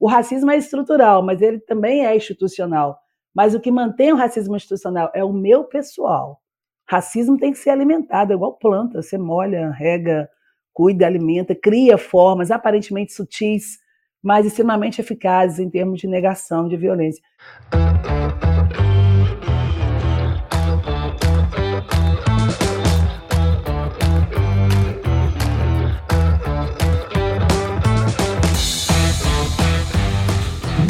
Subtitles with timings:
[0.00, 2.98] O racismo é estrutural, mas ele também é institucional.
[3.34, 6.40] Mas o que mantém o racismo institucional é o meu pessoal.
[6.88, 9.02] Racismo tem que ser alimentado, é igual planta.
[9.02, 10.26] Você molha, rega,
[10.72, 13.78] cuida, alimenta, cria formas aparentemente sutis,
[14.22, 17.22] mas extremamente eficazes em termos de negação de violência.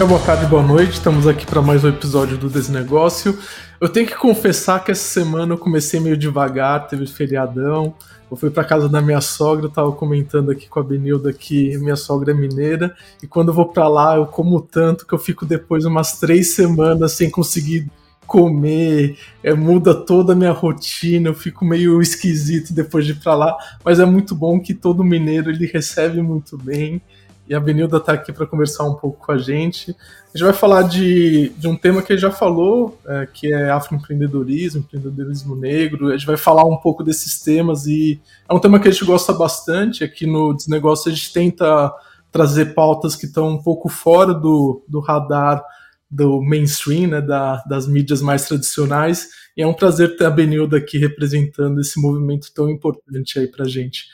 [0.07, 0.95] Boa tarde, boa noite.
[0.95, 3.39] Estamos aqui para mais um episódio do Desnegócio.
[3.79, 7.95] Eu tenho que confessar que essa semana eu comecei meio devagar, teve feriadão.
[8.31, 11.77] Eu fui para casa da minha sogra, eu tava comentando aqui com a Benilda que
[11.77, 15.19] minha sogra é mineira, e quando eu vou para lá eu como tanto que eu
[15.19, 17.91] fico depois umas três semanas sem conseguir
[18.27, 23.35] comer, é, muda toda a minha rotina, eu fico meio esquisito depois de ir para
[23.35, 27.03] lá, mas é muito bom que todo mineiro ele recebe muito bem
[27.51, 29.91] e a Benilda está aqui para conversar um pouco com a gente.
[30.33, 34.83] A gente vai falar de, de um tema que já falou, é, que é afroempreendedorismo,
[34.83, 36.11] empreendedorismo negro.
[36.11, 39.05] A gente vai falar um pouco desses temas e é um tema que a gente
[39.05, 40.05] gosta bastante.
[40.05, 41.93] Aqui no Desnegócio a gente tenta
[42.31, 45.61] trazer pautas que estão um pouco fora do, do radar
[46.09, 49.29] do mainstream, né, da, das mídias mais tradicionais.
[49.57, 53.67] E é um prazer ter a Benilda aqui representando esse movimento tão importante aí para
[53.67, 54.05] gente.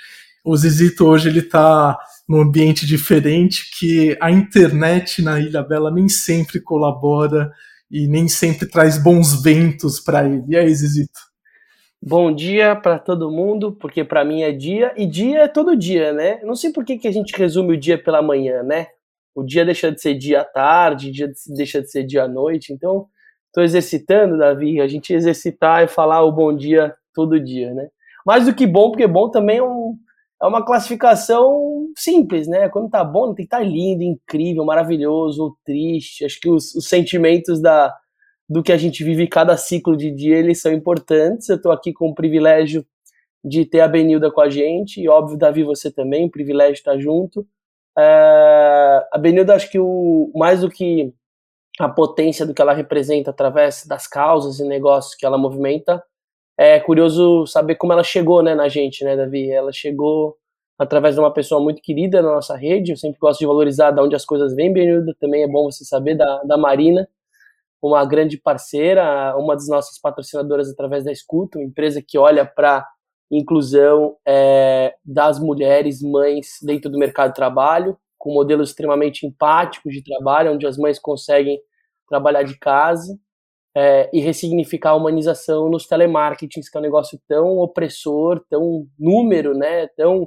[0.42, 1.98] O Zizito hoje ele está
[2.28, 7.50] num ambiente diferente, que a internet na Ilha Bela nem sempre colabora
[7.90, 10.44] e nem sempre traz bons ventos para ele.
[10.48, 11.20] E aí, Zizito?
[12.02, 16.12] Bom dia para todo mundo, porque para mim é dia, e dia é todo dia,
[16.12, 16.40] né?
[16.44, 18.88] Não sei por que, que a gente resume o dia pela manhã, né?
[19.34, 22.72] O dia deixa de ser dia à tarde, dia deixa de ser dia à noite,
[22.72, 23.06] então
[23.46, 27.88] estou exercitando, Davi, a gente exercitar e falar o bom dia todo dia, né?
[28.24, 29.96] Mais do que bom, porque bom também é um,
[30.42, 32.68] é uma classificação simples, né?
[32.68, 36.24] Quando tá bom, tem que estar tá lindo, incrível, maravilhoso, ou triste.
[36.24, 37.94] Acho que os, os, sentimentos da,
[38.48, 41.48] do que a gente vive cada ciclo de dia, eles são importantes.
[41.48, 42.84] Eu estou aqui com o privilégio
[43.44, 47.46] de ter a Benilda com a gente, e óbvio, Davi, você também, privilégio estar junto.
[47.96, 51.14] É, a Benilda, acho que o, mais do que
[51.78, 56.02] a potência do que ela representa através das causas e negócios que ela movimenta,
[56.58, 59.50] é curioso saber como ela chegou né, na gente, né, Davi?
[59.50, 60.36] Ela chegou
[60.78, 62.92] através de uma pessoa muito querida na nossa rede.
[62.92, 65.14] Eu sempre gosto de valorizar de onde as coisas vêm, Benilda.
[65.20, 67.06] Também é bom você saber da, da Marina,
[67.82, 72.86] uma grande parceira, uma das nossas patrocinadoras através da Escuta, uma empresa que olha para
[73.30, 80.02] inclusão é, das mulheres mães dentro do mercado de trabalho, com modelos extremamente empáticos de
[80.02, 81.60] trabalho, onde as mães conseguem
[82.08, 83.18] trabalhar de casa
[83.76, 89.52] é, e ressignificar a humanização nos telemarketings, que é um negócio tão opressor, tão número,
[89.52, 90.26] né, tão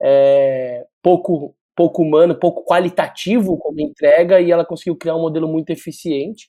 [0.00, 5.68] é, pouco, pouco humano, pouco qualitativo como entrega, e ela conseguiu criar um modelo muito
[5.68, 6.48] eficiente.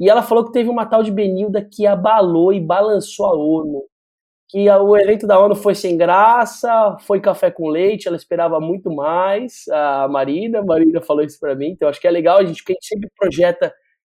[0.00, 3.84] E ela falou que teve uma tal de Benilda que abalou e balançou a ONU.
[4.48, 8.90] Que o evento da ONU foi sem graça, foi café com leite, ela esperava muito
[8.90, 9.64] mais.
[9.70, 12.62] A Marina, a Marina falou isso para mim, então acho que é legal a gente,
[12.62, 13.72] porque a gente sempre projeta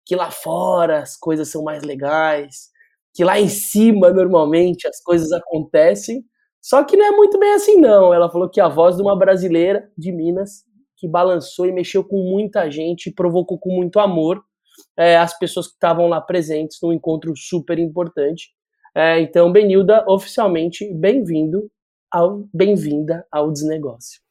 [0.06, 2.70] que lá fora as coisas são mais legais,
[3.14, 6.24] que lá em cima normalmente as coisas acontecem.
[6.62, 8.14] Só que não é muito bem assim, não.
[8.14, 10.64] Ela falou que a voz de uma brasileira de Minas
[10.98, 14.44] que balançou e mexeu com muita gente e provocou com muito amor
[14.96, 18.50] é, as pessoas que estavam lá presentes num encontro super importante.
[18.96, 21.72] É, então, Benilda, oficialmente bem-vindo
[22.12, 24.22] ao bem-vinda ao desnegócio.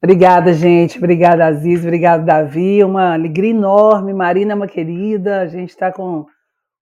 [0.00, 0.96] Obrigada, gente.
[0.96, 1.82] Obrigada, Aziz.
[1.82, 2.84] Obrigada, Davi.
[2.84, 4.14] Uma alegria enorme.
[4.14, 5.40] Marina é uma querida.
[5.40, 6.24] A gente está com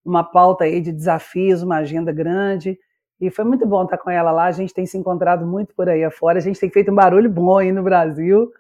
[0.05, 2.79] uma pauta aí de desafios, uma agenda grande.
[3.19, 4.45] E foi muito bom estar com ela lá.
[4.45, 6.39] A gente tem se encontrado muito por aí afora.
[6.39, 8.53] A gente tem feito um barulho bom aí no Brasil,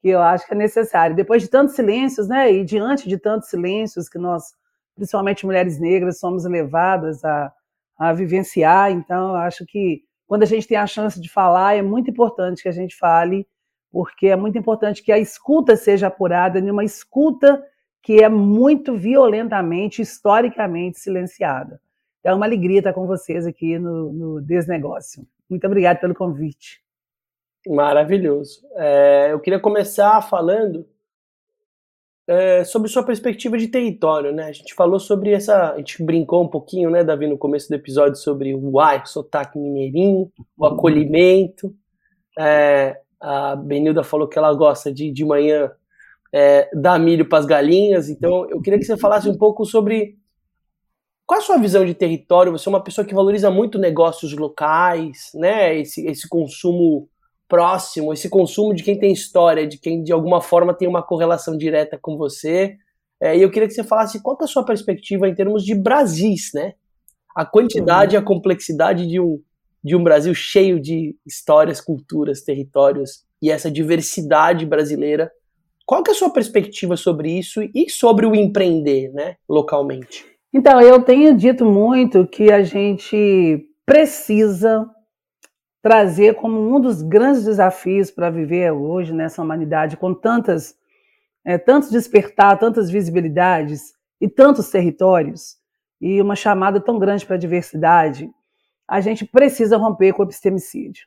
[0.00, 1.14] que eu acho que é necessário.
[1.14, 2.50] Depois de tantos silêncios, né?
[2.50, 4.54] E diante de tantos silêncios que nós,
[4.96, 7.52] principalmente mulheres negras, somos levadas a,
[7.98, 8.90] a vivenciar.
[8.90, 12.62] Então, eu acho que quando a gente tem a chance de falar, é muito importante
[12.62, 13.46] que a gente fale
[13.90, 17.64] porque é muito importante que a escuta seja apurada, numa escuta
[18.02, 21.80] que é muito violentamente, historicamente silenciada.
[22.20, 25.26] Então, é uma alegria estar com vocês aqui no, no Desnegócio.
[25.48, 26.82] Muito obrigada pelo convite.
[27.66, 28.66] Maravilhoso.
[28.76, 30.86] É, eu queria começar falando
[32.26, 34.44] é, sobre sua perspectiva de território, né?
[34.44, 37.74] A gente falou sobre essa, a gente brincou um pouquinho, né, Davi, no começo do
[37.74, 41.74] episódio sobre o uai, sotaque mineirinho, o acolhimento.
[42.38, 45.70] É, a Benilda falou que ela gosta de, de manhã
[46.32, 48.08] é, dar milho para as galinhas.
[48.08, 50.16] Então, eu queria que você falasse um pouco sobre
[51.26, 52.52] qual a sua visão de território.
[52.52, 55.78] Você é uma pessoa que valoriza muito negócios locais, né?
[55.78, 57.08] Esse, esse consumo
[57.48, 61.56] próximo, esse consumo de quem tem história, de quem de alguma forma tem uma correlação
[61.56, 62.76] direta com você.
[63.20, 65.74] É, e eu queria que você falasse qual é a sua perspectiva em termos de
[65.74, 66.74] Brasis, né?
[67.34, 69.40] A quantidade e a complexidade de um,
[69.82, 75.30] de um Brasil cheio de histórias, culturas, territórios e essa diversidade brasileira.
[75.86, 80.26] Qual que é a sua perspectiva sobre isso e sobre o empreender, né, localmente?
[80.52, 84.86] Então, eu tenho dito muito que a gente precisa
[85.82, 90.76] trazer como um dos grandes desafios para viver hoje nessa humanidade com tantas
[91.44, 95.56] é, tantos despertar, tantas visibilidades e tantos territórios
[95.98, 98.30] e uma chamada tão grande para a diversidade,
[98.88, 101.06] a gente precisa romper com o epistemicídio.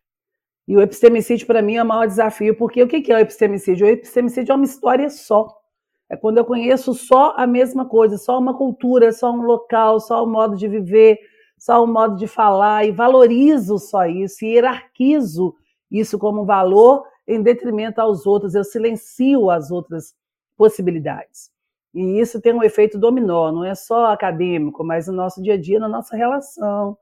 [0.68, 3.88] E o epistemicídio, para mim, é o maior desafio, porque o que é o epistemicídio?
[3.88, 5.60] O epistemicídio é uma história só.
[6.08, 10.24] É quando eu conheço só a mesma coisa, só uma cultura, só um local, só
[10.24, 11.18] um modo de viver,
[11.58, 15.56] só um modo de falar, e valorizo só isso, e hierarquizo
[15.90, 20.14] isso como valor em detrimento aos outros, eu silencio as outras
[20.58, 21.52] possibilidades.
[21.94, 25.58] E isso tem um efeito dominó, não é só acadêmico, mas no nosso dia a
[25.62, 26.98] dia, na nossa relação.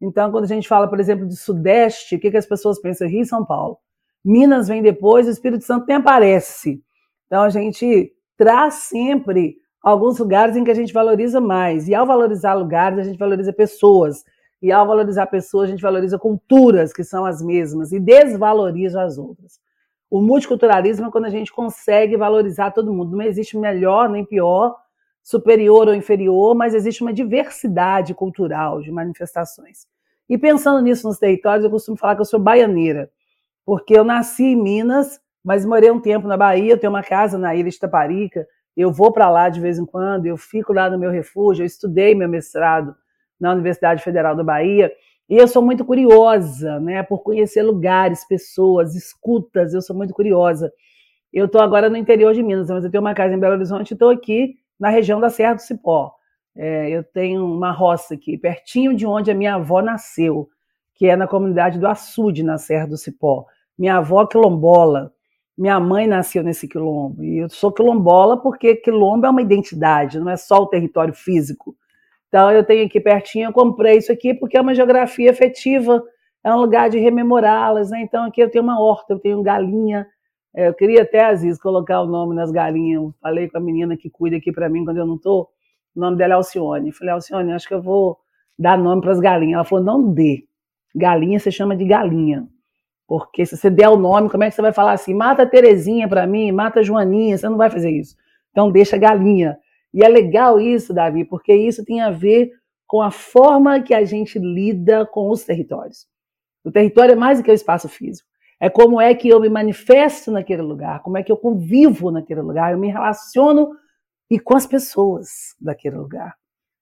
[0.00, 3.08] Então, quando a gente fala, por exemplo, de Sudeste, o que, que as pessoas pensam?
[3.08, 3.78] Rio e São Paulo.
[4.24, 6.82] Minas vem depois, o Espírito Santo nem aparece.
[7.26, 11.88] Então, a gente traz sempre alguns lugares em que a gente valoriza mais.
[11.88, 14.24] E ao valorizar lugares, a gente valoriza pessoas.
[14.60, 19.18] E ao valorizar pessoas, a gente valoriza culturas que são as mesmas e desvaloriza as
[19.18, 19.60] outras.
[20.10, 23.16] O multiculturalismo é quando a gente consegue valorizar todo mundo.
[23.16, 24.76] Não existe melhor nem pior,
[25.28, 29.86] superior ou inferior, mas existe uma diversidade cultural de manifestações.
[30.26, 33.10] E pensando nisso nos territórios, eu costumo falar que eu sou baianeira,
[33.62, 37.36] porque eu nasci em Minas, mas morei um tempo na Bahia, eu tenho uma casa
[37.36, 40.88] na ilha de Taparica, eu vou para lá de vez em quando, eu fico lá
[40.88, 42.96] no meu refúgio, eu estudei meu mestrado
[43.38, 44.90] na Universidade Federal da Bahia,
[45.28, 50.72] e eu sou muito curiosa, né, por conhecer lugares, pessoas, escutas, eu sou muito curiosa.
[51.30, 53.90] Eu estou agora no interior de Minas, mas eu tenho uma casa em Belo Horizonte
[53.90, 56.14] e estou aqui na região da Serra do Cipó.
[56.56, 60.48] É, eu tenho uma roça aqui, pertinho de onde a minha avó nasceu,
[60.94, 63.46] que é na comunidade do Açude, na Serra do Cipó.
[63.78, 65.12] Minha avó quilombola,
[65.56, 67.22] minha mãe nasceu nesse quilombo.
[67.22, 71.76] E eu sou quilombola porque quilombo é uma identidade, não é só o território físico.
[72.28, 76.02] Então, eu tenho aqui pertinho, eu comprei isso aqui porque é uma geografia afetiva,
[76.44, 78.02] é um lugar de rememorá-las, né?
[78.02, 80.06] Então, aqui eu tenho uma horta, eu tenho galinha.
[80.54, 83.02] É, eu queria até, Aziz, colocar o nome nas galinhas.
[83.02, 85.48] Eu falei com a menina que cuida aqui para mim quando eu não estou.
[85.94, 86.92] O nome dela é Alcione.
[86.92, 88.18] Falei, Alcione, acho que eu vou
[88.58, 89.54] dar nome para as galinhas.
[89.54, 90.44] Ela falou, não dê.
[90.94, 92.48] Galinha você chama de galinha.
[93.06, 95.14] Porque se você der o nome, como é que você vai falar assim?
[95.14, 97.38] Mata a Terezinha para mim, mata a Joaninha.
[97.38, 98.16] Você não vai fazer isso.
[98.50, 99.56] Então, deixa galinha.
[99.94, 102.50] E é legal isso, Davi, porque isso tem a ver
[102.86, 106.06] com a forma que a gente lida com os territórios.
[106.64, 108.27] O território é mais do que o espaço físico.
[108.60, 112.40] É como é que eu me manifesto naquele lugar, como é que eu convivo naquele
[112.40, 113.70] lugar, eu me relaciono
[114.30, 116.34] e com as pessoas daquele lugar.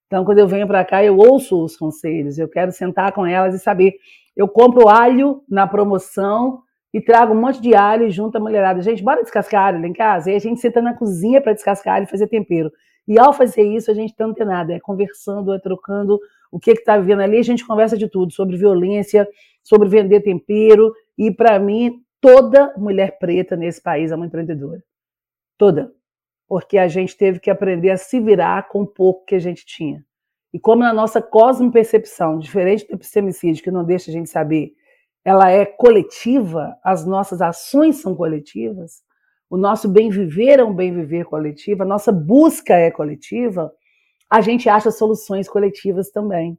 [0.07, 3.55] Então, quando eu venho para cá, eu ouço os conselhos, eu quero sentar com elas
[3.55, 3.95] e saber.
[4.37, 6.63] Eu compro alho na promoção
[6.95, 8.81] e trago um monte de alho junto à mulherada.
[8.83, 10.31] Gente, bora descascar alho lá em casa?
[10.31, 12.71] E a gente senta na cozinha para descascar alho e fazer tempero.
[13.07, 16.19] E ao fazer isso, a gente não tem nada, é conversando, é trocando
[16.51, 19.29] o que está vivendo ali, a gente conversa de tudo, sobre violência,
[19.63, 24.83] sobre vender tempero, e para mim, toda mulher preta nesse país é uma empreendedora.
[25.57, 25.93] Toda.
[26.47, 29.65] Porque a gente teve que aprender a se virar com o pouco que a gente
[29.65, 30.05] tinha.
[30.53, 34.73] E como na nossa cosmo-percepção, diferente do epistemicídio, que não deixa a gente saber,
[35.25, 39.03] ela é coletiva, as nossas ações são coletivas,
[39.51, 43.73] o nosso bem viver é um bem viver coletivo, a nossa busca é coletiva,
[44.31, 46.59] a gente acha soluções coletivas também.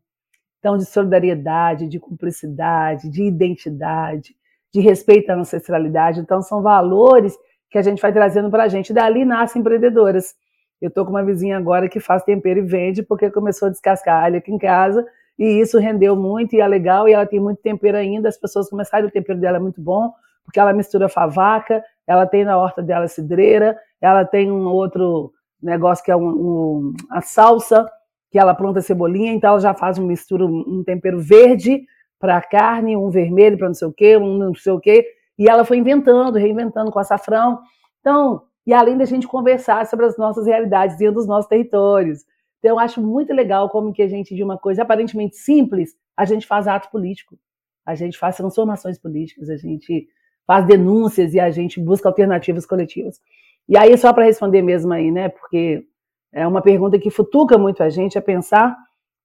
[0.59, 4.35] Então, de solidariedade, de cumplicidade, de identidade,
[4.77, 6.19] de respeito à ancestralidade.
[6.19, 7.35] Então, são valores
[7.69, 8.93] que a gente vai trazendo para a gente.
[8.93, 10.35] Dali nascem empreendedoras.
[10.79, 14.23] Eu estou com uma vizinha agora que faz tempero e vende, porque começou a descascar
[14.23, 15.03] alho aqui em casa,
[15.37, 18.29] e isso rendeu muito, e é legal, e ela tem muito tempero ainda.
[18.29, 20.13] As pessoas começaram, o tempero dela é muito bom,
[20.45, 25.31] porque ela mistura favaca, ela tem na horta dela cidreira, ela tem um outro
[25.61, 27.89] negócio que é um, um, a salsa,
[28.29, 31.81] que ela planta cebolinha, então ela já faz uma mistura, um tempero verde
[32.19, 35.05] para carne, um vermelho para não sei o quê, um não sei o quê,
[35.37, 37.59] e ela foi inventando, reinventando com açafrão.
[37.99, 42.25] Então, e além da gente conversar sobre as nossas realidades dentro dos nossos territórios.
[42.59, 46.25] Então, eu acho muito legal como que a gente, de uma coisa aparentemente simples, a
[46.25, 47.37] gente faz ato político,
[47.85, 50.07] a gente faz transformações políticas, a gente
[50.45, 53.21] faz denúncias e a gente busca alternativas coletivas.
[53.69, 55.85] E aí, só para responder mesmo aí, né, porque
[56.33, 58.75] é uma pergunta que futuca muito a gente a pensar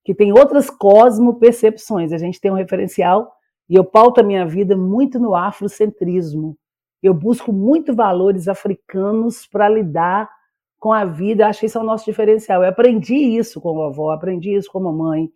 [0.05, 2.13] que tem outras cosmo-percepções.
[2.13, 3.33] A gente tem um referencial
[3.69, 6.59] E eu pauto a minha vida muito no afrocentrismo.
[7.03, 10.29] Eu busco muito valores africanos para lidar
[10.79, 11.47] com a vida.
[11.47, 12.63] Acho que esse é o nosso diferencial.
[12.63, 15.31] Eu aprendi isso com a vovó, aprendi isso com a mamãe.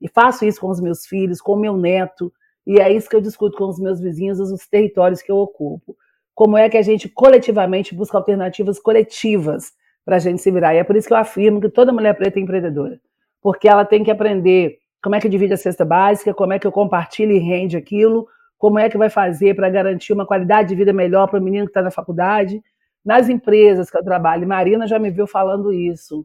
[0.00, 2.32] E faço isso com os meus filhos, com o meu neto.
[2.66, 5.96] E é isso que eu discuto com os meus vizinhos, os territórios que eu ocupo.
[6.34, 9.72] Como é que a gente coletivamente busca alternativas coletivas
[10.04, 10.74] para a gente se virar.
[10.74, 13.00] E é por isso que eu afirmo que toda mulher preta é empreendedora.
[13.42, 16.66] Porque ela tem que aprender como é que divide a cesta básica, como é que
[16.66, 20.76] eu compartilho e rende aquilo, como é que vai fazer para garantir uma qualidade de
[20.76, 22.62] vida melhor para o menino que está na faculdade.
[23.04, 26.24] Nas empresas que eu trabalho, Marina já me viu falando isso.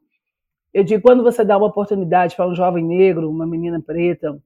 [0.71, 4.37] Eu digo, quando você dá uma oportunidade para um jovem negro, uma menina preta,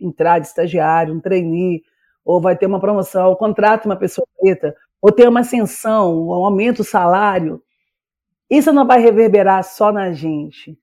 [0.00, 1.82] entrar de estagiário, um trainee,
[2.24, 6.32] ou vai ter uma promoção, ou contrata uma pessoa preta, ou ter uma ascensão, um
[6.32, 7.62] aumento do salário,
[8.50, 10.76] isso não vai reverberar só na gente.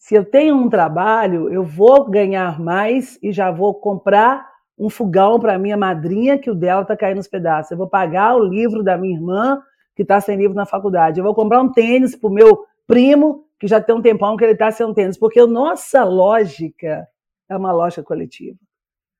[0.00, 5.38] Se eu tenho um trabalho, eu vou ganhar mais e já vou comprar um fogão
[5.38, 7.70] para minha madrinha, que o dela está caindo nos pedaços.
[7.70, 9.62] Eu vou pagar o livro da minha irmã,
[9.94, 11.20] que está sem livro na faculdade.
[11.20, 14.44] Eu vou comprar um tênis para o meu primo, que já tem um tempão que
[14.44, 15.18] ele está sem um tênis.
[15.18, 17.06] Porque a nossa lógica
[17.46, 18.56] é uma lógica coletiva.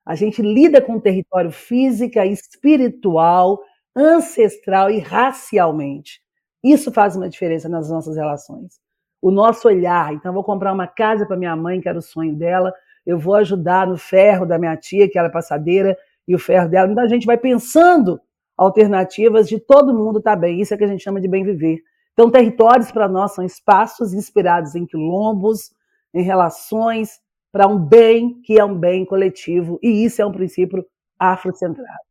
[0.07, 3.61] A gente lida com o território física, espiritual,
[3.95, 6.23] ancestral e racialmente.
[6.65, 8.81] Isso faz uma diferença nas nossas relações
[9.21, 10.13] o nosso olhar.
[10.13, 12.73] Então, vou comprar uma casa para minha mãe, que era o sonho dela,
[13.07, 15.97] eu vou ajudar no ferro da minha tia, que era passadeira,
[16.27, 16.91] e o ferro dela.
[16.91, 18.21] Então, a gente vai pensando
[18.57, 20.61] alternativas de todo mundo estar tá bem.
[20.61, 21.79] Isso é que a gente chama de bem viver.
[22.13, 25.73] Então, territórios para nós são espaços inspirados em quilombos,
[26.13, 29.79] em relações, para um bem que é um bem coletivo.
[29.83, 30.85] E isso é um princípio
[31.19, 32.10] afrocentrado.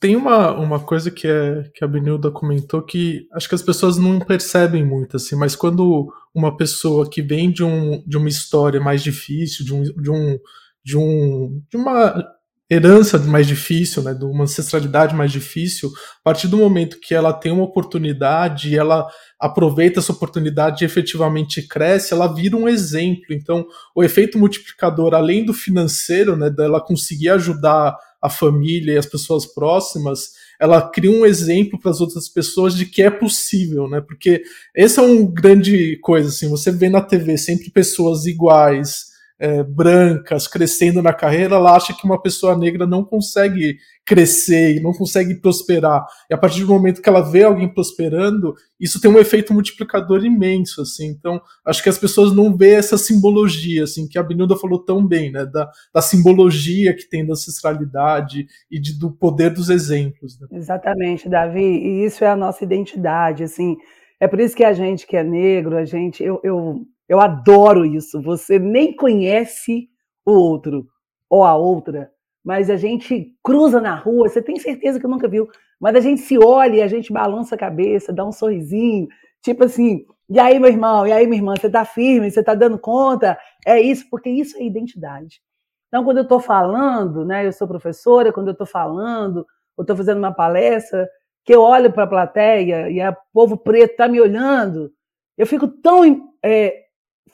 [0.00, 3.96] Tem uma, uma coisa que, é, que a Benilda comentou que acho que as pessoas
[3.96, 8.80] não percebem muito, assim, mas quando uma pessoa que vem de, um, de uma história
[8.80, 10.38] mais difícil, de, um, de, um,
[10.84, 12.24] de, um, de uma
[12.70, 17.32] herança mais difícil, né, de uma ancestralidade mais difícil, a partir do momento que ela
[17.32, 19.06] tem uma oportunidade e ela
[19.38, 23.26] aproveita essa oportunidade e efetivamente cresce, ela vira um exemplo.
[23.30, 29.04] Então, o efeito multiplicador, além do financeiro, né, dela conseguir ajudar a família e as
[29.04, 34.00] pessoas próximas, ela cria um exemplo para as outras pessoas de que é possível, né?
[34.00, 34.42] Porque
[34.74, 40.46] essa é uma grande coisa, assim, você vê na TV sempre pessoas iguais, é, brancas
[40.46, 43.76] crescendo na carreira, ela acha que uma pessoa negra não consegue
[44.06, 46.04] crescer e não consegue prosperar.
[46.30, 50.24] E a partir do momento que ela vê alguém prosperando, isso tem um efeito multiplicador
[50.24, 51.08] imenso, assim.
[51.08, 55.06] Então, acho que as pessoas não vê essa simbologia, assim, que a Benilda falou tão
[55.06, 55.46] bem, né?
[55.46, 60.38] Da, da simbologia que tem da ancestralidade e de, do poder dos exemplos.
[60.38, 60.48] Né?
[60.52, 61.60] Exatamente, Davi.
[61.60, 63.76] E isso é a nossa identidade, assim.
[64.20, 67.84] É por isso que a gente que é negro, a gente, eu, eu eu adoro
[67.84, 68.20] isso.
[68.22, 69.88] Você nem conhece
[70.24, 70.86] o outro
[71.28, 72.10] ou a outra,
[72.44, 75.48] mas a gente cruza na rua, você tem certeza que nunca viu,
[75.80, 79.08] mas a gente se olha e a gente balança a cabeça, dá um sorrisinho,
[79.42, 82.54] tipo assim, e aí, meu irmão, e aí, minha irmã, você tá firme, você tá
[82.54, 83.38] dando conta?
[83.66, 85.42] É isso, porque isso é identidade.
[85.88, 89.46] Então, quando eu estou falando, né, eu sou professora, quando eu estou falando,
[89.76, 91.08] ou estou fazendo uma palestra,
[91.44, 94.90] que eu olho para a plateia e o povo preto está me olhando,
[95.36, 96.83] eu fico tão é,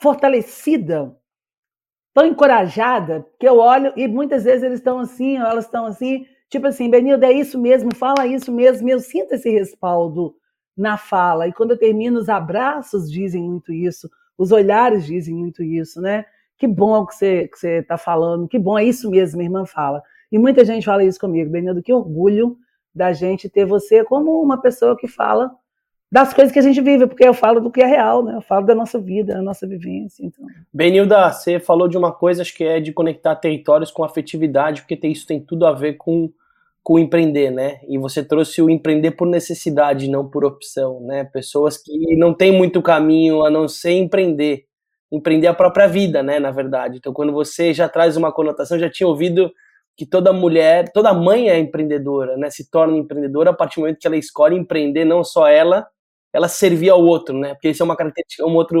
[0.01, 1.15] fortalecida,
[2.13, 6.67] tão encorajada, que eu olho e muitas vezes eles estão assim, elas estão assim, tipo
[6.67, 10.35] assim, Benilda, é isso mesmo, fala isso mesmo, eu sinto esse respaldo
[10.75, 11.47] na fala.
[11.47, 16.25] E quando eu termino, os abraços dizem muito isso, os olhares dizem muito isso, né?
[16.57, 19.65] Que bom que você que você está falando, que bom, é isso mesmo, minha irmã
[19.65, 20.01] fala.
[20.31, 22.57] E muita gente fala isso comigo, Benildo, que orgulho
[22.93, 25.51] da gente ter você como uma pessoa que fala
[26.11, 28.35] das coisas que a gente vive, porque eu falo do que é real, né?
[28.35, 30.25] Eu falo da nossa vida, da nossa vivência.
[30.25, 30.45] Então.
[30.73, 35.07] Benilda, você falou de uma coisa, acho que é de conectar territórios com afetividade, porque
[35.07, 36.29] isso tem tudo a ver com,
[36.83, 37.79] com empreender, né?
[37.87, 41.23] E você trouxe o empreender por necessidade, não por opção, né?
[41.23, 44.65] Pessoas que não têm muito caminho a não ser empreender.
[45.09, 46.41] Empreender a própria vida, né?
[46.41, 46.97] Na verdade.
[46.97, 49.49] Então, quando você já traz uma conotação, já tinha ouvido
[49.95, 52.49] que toda mulher, toda mãe é empreendedora, né?
[52.49, 55.87] Se torna empreendedora a partir do momento que ela escolhe empreender, não só ela,
[56.33, 57.53] ela servir ao outro, né?
[57.53, 58.77] Porque isso é uma característica, uma outra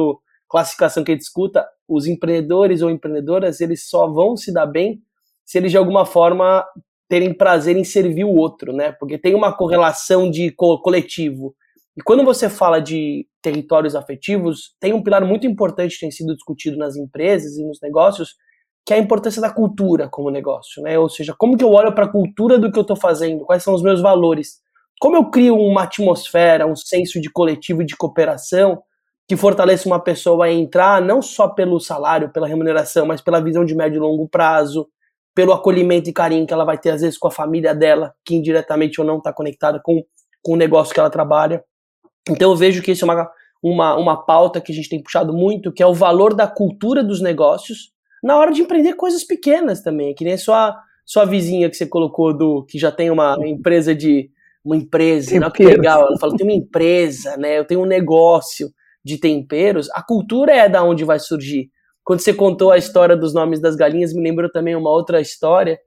[0.49, 5.01] classificação que a gente escuta, os empreendedores ou empreendedoras, eles só vão se dar bem
[5.45, 6.65] se eles de alguma forma
[7.09, 8.93] terem prazer em servir o outro, né?
[8.93, 11.53] Porque tem uma correlação de co coletivo.
[11.97, 16.33] E quando você fala de territórios afetivos, tem um pilar muito importante que tem sido
[16.35, 18.35] discutido nas empresas e nos negócios,
[18.85, 20.97] que é a importância da cultura como negócio, né?
[20.97, 23.61] Ou seja, como que eu olho para a cultura do que eu estou fazendo, quais
[23.61, 24.61] são os meus valores.
[25.01, 28.83] Como eu crio uma atmosfera, um senso de coletivo e de cooperação
[29.27, 33.65] que fortaleça uma pessoa a entrar não só pelo salário, pela remuneração, mas pela visão
[33.65, 34.87] de médio e longo prazo,
[35.33, 38.35] pelo acolhimento e carinho que ela vai ter, às vezes, com a família dela, que
[38.35, 40.03] indiretamente ou não está conectada com,
[40.39, 41.63] com o negócio que ela trabalha.
[42.29, 43.31] Então eu vejo que isso é uma,
[43.63, 47.03] uma, uma pauta que a gente tem puxado muito, que é o valor da cultura
[47.03, 47.91] dos negócios
[48.23, 52.37] na hora de empreender coisas pequenas também, que nem sua, sua vizinha que você colocou
[52.37, 54.29] do que já tem uma empresa de
[54.63, 57.57] uma empresa, não, que legal, ela falou, tem uma empresa, né?
[57.57, 58.69] Eu tenho um negócio
[59.03, 61.69] de temperos, a cultura é da onde vai surgir.
[62.03, 65.79] Quando você contou a história dos nomes das galinhas, me lembrou também uma outra história.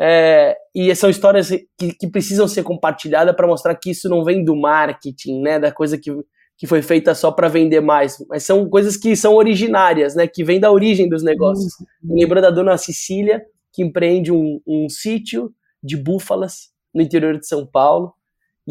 [0.00, 4.44] É, e são histórias que, que precisam ser compartilhadas para mostrar que isso não vem
[4.44, 5.58] do marketing, né?
[5.58, 6.10] Da coisa que,
[6.56, 10.26] que foi feita só para vender mais, mas são coisas que são originárias, né?
[10.26, 11.72] Que vêm da origem dos negócios.
[11.80, 12.14] Uhum.
[12.14, 17.46] Me lembrou da dona Cecília, que empreende um, um sítio de búfalas no interior de
[17.46, 18.12] São Paulo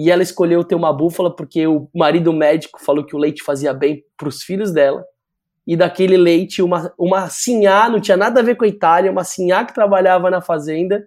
[0.02, 3.74] e ela escolheu ter uma búfala porque o marido médico falou que o leite fazia
[3.74, 5.04] bem para os filhos dela.
[5.68, 9.26] E daquele leite, uma, uma sinhá, não tinha nada a ver com a Itália, uma
[9.26, 11.06] sinhá que trabalhava na fazenda,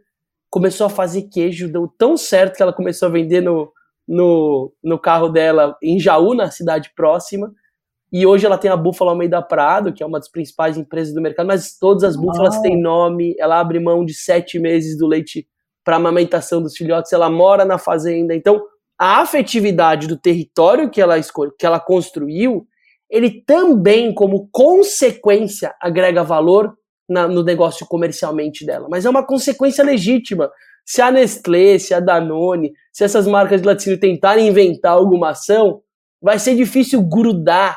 [0.51, 3.73] começou a fazer queijo, deu tão certo que ela começou a vender no,
[4.07, 7.51] no, no carro dela em Jaú, na cidade próxima.
[8.13, 11.23] E hoje ela tem a Búfala Almeida Prado, que é uma das principais empresas do
[11.23, 13.35] mercado, mas todas as búfalas têm nome.
[13.39, 15.49] Ela abre mão de sete meses do leite
[15.83, 18.35] para amamentação dos filhotes, ela mora na fazenda.
[18.35, 18.63] Então,
[19.05, 22.69] a afetividade do território que ela escolhe, que ela construiu,
[23.11, 26.79] ele também, como consequência, agrega valor
[27.09, 28.87] na, no negócio comercialmente dela.
[28.89, 30.49] Mas é uma consequência legítima.
[30.87, 35.83] Se a Nestlé, se a Danone, se essas marcas de laticínio tentarem inventar alguma ação,
[36.23, 37.77] vai ser difícil grudar,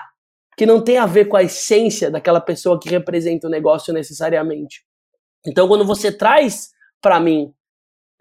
[0.55, 4.85] que não tem a ver com a essência daquela pessoa que representa o negócio necessariamente.
[5.43, 6.69] Então, quando você traz
[7.01, 7.51] para mim,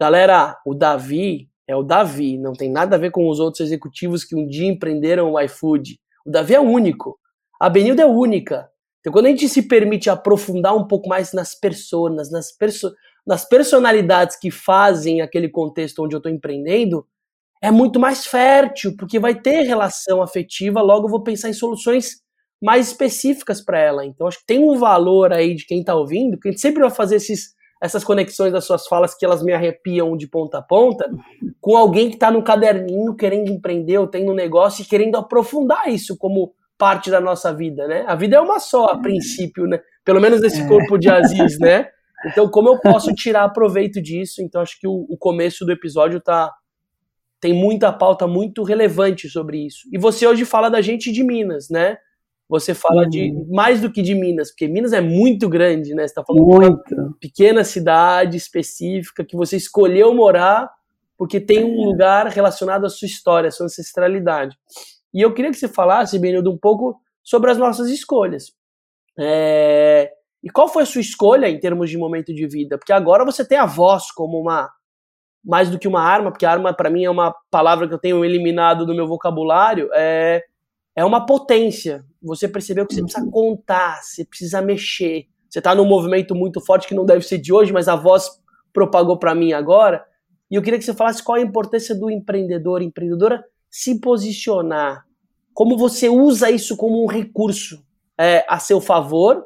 [0.00, 4.24] galera, o Davi, é o Davi, não tem nada a ver com os outros executivos
[4.24, 5.98] que um dia empreenderam o iFood.
[6.26, 7.18] O Davi é único.
[7.60, 8.68] A Benilda é única.
[9.00, 12.94] Então, quando a gente se permite aprofundar um pouco mais nas personas, nas, perso
[13.26, 17.06] nas personalidades que fazem aquele contexto onde eu estou empreendendo,
[17.62, 22.22] é muito mais fértil, porque vai ter relação afetiva, logo eu vou pensar em soluções
[22.62, 24.04] mais específicas para ela.
[24.04, 26.80] Então, acho que tem um valor aí de quem está ouvindo, que a gente sempre
[26.80, 30.62] vai fazer esses essas conexões das suas falas que elas me arrepiam de ponta a
[30.62, 31.06] ponta,
[31.60, 35.86] com alguém que está no caderninho querendo empreender ou tendo um negócio e querendo aprofundar
[35.92, 38.02] isso como parte da nossa vida, né?
[38.08, 39.80] A vida é uma só, a princípio, né?
[40.02, 40.66] Pelo menos nesse é.
[40.66, 41.88] corpo de Aziz, né?
[42.26, 44.40] Então, como eu posso tirar proveito disso?
[44.40, 46.50] Então, acho que o, o começo do episódio tá
[47.38, 49.80] tem muita pauta muito relevante sobre isso.
[49.92, 51.98] E você hoje fala da gente de Minas, né?
[52.48, 53.08] Você fala uhum.
[53.08, 56.02] de mais do que de Minas, porque Minas é muito grande, né?
[56.02, 56.82] Você está falando muito.
[56.86, 60.70] de uma pequena cidade específica que você escolheu morar
[61.16, 61.86] porque tem um é.
[61.86, 64.56] lugar relacionado à sua história, à sua ancestralidade.
[65.12, 68.52] E eu queria que você falasse, Benildo, um pouco sobre as nossas escolhas.
[69.18, 70.10] É...
[70.42, 72.76] E qual foi a sua escolha em termos de momento de vida?
[72.76, 74.70] Porque agora você tem a voz como uma
[75.42, 78.24] mais do que uma arma, porque arma para mim é uma palavra que eu tenho
[78.24, 79.88] eliminado do meu vocabulário.
[79.94, 80.42] É
[80.96, 82.04] é uma potência.
[82.22, 85.26] Você percebeu que você precisa contar, você precisa mexer.
[85.48, 88.28] Você está num movimento muito forte que não deve ser de hoje, mas a voz
[88.72, 90.04] propagou para mim agora.
[90.50, 95.04] E eu queria que você falasse qual a importância do empreendedor, empreendedora, se posicionar.
[95.52, 97.84] Como você usa isso como um recurso
[98.18, 99.44] é, a seu favor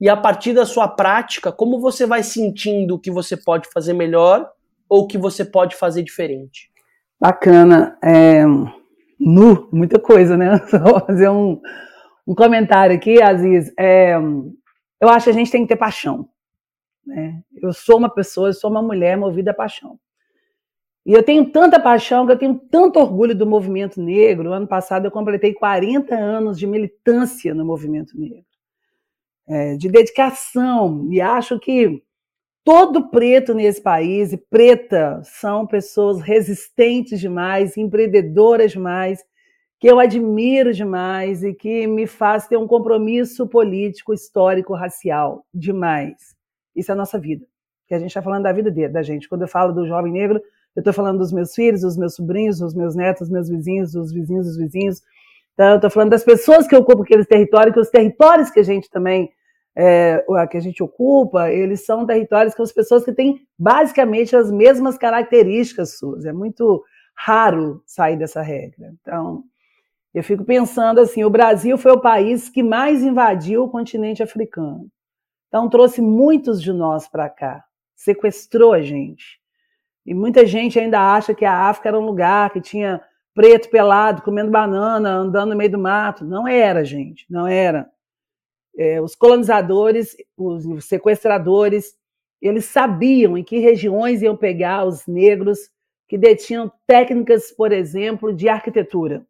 [0.00, 4.50] e a partir da sua prática, como você vai sentindo que você pode fazer melhor
[4.88, 6.70] ou que você pode fazer diferente?
[7.20, 7.98] Bacana.
[8.02, 8.44] É,
[9.20, 10.56] nu, muita coisa, né?
[10.82, 11.60] Vou fazer um,
[12.26, 13.72] um comentário aqui, Aziz.
[13.78, 14.14] É,
[15.00, 16.28] eu acho que a gente tem que ter paixão.
[17.06, 17.42] Né?
[17.60, 19.98] Eu sou uma pessoa, eu sou uma mulher movida a paixão.
[21.04, 24.52] E eu tenho tanta paixão que eu tenho tanto orgulho do movimento negro.
[24.52, 28.44] Ano passado eu completei 40 anos de militância no movimento negro,
[29.48, 31.08] é, de dedicação.
[31.10, 32.02] E acho que
[32.64, 39.24] todo preto nesse país e preta são pessoas resistentes demais, empreendedoras demais,
[39.78, 46.36] que eu admiro demais e que me faz ter um compromisso político, histórico, racial demais.
[46.76, 47.46] Isso é a nossa vida.
[47.88, 49.28] Que a gente está falando da vida da gente.
[49.28, 50.40] Quando eu falo do jovem negro,
[50.76, 53.92] eu estou falando dos meus filhos, dos meus sobrinhos, dos meus netos, dos meus vizinhos,
[53.92, 55.02] dos vizinhos dos vizinhos.
[55.54, 58.62] Então, eu estou falando das pessoas que ocupam aqueles territórios, que os territórios que a
[58.62, 59.30] gente também
[59.76, 64.50] é, que a gente ocupa, eles são territórios com as pessoas que têm basicamente as
[64.50, 66.24] mesmas características suas.
[66.24, 68.92] É muito raro sair dessa regra.
[69.00, 69.44] Então,
[70.12, 74.88] eu fico pensando assim: o Brasil foi o país que mais invadiu o continente africano.
[75.48, 79.40] Então, trouxe muitos de nós para cá, sequestrou a gente.
[80.06, 83.00] E muita gente ainda acha que a África era um lugar que tinha
[83.34, 86.24] preto pelado, comendo banana, andando no meio do mato.
[86.24, 87.88] Não era, gente, não era
[88.76, 91.94] é, os colonizadores, os sequestradores,
[92.40, 95.70] Eles sabiam em que regiões iam pegar os negros
[96.08, 99.26] que detinham técnicas, por exemplo, de arquitetura.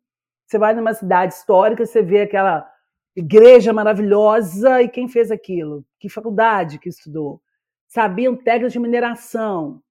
[0.46, 2.68] Você vai numa cidade histórica, você vê aquela
[3.16, 5.84] igreja maravilhosa e quem fez aquilo?
[5.98, 7.40] Que faculdade que estudou?
[7.88, 9.82] Sabiam técnicas de mineração.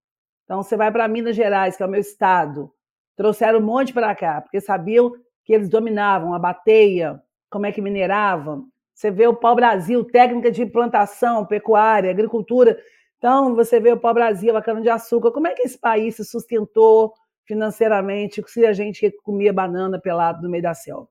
[0.46, 2.72] Então você vai para Minas Gerais, que é o meu estado,
[3.16, 5.12] trouxeram um monte para cá, porque sabiam
[5.44, 8.68] que eles dominavam a bateia, como é que mineravam.
[9.00, 12.78] Você vê o pau-brasil, técnica de plantação, pecuária, agricultura.
[13.18, 15.32] Então, você vê o pau-brasil, a cana-de-açúcar.
[15.32, 17.14] Como é que esse país se sustentou
[17.48, 21.08] financeiramente se a gente comia banana pelado no meio da selva?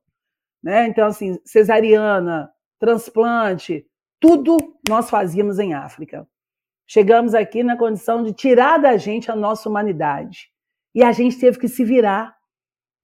[0.62, 0.86] Né?
[0.86, 3.86] Então, assim, cesariana, transplante,
[4.20, 6.28] tudo nós fazíamos em África.
[6.86, 10.50] Chegamos aqui na condição de tirar da gente a nossa humanidade.
[10.94, 12.36] E a gente teve que se virar.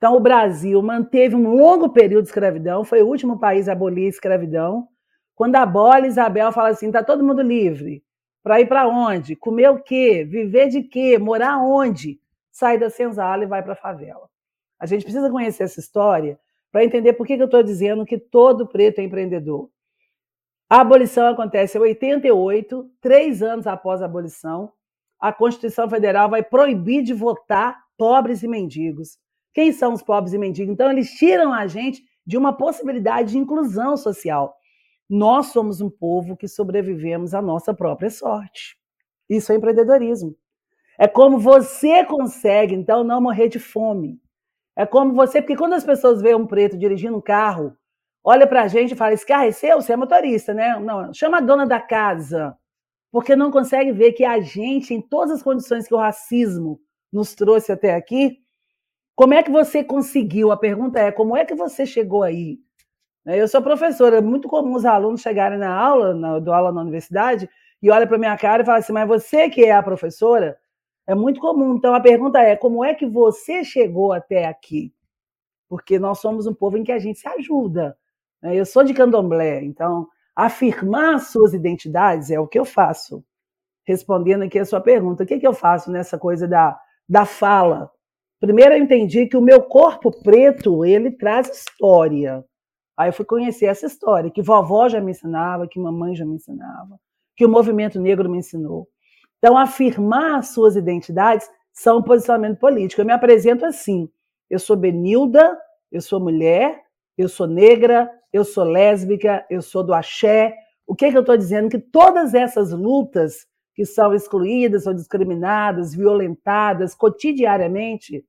[0.05, 4.05] Então, o Brasil manteve um longo período de escravidão, foi o último país a abolir
[4.05, 4.87] a escravidão.
[5.35, 8.05] Quando abole, Isabel fala assim: está todo mundo livre.
[8.43, 9.35] Para ir para onde?
[9.35, 10.23] Comer o quê?
[10.23, 11.17] Viver de quê?
[11.17, 12.21] Morar onde?
[12.51, 14.29] Sai da senzala e vai para a favela.
[14.79, 16.38] A gente precisa conhecer essa história
[16.71, 19.71] para entender por que, que eu estou dizendo que todo preto é empreendedor.
[20.69, 24.71] A abolição acontece em 88, três anos após a abolição.
[25.19, 29.24] A Constituição Federal vai proibir de votar pobres e mendigos.
[29.55, 30.73] Quem são os pobres e mendigos?
[30.73, 34.57] Então, eles tiram a gente de uma possibilidade de inclusão social.
[35.09, 38.77] Nós somos um povo que sobrevivemos à nossa própria sorte.
[39.31, 40.37] Isso é empreendedorismo.
[40.99, 44.21] É como você consegue, então, não morrer de fome.
[44.77, 47.77] É como você, porque quando as pessoas veem um preto dirigindo um carro,
[48.25, 49.81] olha para a gente e fala: esse carro é seu?
[49.81, 50.79] Você é motorista, né?
[50.81, 52.57] Não, chama a dona da casa,
[53.12, 56.81] porque não consegue ver que a gente, em todas as condições que o racismo
[57.12, 58.43] nos trouxe até aqui,
[59.16, 60.50] como é que você conseguiu?
[60.50, 62.59] A pergunta é: como é que você chegou aí?
[63.24, 66.72] Né, eu sou professora, é muito comum os alunos chegarem na aula, na, do aula
[66.72, 67.48] na universidade,
[67.83, 70.59] e olham para minha cara e falam assim: mas você que é a professora?
[71.07, 71.77] É muito comum.
[71.77, 74.92] Então a pergunta é: como é que você chegou até aqui?
[75.68, 77.96] Porque nós somos um povo em que a gente se ajuda.
[78.42, 78.57] Né?
[78.57, 83.24] Eu sou de candomblé, então afirmar suas identidades é o que eu faço.
[83.87, 87.90] Respondendo aqui a sua pergunta, o que, que eu faço nessa coisa da, da fala?
[88.44, 92.44] Primeiro eu entendi que o meu corpo preto, ele traz história.
[92.94, 96.35] Aí eu fui conhecer essa história, que vovó já me ensinava, que mamãe já me
[96.35, 97.00] ensinava,
[97.35, 98.87] que o movimento negro me ensinou.
[99.38, 103.00] Então, afirmar suas identidades são um posicionamento político.
[103.00, 104.11] Eu me apresento assim:
[104.50, 105.59] eu sou Benilda,
[105.90, 106.83] eu sou mulher,
[107.16, 110.54] eu sou negra, eu sou lésbica, eu sou do axé.
[110.87, 111.70] O que, é que eu estou dizendo?
[111.70, 118.24] Que todas essas lutas que são excluídas ou discriminadas, violentadas cotidianamente,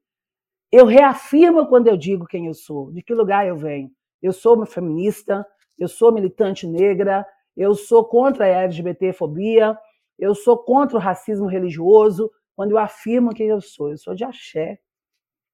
[0.75, 3.89] eu reafirmo quando eu digo quem eu sou, de que lugar eu venho.
[4.21, 5.47] Eu sou uma feminista,
[5.79, 9.77] eu sou militante negra, eu sou contra a LGBTfobia,
[10.19, 13.89] eu sou contra o racismo religioso, quando eu afirmo quem eu sou.
[13.89, 14.77] Eu sou de axé.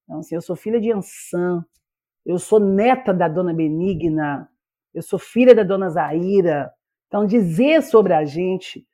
[0.06, 1.64] Então, assim, eu sou filha de Ansan,
[2.26, 4.50] eu sou neta da dona Benigna,
[4.92, 6.74] eu sou filha da dona Zaira.
[7.06, 8.88] Então, dizer sobre a gente,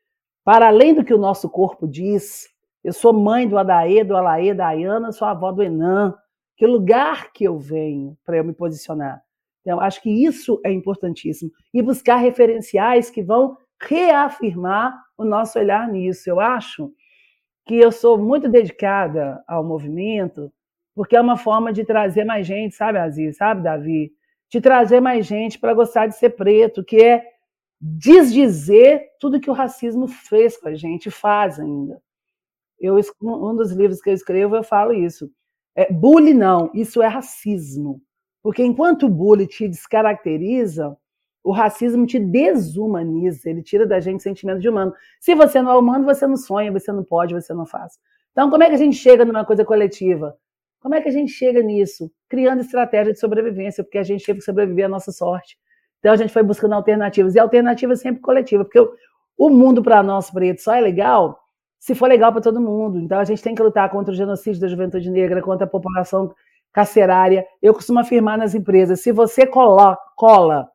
[0.44, 2.50] para além do que o nosso corpo diz,
[2.88, 6.16] eu sou mãe do Adaê, do Alaê, da Ayana, sou avó do Enan.
[6.56, 9.22] Que lugar que eu venho para eu me posicionar?
[9.60, 11.52] Então, acho que isso é importantíssimo.
[11.74, 16.30] E buscar referenciais que vão reafirmar o nosso olhar nisso.
[16.30, 16.90] Eu acho
[17.66, 20.50] que eu sou muito dedicada ao movimento,
[20.96, 24.14] porque é uma forma de trazer mais gente, sabe, Aziz, sabe, Davi?
[24.50, 27.22] De trazer mais gente para gostar de ser preto, que é
[27.82, 32.02] desdizer tudo que o racismo fez com a gente, faz ainda.
[32.80, 35.30] Eu, um dos livros que eu escrevo, eu falo isso.
[35.76, 38.02] É, bullying não, isso é racismo.
[38.42, 40.96] Porque enquanto o bullying te descaracteriza,
[41.44, 44.94] o racismo te desumaniza, ele tira da gente sentimento de humano.
[45.20, 47.98] Se você não é humano, você não sonha, você não pode, você não faz.
[48.32, 50.38] Então, como é que a gente chega numa coisa coletiva?
[50.80, 52.12] Como é que a gente chega nisso?
[52.30, 55.58] Criando estratégia de sobrevivência, porque a gente teve que sobreviver à nossa sorte.
[56.00, 57.34] Então, a gente foi buscando alternativas.
[57.34, 58.80] E alternativa é sempre coletiva, porque
[59.38, 61.40] o mundo para nós pretos só é legal
[61.80, 63.00] se for legal para todo mundo.
[63.00, 66.34] Então, a gente tem que lutar contra o genocídio da juventude negra, contra a população
[66.74, 67.46] carcerária.
[67.62, 70.68] Eu costumo afirmar nas empresas: se você cola, cola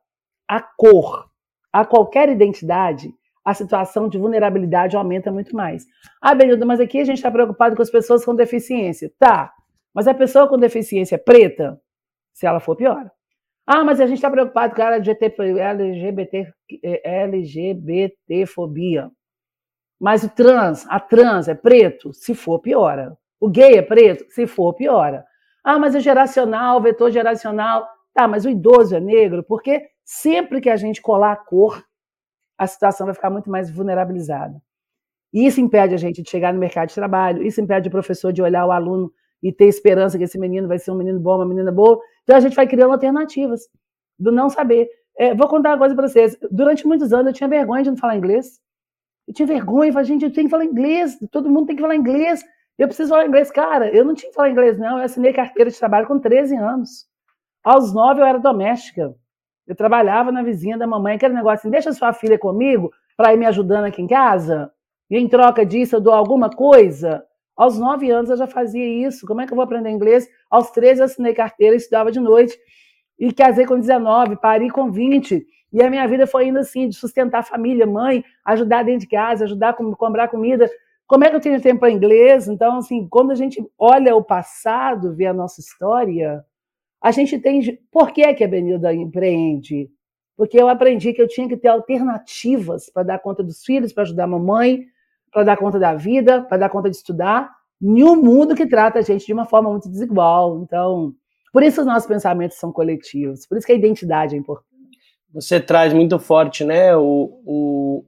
[0.47, 1.33] a cor
[1.73, 3.11] a qualquer identidade,
[3.43, 5.85] a situação de vulnerabilidade aumenta muito mais.
[6.21, 9.11] Ah, Benildo, mas aqui a gente está preocupado com as pessoas com deficiência.
[9.17, 9.51] Tá,
[9.93, 11.81] mas a pessoa com deficiência preta,
[12.31, 13.09] se ela for, pior.
[13.65, 15.35] Ah, mas a gente está preocupado com a LGBT,
[17.03, 18.13] LGBT.
[20.03, 22.11] Mas o trans, a trans é preto?
[22.11, 23.17] Se for, piora.
[23.39, 24.25] O gay é preto?
[24.33, 25.23] Se for, piora.
[25.63, 27.87] Ah, mas o geracional, vetor geracional.
[28.13, 29.45] Tá, mas o idoso é negro?
[29.45, 31.81] Porque sempre que a gente colar a cor,
[32.57, 34.61] a situação vai ficar muito mais vulnerabilizada.
[35.31, 38.33] E isso impede a gente de chegar no mercado de trabalho, isso impede o professor
[38.33, 39.09] de olhar o aluno
[39.41, 41.97] e ter esperança que esse menino vai ser um menino bom, uma menina boa.
[42.23, 43.69] Então a gente vai criando alternativas
[44.19, 44.89] do não saber.
[45.17, 46.37] É, vou contar uma coisa para vocês.
[46.51, 48.61] Durante muitos anos eu tinha vergonha de não falar inglês.
[49.27, 51.81] Eu tinha vergonha, eu falei, gente, eu tenho que falar inglês, todo mundo tem que
[51.81, 52.43] falar inglês.
[52.77, 53.51] Eu preciso falar inglês.
[53.51, 54.97] Cara, eu não tinha que falar inglês, não.
[54.97, 57.05] Eu assinei carteira de trabalho com 13 anos.
[57.63, 59.13] Aos 9 eu era doméstica.
[59.65, 63.37] Eu trabalhava na vizinha da mamãe, aquele negócio assim, deixa sua filha comigo para ir
[63.37, 64.71] me ajudando aqui em casa.
[65.09, 67.23] E em troca disso eu dou alguma coisa.
[67.55, 69.25] Aos 9 anos eu já fazia isso.
[69.25, 70.27] Como é que eu vou aprender inglês?
[70.49, 72.57] Aos 13 eu assinei carteira, estudava de noite.
[73.17, 75.45] E casei com 19, parei com 20.
[75.73, 79.07] E a minha vida foi indo assim, de sustentar a família, mãe, ajudar dentro de
[79.07, 80.69] casa, ajudar a comprar comida.
[81.07, 82.47] Como é que eu tenho tempo para inglês?
[82.47, 86.45] Então, assim, quando a gente olha o passado, vê a nossa história,
[87.01, 87.79] a gente tem.
[87.91, 89.89] Por que, que a Benilda empreende?
[90.37, 94.03] Porque eu aprendi que eu tinha que ter alternativas para dar conta dos filhos, para
[94.03, 94.85] ajudar a mamãe,
[95.31, 97.49] para dar conta da vida, para dar conta de estudar,
[97.81, 100.61] em um mundo que trata a gente de uma forma muito desigual.
[100.61, 101.13] Então,
[101.51, 104.72] por isso os nossos pensamentos são coletivos, por isso que a identidade é importante
[105.33, 106.95] você traz muito forte, né?
[106.95, 108.05] O, o,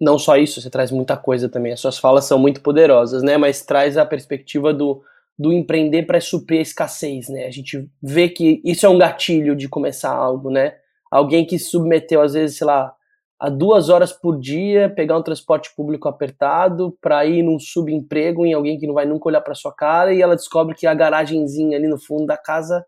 [0.00, 1.72] não só isso, você traz muita coisa também.
[1.72, 3.36] As suas falas são muito poderosas, né?
[3.36, 5.02] Mas traz a perspectiva do,
[5.38, 7.46] do empreender para suprir a escassez, né?
[7.46, 10.74] A gente vê que isso é um gatilho de começar algo, né?
[11.10, 12.92] Alguém que se submeteu, às vezes, sei lá,
[13.38, 18.54] a duas horas por dia, pegar um transporte público apertado para ir num subemprego em
[18.54, 21.76] alguém que não vai nunca olhar para sua cara e ela descobre que a garagenzinha
[21.76, 22.84] ali no fundo da casa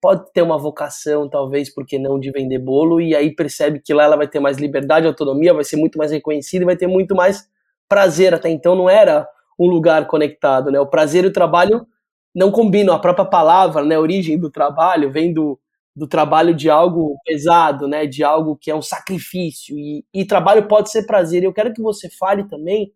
[0.00, 4.04] pode ter uma vocação, talvez, porque não, de vender bolo, e aí percebe que lá
[4.04, 7.14] ela vai ter mais liberdade, autonomia, vai ser muito mais reconhecida e vai ter muito
[7.14, 7.48] mais
[7.88, 8.34] prazer.
[8.34, 10.80] Até então não era um lugar conectado, né?
[10.80, 11.86] O prazer e o trabalho
[12.34, 12.94] não combinam.
[12.94, 15.58] A própria palavra, né, a origem do trabalho, vem do,
[15.94, 19.78] do trabalho de algo pesado, né, de algo que é um sacrifício.
[19.78, 21.42] E, e trabalho pode ser prazer.
[21.42, 22.92] Eu quero que você fale também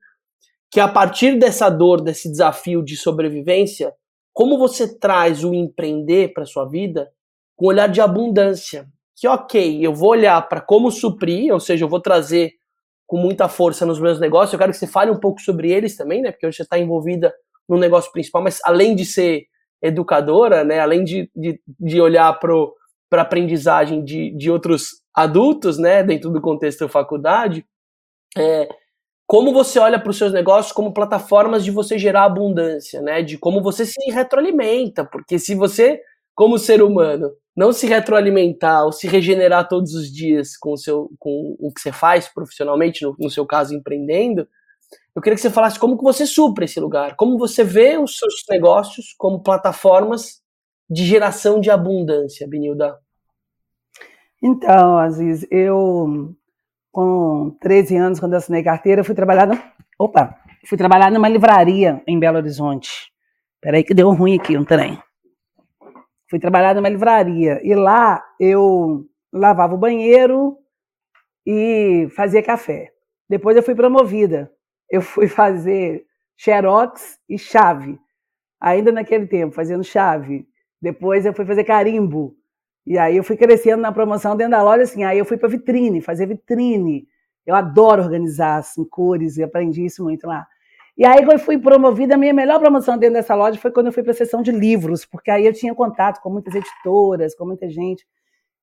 [0.70, 3.92] que a partir dessa dor, desse desafio de sobrevivência,
[4.34, 7.08] como você traz o empreender para sua vida
[7.56, 8.86] com um olhar de abundância.
[9.16, 12.52] Que ok, eu vou olhar para como suprir, ou seja, eu vou trazer
[13.06, 14.52] com muita força nos meus negócios.
[14.52, 16.32] Eu quero que você fale um pouco sobre eles também, né?
[16.32, 17.32] Porque hoje você está envolvida
[17.68, 19.46] no negócio principal, mas além de ser
[19.80, 20.80] educadora, né?
[20.80, 22.52] Além de, de, de olhar para
[23.12, 26.02] a aprendizagem de, de outros adultos, né?
[26.02, 27.64] Dentro do contexto da faculdade,
[28.36, 28.68] é,
[29.26, 33.22] como você olha para os seus negócios como plataformas de você gerar abundância, né?
[33.22, 36.00] De como você se retroalimenta, porque se você,
[36.34, 41.10] como ser humano, não se retroalimentar ou se regenerar todos os dias com o, seu,
[41.18, 44.46] com o que você faz profissionalmente, no, no seu caso empreendendo,
[45.14, 48.18] eu queria que você falasse como que você supra esse lugar, como você vê os
[48.18, 50.42] seus negócios como plataformas
[50.90, 52.98] de geração de abundância, Benilda.
[54.42, 56.34] Então, Aziz, eu
[56.94, 59.60] com 13 anos, quando eu assinei carteira, eu fui trabalhar no...
[59.98, 60.38] Opa!
[60.64, 63.12] Fui trabalhar numa livraria em Belo Horizonte.
[63.60, 64.96] Peraí que deu ruim aqui um trem.
[66.30, 67.60] Fui trabalhar numa livraria.
[67.64, 70.56] E lá eu lavava o banheiro
[71.44, 72.92] e fazia café.
[73.28, 74.52] Depois eu fui promovida.
[74.88, 76.04] Eu fui fazer
[76.36, 77.98] xerox e chave.
[78.60, 80.46] Ainda naquele tempo, fazendo chave.
[80.80, 82.36] Depois eu fui fazer carimbo.
[82.86, 85.48] E aí eu fui crescendo na promoção dentro da loja, assim, aí eu fui para
[85.48, 87.08] vitrine, fazer vitrine.
[87.46, 90.46] Eu adoro organizar assim, cores e aprendi isso muito lá.
[90.96, 93.92] E aí, eu fui promovida, a minha melhor promoção dentro dessa loja foi quando eu
[93.92, 97.44] fui para a seção de livros, porque aí eu tinha contato com muitas editoras, com
[97.44, 98.06] muita gente.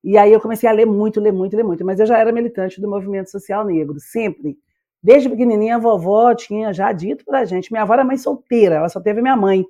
[0.03, 1.86] E aí eu comecei a ler muito, ler muito, ler muito.
[1.86, 4.57] Mas eu já era militante do movimento social negro, sempre.
[5.03, 7.71] Desde pequenininha, a vovó tinha já dito para a gente.
[7.71, 9.65] Minha avó era mãe solteira, ela só teve minha mãe.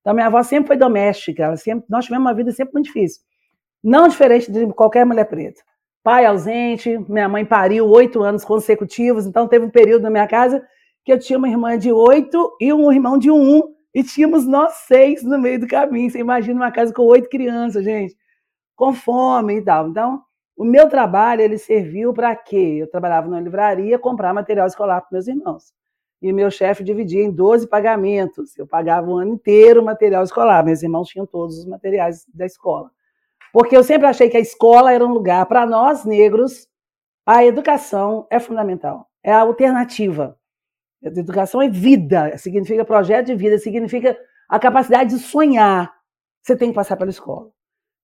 [0.00, 1.44] Então, minha avó sempre foi doméstica.
[1.44, 3.20] Ela sempre, nós tivemos uma vida sempre muito difícil.
[3.86, 5.62] Não diferente de qualquer mulher preta.
[6.02, 10.60] Pai ausente, minha mãe pariu oito anos consecutivos, então teve um período na minha casa
[11.04, 13.62] que eu tinha uma irmã de oito e um irmão de um,
[13.94, 16.10] e tínhamos nós seis no meio do caminho.
[16.10, 18.16] Você imagina uma casa com oito crianças, gente,
[18.74, 19.88] com fome e tal.
[19.88, 20.20] Então,
[20.56, 22.78] o meu trabalho, ele serviu para quê?
[22.80, 25.72] Eu trabalhava na livraria, comprar material escolar para meus irmãos.
[26.20, 28.58] E meu chefe dividia em 12 pagamentos.
[28.58, 30.64] Eu pagava o ano inteiro o material escolar.
[30.64, 32.90] Meus irmãos tinham todos os materiais da escola.
[33.56, 36.68] Porque eu sempre achei que a escola era um lugar, para nós negros,
[37.24, 40.38] a educação é fundamental, é a alternativa.
[41.02, 44.14] A educação é vida, significa projeto de vida, significa
[44.46, 45.90] a capacidade de sonhar.
[46.42, 47.48] Você tem que passar pela escola.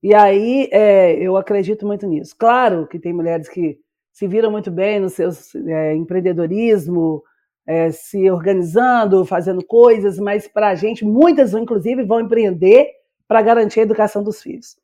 [0.02, 2.34] E aí é, eu acredito muito nisso.
[2.38, 3.78] Claro que tem mulheres que
[4.10, 5.28] se viram muito bem no seu
[5.68, 7.22] é, empreendedorismo,
[7.66, 12.88] é, se organizando, fazendo coisas, mas para a gente, muitas inclusive vão empreender
[13.28, 14.80] para garantir a educação dos filhos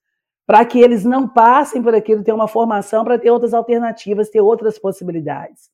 [0.49, 4.41] para que eles não passem por aquilo, ter uma formação para ter outras alternativas, ter
[4.41, 5.69] outras possibilidades.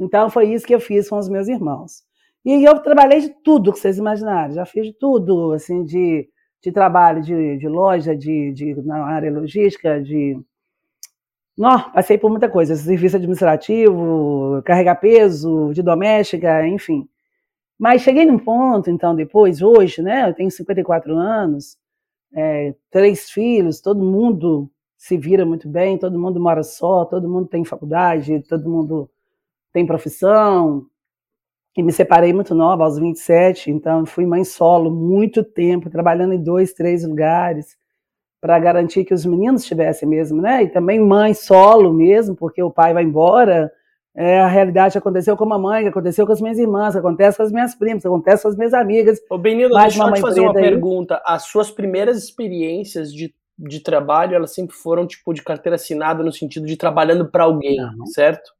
[0.00, 2.02] Então, foi isso que eu fiz com os meus irmãos.
[2.42, 6.26] E eu trabalhei de tudo que vocês imaginarem, já fiz de tudo, assim, de,
[6.62, 10.40] de trabalho de, de loja, de, de, na área logística, de.
[11.56, 17.06] Não, passei por muita coisa, serviço administrativo, carregar peso, de doméstica, enfim.
[17.78, 20.26] Mas cheguei num ponto, então, depois, hoje, né?
[20.26, 21.76] Eu tenho 54 anos,
[22.34, 27.48] é, três filhos, todo mundo se vira muito bem, todo mundo mora só, todo mundo
[27.48, 29.10] tem faculdade, todo mundo
[29.72, 30.86] tem profissão.
[31.76, 36.42] E me separei muito nova, aos 27, então fui mãe solo muito tempo, trabalhando em
[36.42, 37.76] dois, três lugares,
[38.40, 40.62] para garantir que os meninos tivessem mesmo, né?
[40.62, 43.70] E também mãe solo mesmo, porque o pai vai embora,
[44.16, 47.52] é, a realidade aconteceu com a mamãe, aconteceu com as minhas irmãs, acontece com as
[47.52, 49.20] minhas primas, acontece com as minhas amigas.
[49.30, 50.62] Ô, Benildo, deixa eu te fazer uma aí.
[50.62, 51.20] pergunta.
[51.22, 56.32] As suas primeiras experiências de, de trabalho, elas sempre foram, tipo, de carteira assinada, no
[56.32, 58.06] sentido de trabalhando para alguém, não.
[58.06, 58.55] certo?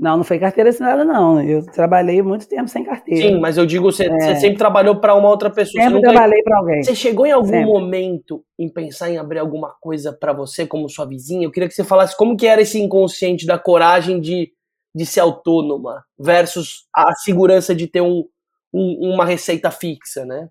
[0.00, 1.42] Não, não foi carteira assinada, não.
[1.42, 3.20] Eu trabalhei muito tempo sem carteira.
[3.20, 4.18] Sim, mas eu digo, você, é.
[4.18, 5.84] você sempre trabalhou para uma outra pessoa.
[5.84, 6.82] Sempre trabalhei para alguém.
[6.82, 7.66] Você chegou em algum sempre.
[7.66, 11.44] momento em pensar em abrir alguma coisa para você, como sua vizinha?
[11.44, 14.50] Eu queria que você falasse como que era esse inconsciente da coragem de,
[14.94, 18.24] de ser autônoma versus a segurança de ter um,
[18.72, 20.48] um, uma receita fixa, né?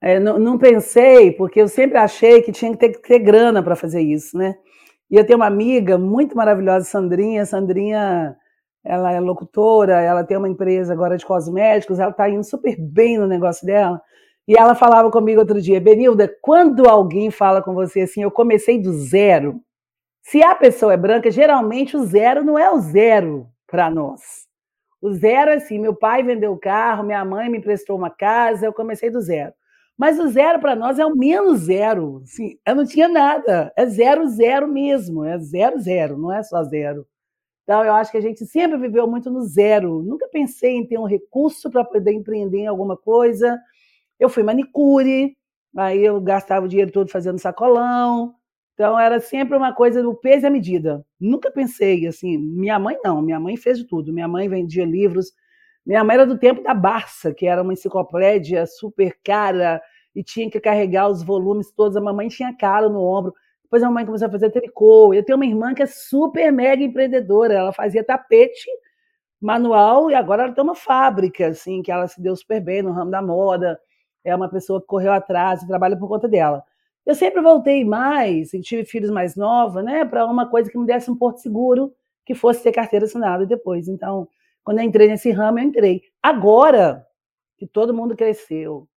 [0.00, 3.74] É, não, não, pensei, porque eu sempre achei que tinha que ter, ter grana para
[3.74, 4.56] fazer isso, né?
[5.10, 7.46] E eu tenho uma amiga muito maravilhosa, Sandrinha.
[7.46, 8.36] Sandrinha,
[8.84, 13.18] ela é locutora, ela tem uma empresa agora de cosméticos, ela está indo super bem
[13.18, 14.00] no negócio dela.
[14.48, 18.80] E ela falava comigo outro dia, Benilda, quando alguém fala com você assim, eu comecei
[18.80, 19.60] do zero.
[20.22, 24.46] Se a pessoa é branca, geralmente o zero não é o zero para nós.
[25.00, 28.66] O zero é assim: meu pai vendeu o carro, minha mãe me emprestou uma casa,
[28.66, 29.52] eu comecei do zero.
[29.96, 32.20] Mas o zero para nós é o menos zero.
[32.22, 33.72] Assim, eu não tinha nada.
[33.76, 35.24] É zero, zero mesmo.
[35.24, 37.06] É zero, zero, não é só zero.
[37.64, 40.02] Então, eu acho que a gente sempre viveu muito no zero.
[40.02, 43.58] Nunca pensei em ter um recurso para poder empreender em alguma coisa.
[44.20, 45.36] Eu fui manicure,
[45.76, 48.34] aí eu gastava o dinheiro todo fazendo sacolão.
[48.74, 51.04] Então, era sempre uma coisa do peso e a medida.
[51.18, 52.36] Nunca pensei assim.
[52.38, 54.12] Minha mãe não, minha mãe fez de tudo.
[54.12, 55.32] Minha mãe vendia livros
[55.86, 59.80] minha mãe era do tempo da Barça, que era uma enciclopédia super cara
[60.14, 61.96] e tinha que carregar os volumes todos.
[61.96, 63.32] A mamãe tinha calo no ombro.
[63.62, 65.14] Depois a mamãe começou a fazer tricô.
[65.14, 67.54] Eu tenho uma irmã que é super mega empreendedora.
[67.54, 68.68] Ela fazia tapete
[69.40, 72.92] manual e agora ela tem uma fábrica, assim, que ela se deu super bem no
[72.92, 73.78] ramo da moda.
[74.24, 76.64] É uma pessoa que correu atrás e trabalha por conta dela.
[77.04, 80.84] Eu sempre voltei mais, e tive filhos mais novos, né, para uma coisa que me
[80.84, 81.92] desse um porto seguro,
[82.24, 83.86] que fosse ter carteira assinada depois.
[83.86, 84.26] Então,
[84.66, 86.02] quando eu entrei nesse ramo, eu entrei.
[86.20, 87.06] Agora
[87.56, 88.88] que todo mundo cresceu,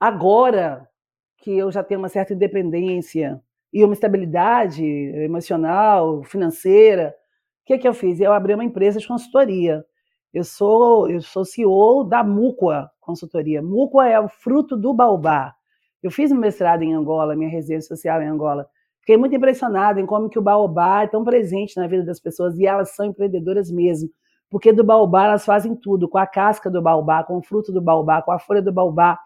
[0.00, 0.88] agora
[1.36, 3.38] que eu já tenho uma certa independência
[3.70, 7.14] e uma estabilidade emocional, financeira,
[7.62, 8.18] o que, que eu fiz?
[8.18, 9.84] Eu abri uma empresa de consultoria.
[10.32, 13.60] Eu sou, eu sou CEO da Muqua Consultoria.
[13.60, 15.54] Muqua é o fruto do baobá.
[16.02, 18.66] Eu fiz um mestrado em Angola, minha residência social em Angola.
[19.00, 22.58] Fiquei muito impressionada em como que o baobá é tão presente na vida das pessoas
[22.58, 24.08] e elas são empreendedoras mesmo.
[24.50, 27.80] Porque do baobá elas fazem tudo, com a casca do baobá, com o fruto do
[27.80, 29.18] baobá, com a folha do baobá.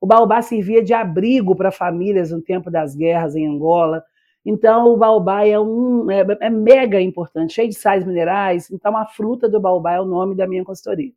[0.00, 4.04] O baobá servia de abrigo para famílias no tempo das guerras em Angola.
[4.44, 8.70] Então, o baobá é, um, é, é, mega importante, cheio de sais minerais.
[8.70, 11.12] Então, a fruta do baobá é o nome da minha consultoria.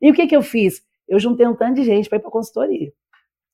[0.00, 0.82] E o que, que eu fiz?
[1.08, 2.92] Eu juntei um tanto de gente para ir para a consultoria.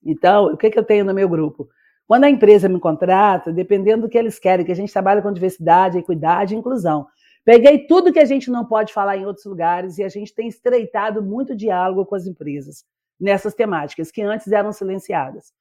[0.04, 1.68] Então, o que, que eu tenho no meu grupo?
[2.06, 5.32] Quando a empresa me contrata, dependendo do que eles querem, que a gente trabalha com
[5.32, 7.06] diversidade, equidade e inclusão.
[7.44, 10.48] Peguei tudo que a gente não pode falar em outros lugares e a gente tem
[10.48, 12.84] estreitado muito diálogo com as empresas
[13.20, 15.52] nessas temáticas que antes eram silenciadas.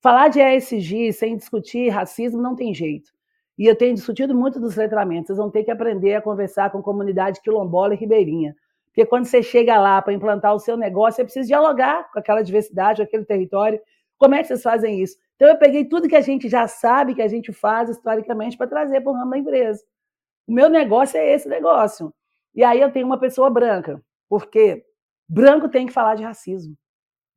[0.00, 3.10] Falar de ESG sem discutir racismo não tem jeito.
[3.58, 5.28] E eu tenho discutido muito dos letramentos.
[5.28, 8.54] Vocês vão ter que aprender a conversar com comunidade quilombola e ribeirinha.
[8.86, 12.42] Porque quando você chega lá para implantar o seu negócio, você precisa dialogar com aquela
[12.42, 13.80] diversidade, com aquele território.
[14.18, 15.16] Como é que vocês fazem isso?
[15.36, 18.66] Então, eu peguei tudo que a gente já sabe que a gente faz historicamente para
[18.66, 19.82] trazer para o ramo da empresa.
[20.52, 22.12] O meu negócio é esse negócio.
[22.54, 24.84] E aí eu tenho uma pessoa branca, porque
[25.26, 26.76] branco tem que falar de racismo.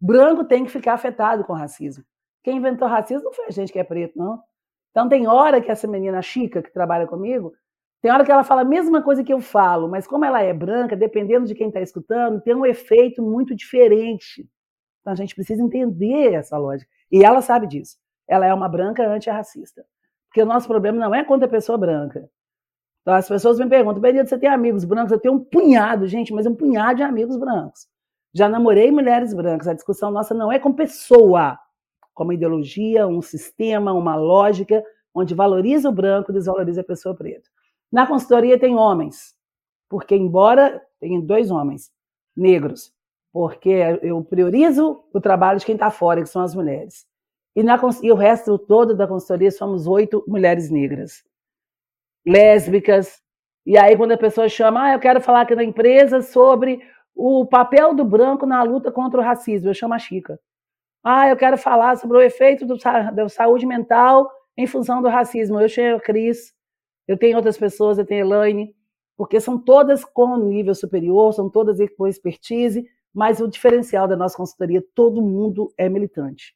[0.01, 2.04] Branco tem que ficar afetado com racismo.
[2.44, 4.44] Quem inventou racismo não foi a gente que é preto, não.
[4.92, 7.54] Então tem hora que essa menina Chica, que trabalha comigo,
[8.02, 10.54] tem hora que ela fala a mesma coisa que eu falo, mas como ela é
[10.54, 14.46] branca, dependendo de quem está escutando, tem um efeito muito diferente.
[15.00, 16.92] Então a gente precisa entender essa lógica.
[17.10, 17.96] E ela sabe disso.
[18.27, 19.85] Ela é uma branca antirracista.
[20.27, 22.29] Porque o nosso problema não é contra a pessoa branca.
[23.06, 25.12] Então, as pessoas me perguntam, Benito, você tem amigos brancos?
[25.12, 27.87] Eu tenho um punhado, gente, mas um punhado de amigos brancos.
[28.33, 29.67] Já namorei mulheres brancas.
[29.67, 31.56] A discussão nossa não é com pessoa,
[32.15, 34.83] como ideologia, um sistema, uma lógica,
[35.13, 37.47] onde valoriza o branco e desvaloriza a pessoa preta.
[37.91, 39.35] Na consultoria tem homens,
[39.87, 41.91] porque embora tem dois homens
[42.35, 42.91] negros,
[43.31, 47.06] porque eu priorizo o trabalho de quem está fora, que são as mulheres.
[47.56, 51.23] E, na, e o resto todo da consultoria somos oito mulheres negras,
[52.26, 53.21] lésbicas.
[53.65, 56.80] E aí, quando a pessoa chama, ah, eu quero falar aqui na empresa sobre
[57.15, 60.40] o papel do branco na luta contra o racismo, eu chamo a Chica.
[61.04, 62.78] Ah, eu quero falar sobre o efeito do,
[63.13, 65.60] da saúde mental em função do racismo.
[65.60, 66.54] Eu chamo a Cris,
[67.08, 68.76] eu tenho outras pessoas, eu tenho a Elaine,
[69.15, 74.36] porque são todas com nível superior, são todas com expertise, mas o diferencial da nossa
[74.36, 76.56] consultoria, todo mundo é militante.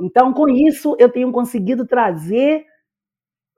[0.00, 2.64] Então, com isso, eu tenho conseguido trazer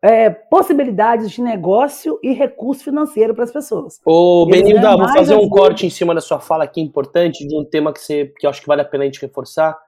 [0.02, 4.00] é, possibilidades de negócio e recurso financeiro para as pessoas.
[4.04, 7.64] Ô, Benilda, vou fazer um corte em cima da sua fala aqui importante de um
[7.64, 9.78] tema que, você, que eu acho que vale a pena a gente reforçar,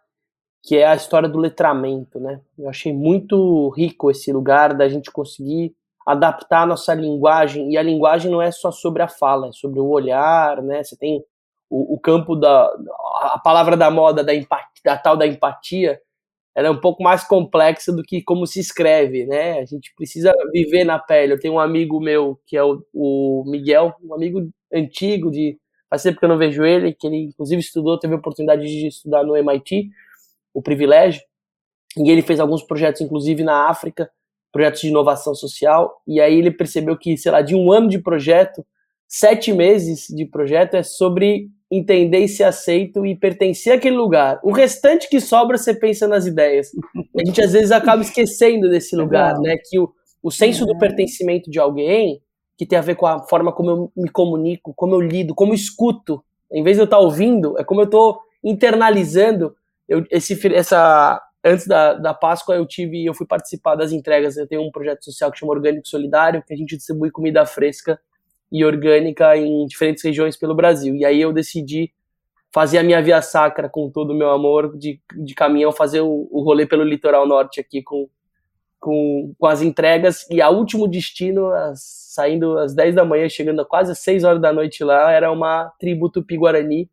[0.63, 2.41] que é a história do letramento, né?
[2.57, 5.75] Eu achei muito rico esse lugar da gente conseguir
[6.07, 9.81] adaptar a nossa linguagem, e a linguagem não é só sobre a fala, é sobre
[9.81, 10.85] o olhar, né?
[10.85, 11.25] Você tem
[11.69, 12.71] o, o campo da
[13.21, 16.01] a palavra da moda da empatia, da tal da empatia,
[16.55, 19.59] ela é um pouco mais complexa do que como se escreve, né?
[19.59, 21.33] A gente precisa viver na pele.
[21.33, 25.59] Eu tenho um amigo meu que é o, o Miguel, um amigo antigo de
[25.91, 28.87] faz tempo que eu não vejo ele, que ele inclusive estudou, teve a oportunidade de
[28.87, 29.91] estudar no MIT,
[30.53, 31.23] o privilégio,
[31.97, 34.11] e ele fez alguns projetos inclusive na África,
[34.53, 37.99] projetos de inovação social, e aí ele percebeu que, sei lá, de um ano de
[37.99, 38.65] projeto,
[39.09, 44.39] sete meses de projeto é sobre entender e ser aceito e pertencer àquele lugar.
[44.43, 46.71] O restante que sobra, você pensa nas ideias.
[47.17, 49.57] A gente às vezes acaba esquecendo desse lugar, né?
[49.57, 49.93] Que o,
[50.23, 52.21] o senso do pertencimento de alguém,
[52.57, 55.53] que tem a ver com a forma como eu me comunico, como eu lido, como
[55.53, 56.23] eu escuto.
[56.53, 59.55] Em vez de eu estar ouvindo, é como eu estou internalizando.
[59.89, 64.37] Eu, esse, essa, antes da, da Páscoa eu tive, eu fui participar das entregas.
[64.37, 67.99] Eu tenho um projeto social que chama Orgânico Solidário, que a gente distribui comida fresca
[68.55, 70.95] e orgânica em diferentes regiões pelo Brasil.
[70.95, 71.93] E aí eu decidi
[72.53, 76.29] fazer a minha via sacra com todo o meu amor de, de caminhão, fazer o,
[76.31, 78.09] o rolê pelo litoral norte aqui com,
[78.79, 80.25] com, com as entregas.
[80.31, 81.81] E a último destino, as,
[82.15, 85.33] saindo às 10 da manhã, chegando a quase às 6 horas da noite lá, era
[85.33, 86.89] uma tribo tupi-guarani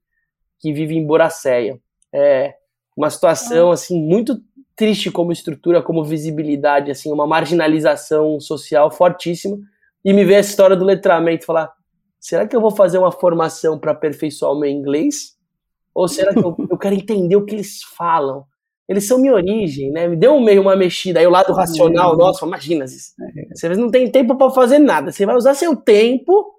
[0.60, 1.80] que vive em Boracéia.
[2.12, 2.56] É
[2.98, 3.76] uma situação ah.
[3.76, 4.42] assim muito
[4.76, 9.60] triste como estrutura, como visibilidade, assim, uma marginalização social fortíssima
[10.04, 11.72] e me ver a história do letramento e falar:
[12.20, 15.38] será que eu vou fazer uma formação para aperfeiçoar o meu inglês?
[15.94, 18.46] Ou será que eu, eu, quero entender o que eles falam?
[18.88, 20.08] Eles são minha origem, né?
[20.08, 21.20] Me deu meio uma mexida.
[21.20, 25.12] Aí o lado racional, nossa, imagina, você não tem tempo para fazer nada.
[25.12, 26.56] Você vai usar seu tempo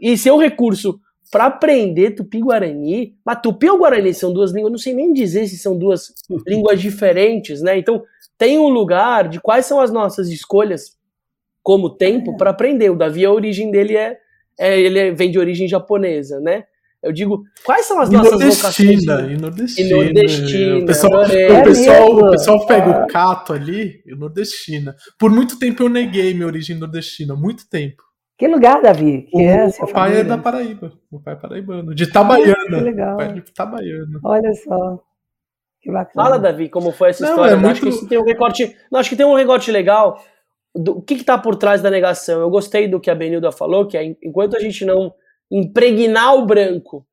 [0.00, 3.16] e seu recurso para aprender tupi-guarani.
[3.24, 6.12] Mas tupi ou guarani são duas línguas, não sei nem dizer se são duas
[6.46, 7.78] línguas diferentes, né?
[7.78, 8.02] Então,
[8.36, 10.97] tem um lugar de quais são as nossas escolhas
[11.68, 12.88] como tempo para aprender.
[12.88, 14.16] O Davi, a origem dele é,
[14.58, 16.64] é ele vem de origem japonesa, né?
[17.02, 19.02] Eu digo, quais são as nossas vocações?
[19.04, 19.86] E nordestina.
[19.86, 20.78] E nordestina.
[20.78, 24.96] O pessoal, o pessoal, o pessoal pega o cato ali e nordestina.
[25.18, 28.02] Por muito tempo eu neguei minha origem nordestina, muito tempo.
[28.38, 29.26] Que lugar, Davi?
[29.30, 30.94] Que o é meu pai é da Paraíba.
[31.10, 31.94] O pai é paraibano.
[31.94, 32.78] De Itabaiana.
[32.78, 33.16] que legal.
[33.18, 34.20] pai é de Itabaiana.
[34.24, 34.98] Olha só.
[35.82, 36.24] Que bacana.
[36.24, 37.52] Fala, Davi, como foi essa Não, história.
[37.52, 37.72] É muito...
[37.72, 38.74] Acho que isso tem um recorte.
[38.90, 40.18] Não, acho que tem um recorte legal
[40.78, 42.40] do, o que está por trás da negação.
[42.40, 45.12] Eu gostei do que a Benilda falou, que é, enquanto a gente não
[45.50, 47.06] impregnar o branco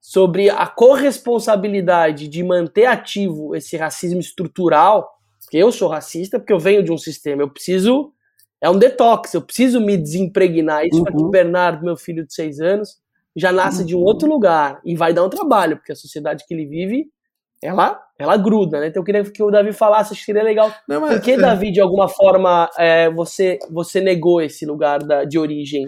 [0.00, 5.08] sobre a corresponsabilidade de manter ativo esse racismo estrutural,
[5.40, 8.12] porque eu sou racista, porque eu venho de um sistema, eu preciso.
[8.60, 10.86] É um detox, eu preciso me desimpregnar.
[10.86, 11.08] Isso uhum.
[11.08, 13.00] aqui, o Bernardo, meu filho de seis anos,
[13.34, 13.86] já nasce uhum.
[13.86, 17.10] de um outro lugar e vai dar um trabalho, porque a sociedade que ele vive
[17.62, 18.88] ela, ela gruda, né?
[18.88, 20.72] Então eu queria que o Davi falasse, acho que seria legal.
[20.88, 21.36] Não, mas, Por que, é...
[21.36, 25.86] Davi, de alguma forma, é, você, você negou esse lugar da, de origem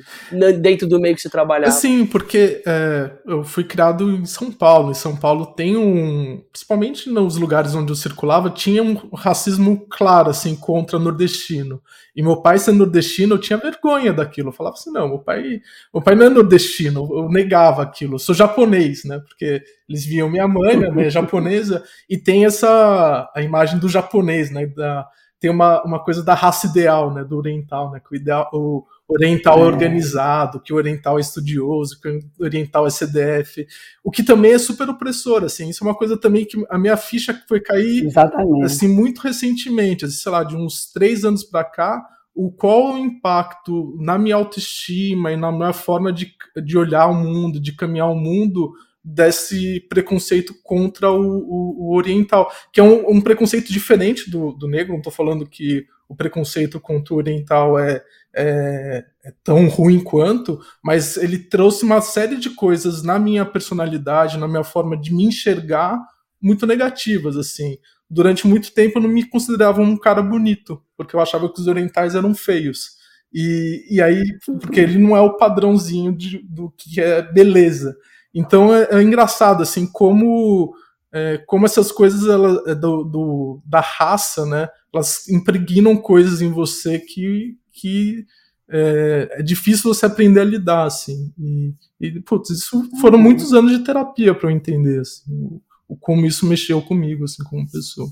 [0.60, 1.72] dentro do meio que você trabalhava?
[1.72, 4.90] Sim, porque é, eu fui criado em São Paulo.
[4.90, 6.42] E São Paulo tem um.
[6.50, 11.80] Principalmente nos lugares onde eu circulava, tinha um racismo claro, assim, contra nordestino.
[12.16, 14.48] E meu pai sendo nordestino, eu tinha vergonha daquilo.
[14.48, 15.60] Eu falava assim, não, meu pai,
[15.92, 18.14] meu pai não é nordestino, eu negava aquilo.
[18.14, 19.18] Eu sou japonês, né?
[19.18, 23.88] Porque eles viam minha mãe, minha mãe é japonesa, e tem essa a imagem do
[23.88, 24.66] japonês, né?
[24.66, 25.06] Da,
[25.38, 27.22] tem uma, uma coisa da raça ideal, né?
[27.22, 28.00] Do oriental, né?
[28.00, 29.60] Que o, ideal, o oriental é.
[29.60, 33.66] é organizado, que o oriental é estudioso, que o oriental é CDF,
[34.02, 36.96] o que também é super opressor, assim, isso é uma coisa também que a minha
[36.96, 38.64] ficha foi cair, Exatamente.
[38.64, 42.02] assim, muito recentemente, assim, sei lá, de uns três anos para cá,
[42.34, 47.14] o qual o impacto na minha autoestima e na minha forma de, de olhar o
[47.14, 48.72] mundo, de caminhar o mundo,
[49.04, 54.66] desse preconceito contra o, o, o oriental, que é um, um, preconceito diferente do, do
[54.66, 58.02] negro, não estou falando que o preconceito contra o oriental é,
[58.34, 64.38] é, é, tão ruim quanto, mas ele trouxe uma série de coisas na minha personalidade,
[64.38, 66.00] na minha forma de me enxergar,
[66.40, 67.76] muito negativas, assim.
[68.08, 71.66] Durante muito tempo eu não me considerava um cara bonito, porque eu achava que os
[71.66, 72.96] orientais eram feios.
[73.32, 74.22] E, e aí,
[74.60, 77.96] porque ele não é o padrãozinho de, do que é beleza.
[78.34, 80.74] Então é, é engraçado, assim, como,
[81.12, 86.50] é, como essas coisas ela, é do, do, da raça, né, elas impregnam coisas em
[86.50, 88.26] você que, que
[88.68, 91.32] é, é, difícil você aprender a lidar, assim.
[91.38, 93.24] E, e putz, isso foram uhum.
[93.24, 97.44] muitos anos de terapia para eu entender, assim, o, o, como isso mexeu comigo, assim,
[97.44, 98.08] como pessoa.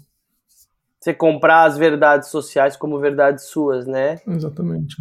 [1.00, 4.20] Você comprar as verdades sociais como verdades suas, né?
[4.26, 4.94] Exatamente.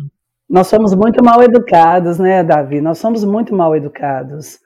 [0.50, 2.82] Nós somos muito mal educados, né, Davi?
[2.82, 4.60] Nós somos muito mal educados.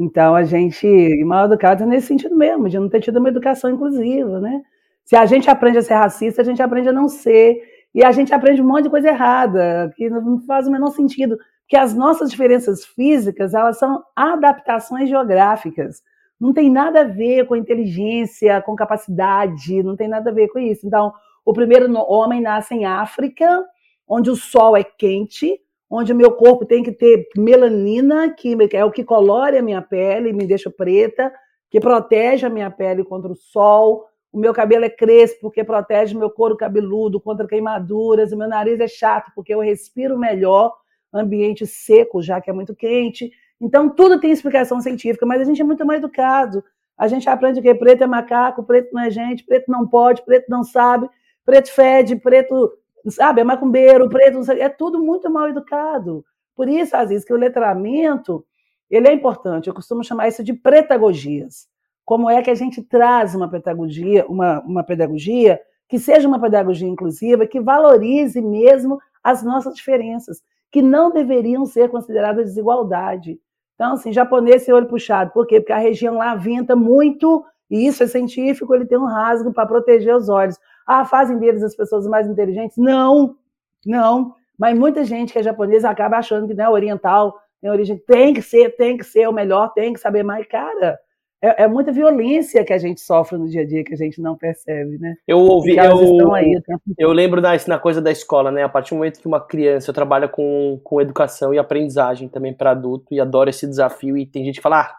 [0.00, 0.88] Então a gente,
[1.24, 4.62] mal educado nesse sentido mesmo, de não ter tido uma educação inclusiva, né?
[5.04, 7.62] Se a gente aprende a ser racista, a gente aprende a não ser.
[7.94, 11.36] E a gente aprende um monte de coisa errada, que não faz o menor sentido.
[11.62, 16.00] Porque as nossas diferenças físicas, elas são adaptações geográficas.
[16.40, 20.58] Não tem nada a ver com inteligência, com capacidade, não tem nada a ver com
[20.58, 20.86] isso.
[20.86, 21.12] Então,
[21.44, 23.66] o primeiro homem nasce em África,
[24.08, 28.84] onde o sol é quente, onde o meu corpo tem que ter melanina, que é
[28.84, 31.32] o que colore a minha pele, me deixa preta,
[31.68, 36.16] que protege a minha pele contra o sol, o meu cabelo é crespo porque protege
[36.16, 40.72] meu couro cabeludo contra queimaduras, o meu nariz é chato porque eu respiro melhor
[41.12, 43.32] ambiente seco, já que é muito quente.
[43.60, 46.62] Então, tudo tem explicação científica, mas a gente é muito mal educado.
[46.96, 50.46] A gente aprende que preto é macaco, preto não é gente, preto não pode, preto
[50.48, 51.08] não sabe,
[51.44, 52.70] preto fede, preto,
[53.08, 56.24] sabe, é macumbeiro, preto, é tudo muito mal educado.
[56.54, 58.44] Por isso, às vezes, que o letramento,
[58.90, 59.68] ele é importante.
[59.68, 61.70] Eu costumo chamar isso de pretagogias
[62.10, 66.88] como é que a gente traz uma pedagogia, uma, uma pedagogia que seja uma pedagogia
[66.88, 70.42] inclusiva, que valorize mesmo as nossas diferenças,
[70.72, 73.38] que não deveriam ser consideradas desigualdade.
[73.76, 75.30] Então, assim, japonês tem olho puxado.
[75.30, 75.60] Por quê?
[75.60, 79.68] Porque a região lá venta muito, e isso é científico, ele tem um rasgo para
[79.68, 80.58] proteger os olhos.
[80.86, 82.76] Ah, fazem deles as pessoas mais inteligentes?
[82.76, 83.36] Não,
[83.84, 84.34] não.
[84.58, 88.34] Mas muita gente que é japonesa acaba achando que não é oriental, tem origem, tem
[88.34, 90.46] que ser, tem que ser o melhor, tem que saber mais.
[90.46, 90.98] Cara,
[91.42, 94.20] é, é, muita violência que a gente sofre no dia a dia que a gente
[94.20, 95.14] não percebe, né?
[95.26, 96.60] Eu ouvi, eu, aí,
[96.98, 98.62] eu lembro da, na coisa da escola, né?
[98.62, 102.52] A partir do momento que uma criança, eu trabalho com, com educação e aprendizagem também
[102.52, 104.96] para adulto e adoro esse desafio e tem gente que fala, ah,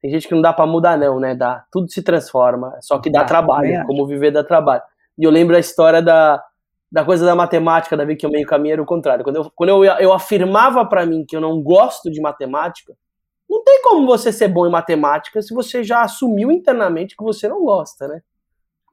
[0.00, 1.34] tem gente que não dá para mudar não, né?
[1.34, 4.82] Dá, tudo se transforma, só que dá ah, trabalho, como viver dá trabalho.
[5.18, 6.42] E eu lembro a história da,
[6.90, 9.24] da coisa da matemática, da que o meio caminho era o contrário.
[9.24, 12.94] Quando eu, quando eu, eu afirmava para mim que eu não gosto de matemática,
[13.48, 17.48] não tem como você ser bom em matemática se você já assumiu internamente que você
[17.48, 18.22] não gosta, né?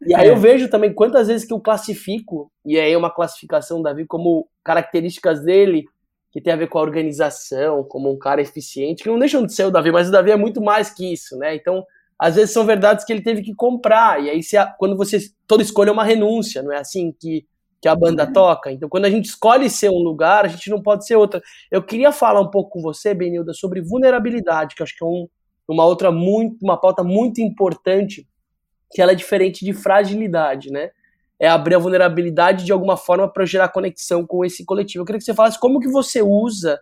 [0.02, 0.40] E aí eu é.
[0.40, 5.42] vejo também quantas vezes que eu classifico, e aí é uma classificação, Davi, como características
[5.44, 5.86] dele
[6.32, 9.54] que tem a ver com a organização, como um cara eficiente, que não deixam de
[9.54, 11.56] ser o Davi, mas o Davi é muito mais que isso, né?
[11.56, 11.84] Então,
[12.20, 15.20] às vezes são verdades que ele teve que comprar, e aí se a, quando você
[15.48, 17.46] toda escolha é uma renúncia, não é assim que
[17.82, 18.34] que a banda uhum.
[18.34, 18.72] toca.
[18.72, 21.42] Então, quando a gente escolhe ser um lugar, a gente não pode ser outra.
[21.72, 25.28] Eu queria falar um pouco com você, Benilda, sobre vulnerabilidade, que acho que é um,
[25.68, 28.28] uma outra muito, uma pauta muito importante,
[28.92, 30.92] que ela é diferente de fragilidade, né?
[31.40, 35.02] É abrir a vulnerabilidade de alguma forma para gerar conexão com esse coletivo.
[35.02, 36.82] Eu queria que você falasse como que você usa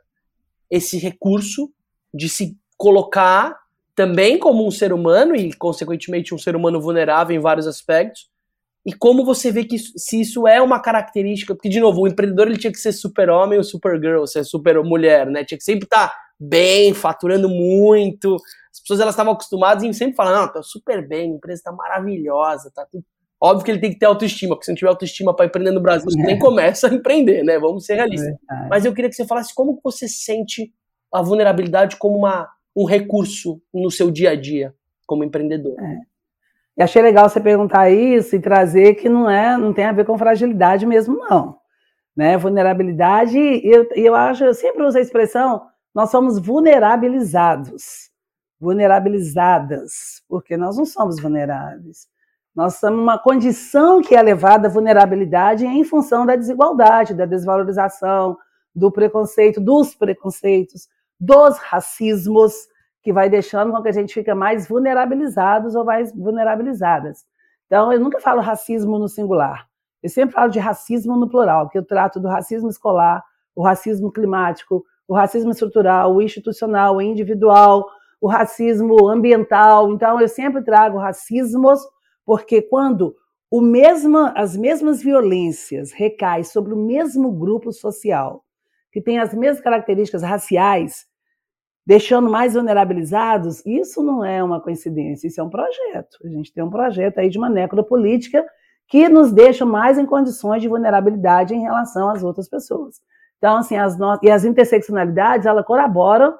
[0.70, 1.72] esse recurso
[2.12, 3.56] de se colocar
[3.98, 8.30] também como um ser humano e, consequentemente, um ser humano vulnerável em vários aspectos,
[8.86, 12.08] e como você vê que isso, se isso é uma característica, porque de novo, o
[12.08, 15.44] empreendedor ele tinha que ser super homem ou super girl, ser super mulher, né?
[15.44, 18.36] Tinha que sempre estar tá bem, faturando muito.
[18.72, 21.72] As pessoas elas estavam acostumadas em sempre falar: "Não, tá super bem, a empresa tá
[21.72, 23.04] maravilhosa, tá tudo
[23.40, 25.82] Óbvio que ele tem que ter autoestima, porque se não tiver autoestima para empreender no
[25.82, 26.26] Brasil, você é.
[26.26, 27.60] nem começa a empreender, né?
[27.60, 28.30] Vamos ser realistas.
[28.30, 30.74] É Mas eu queria que você falasse como você sente
[31.14, 34.76] a vulnerabilidade como uma, um recurso no seu dia a dia
[35.08, 35.76] como empreendedor.
[35.80, 35.98] É.
[36.78, 40.06] E achei legal você perguntar isso e trazer que não é, não tem a ver
[40.06, 41.58] com fragilidade mesmo, não.
[42.16, 42.38] Né?
[42.38, 48.12] Vulnerabilidade, eu, eu acho, eu sempre uso a expressão, nós somos vulnerabilizados,
[48.60, 52.08] vulnerabilizadas, porque nós não somos vulneráveis.
[52.56, 58.38] Nós estamos numa condição que é levada à vulnerabilidade em função da desigualdade, da desvalorização,
[58.76, 60.88] do preconceito, dos preconceitos,
[61.20, 62.54] dos racismos,
[63.02, 67.26] que vai deixando com que a gente fica mais vulnerabilizados ou mais vulnerabilizadas.
[67.66, 69.68] Então, eu nunca falo racismo no singular.
[70.02, 73.24] Eu sempre falo de racismo no plural, que eu trato do racismo escolar,
[73.56, 77.90] o racismo climático, o racismo estrutural, o institucional, o individual,
[78.22, 79.92] o racismo ambiental.
[79.92, 81.80] Então, eu sempre trago racismos,
[82.26, 83.16] porque quando
[83.62, 88.44] mesmo, as mesmas violências recaem sobre o mesmo grupo social,
[88.98, 91.06] que têm as mesmas características raciais,
[91.86, 96.18] deixando mais vulnerabilizados, isso não é uma coincidência, isso é um projeto.
[96.26, 98.44] A gente tem um projeto aí de uma necropolítica
[98.88, 102.96] que nos deixa mais em condições de vulnerabilidade em relação às outras pessoas.
[103.38, 104.18] Então, assim, as no...
[104.24, 106.36] e as interseccionalidades, ela colaboram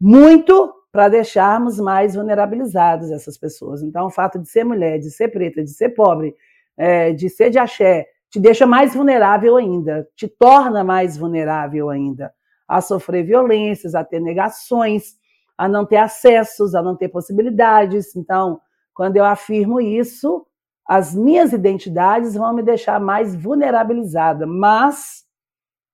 [0.00, 3.82] muito para deixarmos mais vulnerabilizados essas pessoas.
[3.82, 6.32] Então, o fato de ser mulher, de ser preta, de ser pobre,
[6.76, 12.32] é, de ser de axé, te deixa mais vulnerável ainda, te torna mais vulnerável ainda
[12.68, 15.16] a sofrer violências, a ter negações,
[15.56, 18.14] a não ter acessos, a não ter possibilidades.
[18.14, 18.60] Então,
[18.92, 20.46] quando eu afirmo isso,
[20.86, 24.46] as minhas identidades vão me deixar mais vulnerabilizada.
[24.46, 25.24] Mas,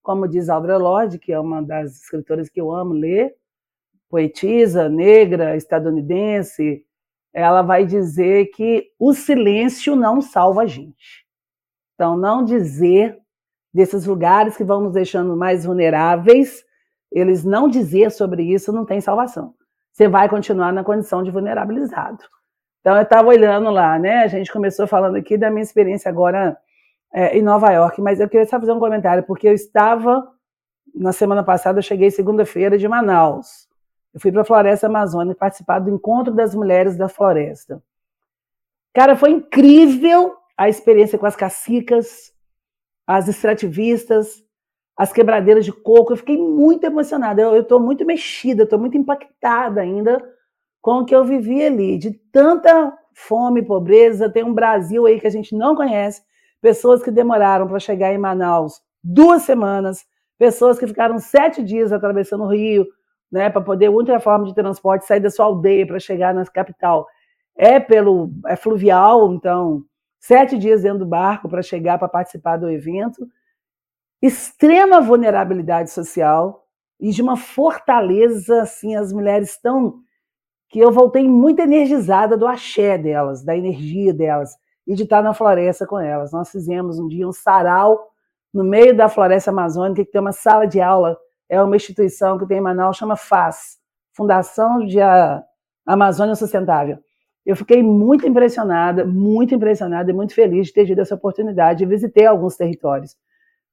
[0.03, 3.35] como diz Audre Lorde, que é uma das escritoras que eu amo ler,
[4.09, 6.85] poetisa negra estadunidense,
[7.33, 11.24] ela vai dizer que o silêncio não salva a gente.
[11.95, 13.19] Então, não dizer
[13.73, 16.65] desses lugares que vão nos deixando mais vulneráveis,
[17.11, 19.55] eles não dizer sobre isso não tem salvação.
[19.93, 22.19] Você vai continuar na condição de vulnerabilizado.
[22.81, 24.25] Então, eu estava olhando lá, né?
[24.25, 26.57] A gente começou falando aqui da minha experiência agora
[27.13, 30.29] é, em Nova York, mas eu queria só fazer um comentário, porque eu estava,
[30.95, 33.69] na semana passada, eu cheguei segunda-feira de Manaus.
[34.13, 37.83] Eu fui para a Floresta Amazônica participar do Encontro das Mulheres da Floresta.
[38.93, 42.33] Cara, foi incrível a experiência com as cacicas,
[43.07, 44.43] as extrativistas,
[44.97, 46.13] as quebradeiras de coco.
[46.13, 47.43] Eu fiquei muito emocionada.
[47.43, 50.23] Eu estou muito mexida, estou muito impactada ainda
[50.81, 54.31] com o que eu vivi ali, de tanta fome pobreza.
[54.31, 56.23] Tem um Brasil aí que a gente não conhece,
[56.61, 60.05] pessoas que demoraram para chegar em Manaus duas semanas,
[60.39, 62.87] pessoas que ficaram sete dias atravessando o Rio,
[63.31, 67.07] né, para poder outra forma de transporte sair da sua aldeia para chegar na capital
[67.57, 69.85] é pelo é fluvial, então
[70.27, 73.29] sete dias dentro do barco para chegar para participar do evento,
[74.23, 76.67] extrema vulnerabilidade social
[76.99, 80.01] e de uma fortaleza assim as mulheres estão
[80.71, 84.57] que eu voltei muito energizada do axé delas, da energia delas
[84.87, 86.33] e de estar na floresta com elas.
[86.33, 88.09] Nós fizemos um dia um sarau
[88.53, 91.19] no meio da floresta amazônica que tem uma sala de aula
[91.51, 93.79] é uma instituição que tem em Manaus, chama FAS,
[94.15, 94.99] Fundação de
[95.85, 97.04] Amazônia Sustentável.
[97.45, 101.85] Eu fiquei muito impressionada, muito impressionada e muito feliz de ter tido essa oportunidade.
[101.85, 103.17] Visitei alguns territórios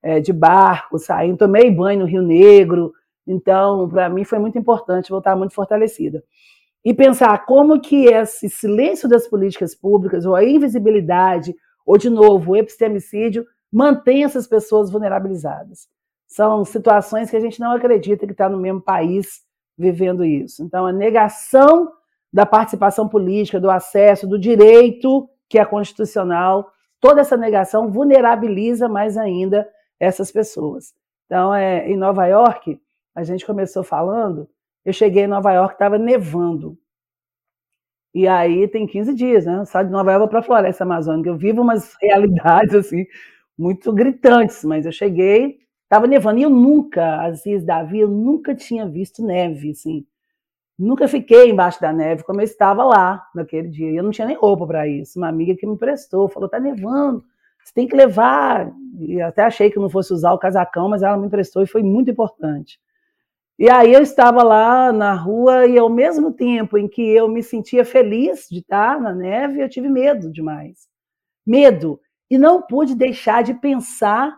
[0.03, 2.91] é, de barco, saindo, tomei banho no Rio Negro.
[3.25, 6.23] Então, para mim foi muito importante voltar muito fortalecida.
[6.83, 11.55] E pensar como que esse silêncio das políticas públicas, ou a invisibilidade,
[11.85, 15.87] ou, de novo, o epistemicídio, mantém essas pessoas vulnerabilizadas.
[16.27, 19.41] São situações que a gente não acredita que está no mesmo país
[19.77, 20.63] vivendo isso.
[20.63, 21.91] Então, a negação
[22.31, 29.17] da participação política, do acesso, do direito que é constitucional, toda essa negação vulnerabiliza mais
[29.17, 29.67] ainda
[29.99, 30.93] essas pessoas.
[31.25, 32.79] Então, é, em Nova York,
[33.15, 34.49] a gente começou falando,
[34.85, 36.77] eu cheguei em Nova York, estava nevando.
[38.13, 39.63] E aí tem 15 dias, né?
[39.65, 41.29] Sai de Nova York para a floresta amazônica.
[41.29, 43.05] Eu vivo umas realidades assim
[43.57, 45.61] muito gritantes, mas eu cheguei,
[45.91, 50.05] Tava nevando e eu nunca, Aziz Davi, eu nunca tinha visto neve, assim.
[50.81, 53.91] Nunca fiquei embaixo da neve como eu estava lá naquele dia.
[53.91, 55.19] Eu não tinha nem roupa para isso.
[55.19, 57.23] Uma amiga que me prestou falou: tá nevando,
[57.63, 58.71] você tem que levar.
[58.97, 61.83] E até achei que não fosse usar o casacão, mas ela me emprestou e foi
[61.83, 62.79] muito importante.
[63.59, 67.43] E aí eu estava lá na rua e ao mesmo tempo em que eu me
[67.43, 70.87] sentia feliz de estar na neve, eu tive medo demais.
[71.45, 71.99] Medo.
[72.27, 74.35] E não pude deixar de pensar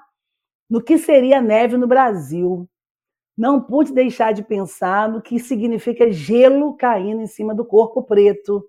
[0.69, 2.67] no que seria neve no Brasil.
[3.37, 8.63] Não pude deixar de pensar no que significa gelo caindo em cima do corpo preto.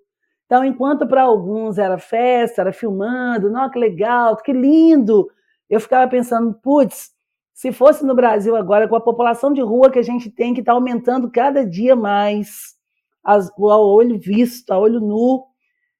[0.45, 5.27] Então, enquanto para alguns era festa, era filmando, não, que legal, que lindo,
[5.69, 7.11] eu ficava pensando, putz,
[7.53, 10.59] se fosse no Brasil agora, com a população de rua que a gente tem, que
[10.59, 12.75] está aumentando cada dia mais,
[13.23, 15.45] ao olho visto, a olho nu,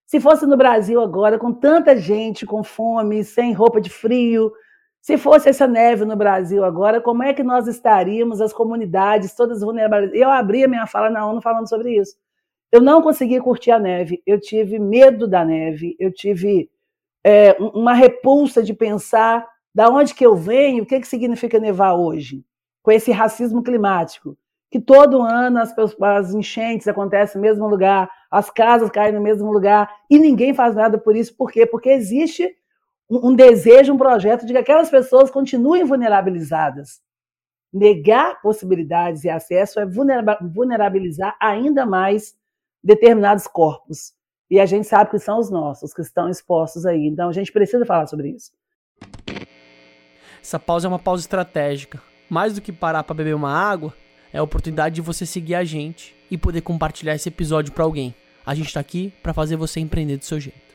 [0.06, 4.52] se fosse no Brasil agora, com tanta gente com fome, sem roupa de frio,
[5.06, 9.62] se fosse essa neve no Brasil agora, como é que nós estaríamos, as comunidades todas
[9.62, 10.12] vulneráveis?
[10.16, 12.16] Eu abri a minha fala na ONU falando sobre isso.
[12.72, 16.72] Eu não consegui curtir a neve, eu tive medo da neve, eu tive
[17.24, 21.94] é, uma repulsa de pensar da onde que eu venho, o que, que significa nevar
[21.94, 22.44] hoje,
[22.82, 24.36] com esse racismo climático,
[24.72, 29.52] que todo ano as, as enchentes acontecem no mesmo lugar, as casas caem no mesmo
[29.52, 31.38] lugar, e ninguém faz nada por isso.
[31.38, 31.64] Por quê?
[31.64, 32.56] Porque existe
[33.10, 37.02] um desejo, um projeto de que aquelas pessoas continuem vulnerabilizadas.
[37.72, 42.36] Negar possibilidades e acesso é vulnerabilizar ainda mais
[42.84, 44.14] determinados corpos.
[44.50, 47.08] E a gente sabe que são os nossos que estão expostos aí.
[47.08, 48.52] Então a gente precisa falar sobre isso.
[50.42, 52.02] Essa pausa é uma pausa estratégica.
[52.30, 53.94] mais do que parar para beber uma água,
[54.32, 58.16] é a oportunidade de você seguir a gente e poder compartilhar esse episódio para alguém.
[58.46, 60.66] A gente está aqui para fazer você empreender do seu jeito.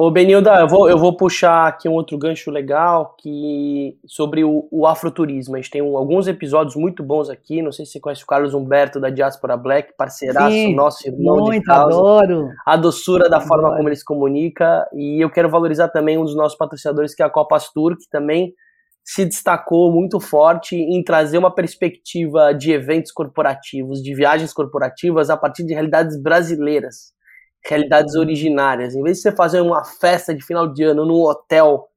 [0.00, 4.68] Ô, Benilda, eu vou, eu vou puxar aqui um outro gancho legal que sobre o,
[4.70, 5.56] o afroturismo.
[5.56, 7.60] A gente tem um, alguns episódios muito bons aqui.
[7.60, 11.38] Não sei se você conhece o Carlos Humberto da Diaspora Black, parceiraço, Sim, nosso irmão
[11.38, 11.72] muito, de.
[11.72, 12.48] Adoro.
[12.64, 14.88] A doçura da forma como ele se comunica.
[14.94, 18.08] E eu quero valorizar também um dos nossos patrocinadores, que é a Copa Astur, que
[18.08, 18.54] também
[19.02, 25.36] se destacou muito forte em trazer uma perspectiva de eventos corporativos, de viagens corporativas a
[25.36, 27.17] partir de realidades brasileiras
[27.64, 28.94] realidades originárias.
[28.94, 31.88] Em vez de você fazer uma festa de final de ano num hotel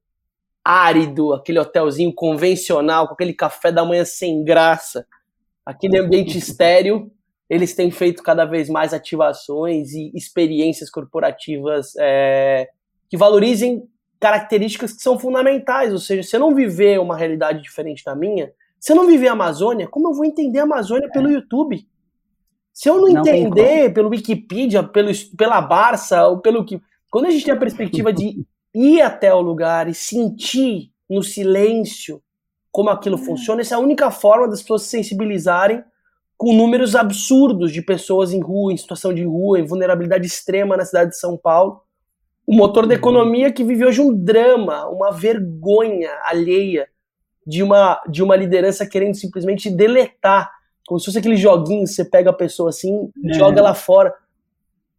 [0.64, 5.06] árido, aquele hotelzinho convencional, com aquele café da manhã sem graça,
[5.64, 7.10] aquele ambiente estéreo,
[7.48, 12.68] eles têm feito cada vez mais ativações e experiências corporativas é,
[13.10, 13.86] que valorizem
[14.18, 15.92] características que são fundamentais.
[15.92, 19.28] Ou seja, se eu não viver uma realidade diferente da minha, se eu não viver
[19.28, 21.32] a Amazônia, como eu vou entender a Amazônia pelo é.
[21.32, 21.86] YouTube?
[22.72, 26.80] Se eu não, não entender pelo Wikipedia, pelo, pela Barça, ou pelo que.
[27.10, 32.22] Quando a gente tem a perspectiva de ir até o lugar e sentir no silêncio
[32.70, 33.24] como aquilo hum.
[33.24, 35.84] funciona, essa é a única forma das pessoas se sensibilizarem
[36.42, 40.84] com números absurdos de pessoas em rua, em situação de rua, em vulnerabilidade extrema na
[40.84, 41.82] cidade de São Paulo.
[42.44, 42.98] O motor da uhum.
[42.98, 46.88] economia que vive hoje um drama, uma vergonha alheia
[47.46, 50.50] de uma, de uma liderança querendo simplesmente deletar
[50.86, 53.34] como se fosse aquele joguinho, você pega a pessoa assim, é.
[53.34, 54.12] joga ela fora.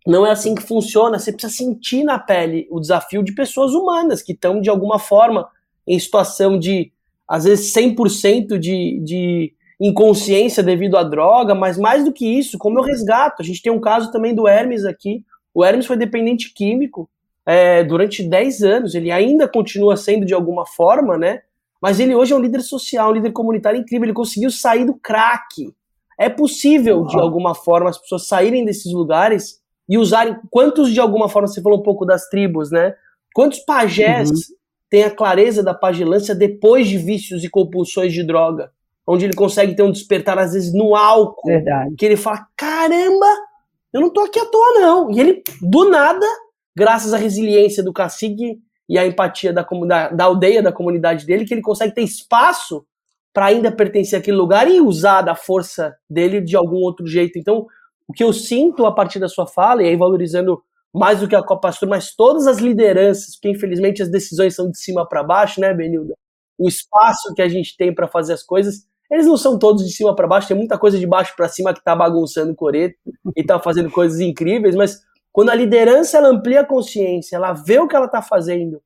[0.05, 1.17] Não é assim que funciona.
[1.17, 5.47] Você precisa sentir na pele o desafio de pessoas humanas que estão, de alguma forma,
[5.87, 6.91] em situação de,
[7.27, 12.79] às vezes, 100% de, de inconsciência devido à droga, mas mais do que isso, como
[12.79, 13.41] eu resgato.
[13.41, 15.23] A gente tem um caso também do Hermes aqui.
[15.53, 17.09] O Hermes foi dependente químico
[17.45, 18.95] é, durante 10 anos.
[18.95, 21.41] Ele ainda continua sendo de alguma forma, né?
[21.83, 24.05] Mas ele hoje é um líder social, um líder comunitário incrível.
[24.05, 25.69] Ele conseguiu sair do crack.
[26.17, 29.59] É possível, de alguma forma, as pessoas saírem desses lugares
[29.89, 30.37] e usarem.
[30.49, 32.95] Quantos, de alguma forma, você falou um pouco das tribos, né?
[33.35, 34.55] Quantos pajés uhum.
[34.89, 38.71] têm a clareza da pagilância depois de vícios e compulsões de droga?
[39.05, 41.49] Onde ele consegue ter um despertar, às vezes, no álcool.
[41.49, 41.95] Verdade.
[41.97, 43.27] Que ele fala: caramba,
[43.91, 45.11] eu não tô aqui à toa, não.
[45.11, 46.25] E ele, do nada,
[46.73, 48.57] graças à resiliência do cacique
[48.89, 52.85] e a empatia da, da, da aldeia, da comunidade dele, que ele consegue ter espaço
[53.33, 57.39] para ainda pertencer àquele lugar e usar da força dele de algum outro jeito.
[57.39, 57.65] Então,
[58.07, 60.61] o que eu sinto a partir da sua fala, e aí valorizando
[60.93, 64.69] mais do que a Copa Astur, mas todas as lideranças, porque infelizmente as decisões são
[64.69, 66.13] de cima para baixo, né, Benilda?
[66.57, 69.91] O espaço que a gente tem para fazer as coisas, eles não são todos de
[69.91, 72.95] cima para baixo, tem muita coisa de baixo para cima que tá bagunçando o coreto
[73.35, 75.01] e tá fazendo coisas incríveis, mas
[75.33, 78.79] quando a liderança ela amplia a consciência, ela vê o que ela está fazendo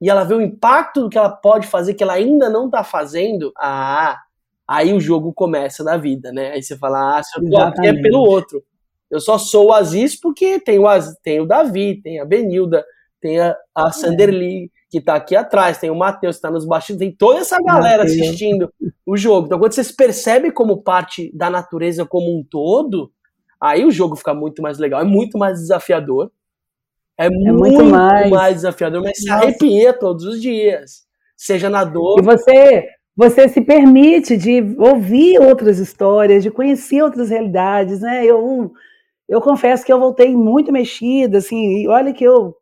[0.00, 2.82] e ela vê o impacto do que ela pode fazer que ela ainda não está
[2.82, 4.18] fazendo, ah,
[4.66, 6.52] aí o jogo começa na vida, né?
[6.52, 8.64] Aí você fala, ah, se eu tô aqui é pelo outro.
[9.10, 12.84] Eu só sou o Aziz porque tem o, Aziz, tem o Davi, tem a Benilda,
[13.20, 17.08] tem a, a Sanderly, que está aqui atrás, tem o Matheus que está nos bastidores,
[17.08, 18.72] tem toda essa galera assistindo
[19.04, 19.46] o jogo.
[19.46, 23.12] Então, quando você se percebe como parte da natureza como um todo,
[23.60, 26.30] Aí o jogo fica muito mais legal, é muito mais desafiador.
[27.16, 28.30] É, é muito, muito, mais...
[28.30, 31.04] mais desafiador, mas se arrepia todos os dias.
[31.36, 32.18] Seja na dor.
[32.18, 38.24] E você, você se permite de ouvir outras histórias, de conhecer outras realidades, né?
[38.24, 38.72] Eu,
[39.28, 42.56] eu confesso que eu voltei muito mexida, assim, e olha que eu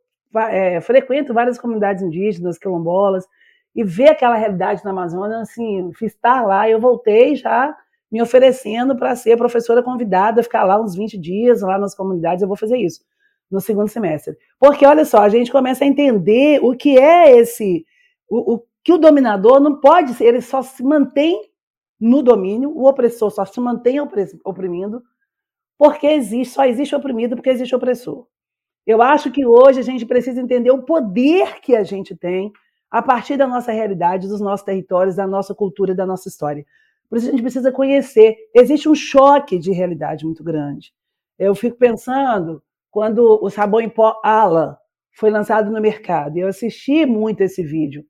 [0.50, 3.26] é, frequento várias comunidades indígenas, quilombolas,
[3.74, 7.74] e ver aquela realidade na Amazônia, assim, estar lá, eu voltei já
[8.12, 12.48] me oferecendo para ser professora convidada, ficar lá uns 20 dias lá nas comunidades, eu
[12.48, 13.00] vou fazer isso
[13.50, 14.36] no segundo semestre.
[14.60, 17.84] Porque, olha só, a gente começa a entender o que é esse.
[18.28, 21.40] O, o que o dominador não pode ser, ele só se mantém
[21.98, 23.98] no domínio, o opressor só se mantém
[24.44, 25.02] oprimindo,
[25.78, 28.26] porque existe, só existe oprimido porque existe opressor.
[28.84, 32.52] Eu acho que hoje a gente precisa entender o poder que a gente tem
[32.90, 36.66] a partir da nossa realidade, dos nossos territórios, da nossa cultura da nossa história.
[37.12, 38.34] Por isso a gente precisa conhecer.
[38.54, 40.94] Existe um choque de realidade muito grande.
[41.38, 44.78] Eu fico pensando, quando o sabão em pó Ala
[45.12, 48.02] foi lançado no mercado, eu assisti muito esse vídeo.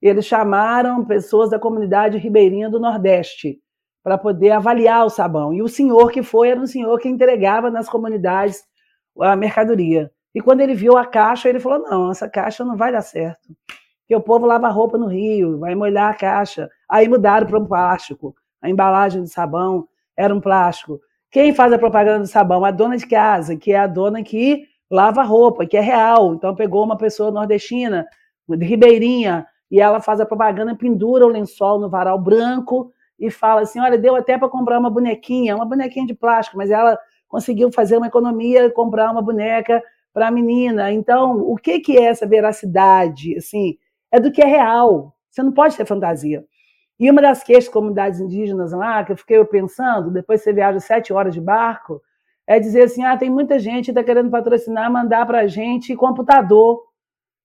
[0.00, 3.60] Eles chamaram pessoas da comunidade ribeirinha do Nordeste
[4.02, 5.52] para poder avaliar o sabão.
[5.52, 8.64] E o senhor que foi era um senhor que entregava nas comunidades
[9.20, 10.10] a mercadoria.
[10.34, 13.54] E quando ele viu a caixa, ele falou: não, essa caixa não vai dar certo
[14.08, 16.70] que o povo lava roupa no rio, vai molhar a caixa.
[16.88, 18.34] Aí mudaram para um plástico.
[18.62, 19.86] A embalagem do sabão
[20.16, 21.00] era um plástico.
[21.30, 22.64] Quem faz a propaganda do sabão?
[22.64, 26.34] A dona de casa, que é a dona que lava roupa, que é real.
[26.34, 28.06] Então pegou uma pessoa nordestina,
[28.48, 33.62] de Ribeirinha, e ela faz a propaganda, pendura o lençol no varal branco e fala
[33.62, 37.70] assim: olha, deu até para comprar uma bonequinha, uma bonequinha de plástico, mas ela conseguiu
[37.70, 39.82] fazer uma economia e comprar uma boneca
[40.14, 40.90] para a menina.
[40.90, 43.36] Então, o que, que é essa veracidade?
[43.36, 43.76] Assim,
[44.10, 45.14] é do que é real.
[45.30, 46.44] Você não pode ter fantasia.
[46.98, 51.12] E uma das queixas comunidades indígenas lá, que eu fiquei pensando, depois você viaja sete
[51.12, 52.02] horas de barco,
[52.46, 55.94] é dizer assim: ah, tem muita gente que está querendo patrocinar, mandar para a gente
[55.94, 56.82] computador.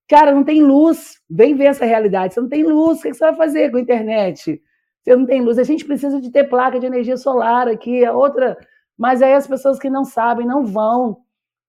[0.08, 1.22] Cara, não tem luz.
[1.30, 2.34] Vem ver essa realidade.
[2.34, 2.99] Você não tem luz.
[2.99, 4.62] O que você vai fazer com a internet?
[5.01, 5.60] Você não tem luz.
[5.60, 8.58] A gente precisa de ter placa de energia solar aqui, a outra.
[8.97, 11.18] Mas aí as pessoas que não sabem não vão.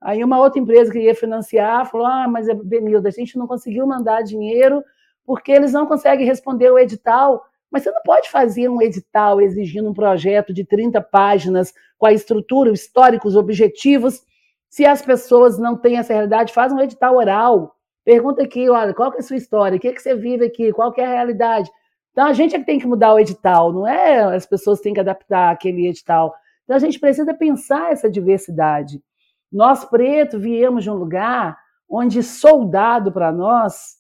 [0.01, 3.87] Aí uma outra empresa que ia financiar falou: ah, mas Benilda, a gente não conseguiu
[3.87, 4.83] mandar dinheiro
[5.27, 7.45] porque eles não conseguem responder o edital.
[7.75, 12.13] Mas você não pode fazer um edital exigindo um projeto de 30 páginas com a
[12.13, 14.23] estrutura, históricos, objetivos,
[14.71, 17.75] se as pessoas não têm essa realidade, faz um edital oral.
[18.05, 19.77] Pergunta aqui, olha, qual é a sua história?
[19.77, 20.73] O que, é que você vive aqui?
[20.73, 21.69] Qual é a realidade?
[22.13, 24.95] Então, a gente é que tem que mudar o edital, não é as pessoas têm
[24.95, 26.33] que adaptar aquele edital.
[26.63, 29.03] Então, a gente precisa pensar essa diversidade.
[29.51, 31.59] Nós, preto, viemos de um lugar
[31.91, 33.97] onde soldado para nós,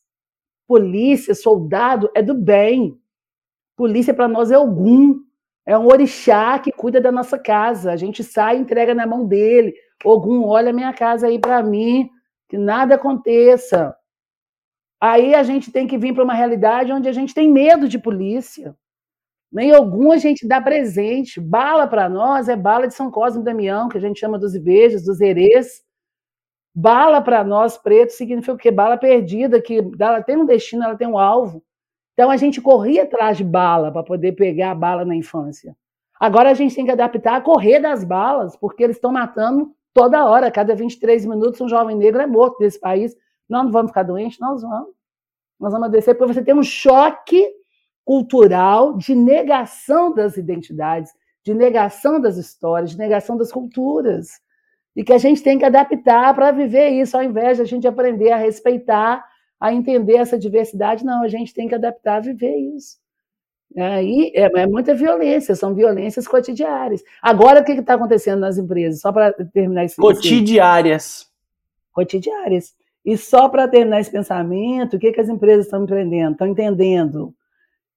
[0.64, 2.96] polícia, soldado, é do bem.
[3.76, 5.16] Polícia para nós é algum,
[5.66, 7.92] é um orixá que cuida da nossa casa.
[7.92, 9.74] A gente sai e entrega na mão dele.
[10.04, 12.08] Ogum, olha minha casa aí para mim
[12.48, 13.96] que nada aconteça.
[15.00, 17.98] Aí a gente tem que vir para uma realidade onde a gente tem medo de
[17.98, 18.76] polícia.
[19.52, 21.40] Nem algum a gente dá presente.
[21.40, 24.54] Bala para nós é bala de São Cosme e Damião, que a gente chama dos
[24.54, 25.82] Ibejos, dos Herês.
[26.74, 28.70] Bala para nós, preto, significa o quê?
[28.70, 31.62] Bala perdida, que ela tem um destino, ela tem um alvo.
[32.14, 35.76] Então a gente corria atrás de bala para poder pegar a bala na infância.
[36.18, 40.26] Agora a gente tem que adaptar a correr das balas, porque eles estão matando Toda
[40.26, 43.16] hora, cada 23 minutos, um jovem negro é morto nesse país.
[43.48, 44.40] Nós não vamos ficar doentes?
[44.40, 44.92] Nós vamos.
[45.60, 47.48] Nós vamos adoecer, porque você tem um choque
[48.04, 51.12] cultural de negação das identidades,
[51.44, 54.40] de negação das histórias, de negação das culturas.
[54.96, 57.86] E que a gente tem que adaptar para viver isso, ao invés de a gente
[57.86, 59.24] aprender a respeitar,
[59.60, 62.98] a entender essa diversidade, não, a gente tem que adaptar a viver isso.
[63.76, 67.02] Aí é, é, muita violência, são violências cotidianas.
[67.20, 69.00] Agora, o que está acontecendo nas empresas?
[69.00, 71.26] Só para terminar esse Cotidiárias.
[71.92, 72.72] Cotidiárias.
[73.04, 76.32] E só para terminar esse pensamento, o que, que as empresas estão empreendendo?
[76.32, 77.34] Estão entendendo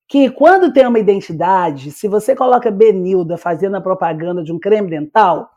[0.08, 4.89] que quando tem uma identidade, se você coloca Benilda fazendo a propaganda de um creme
[4.89, 5.49] dental,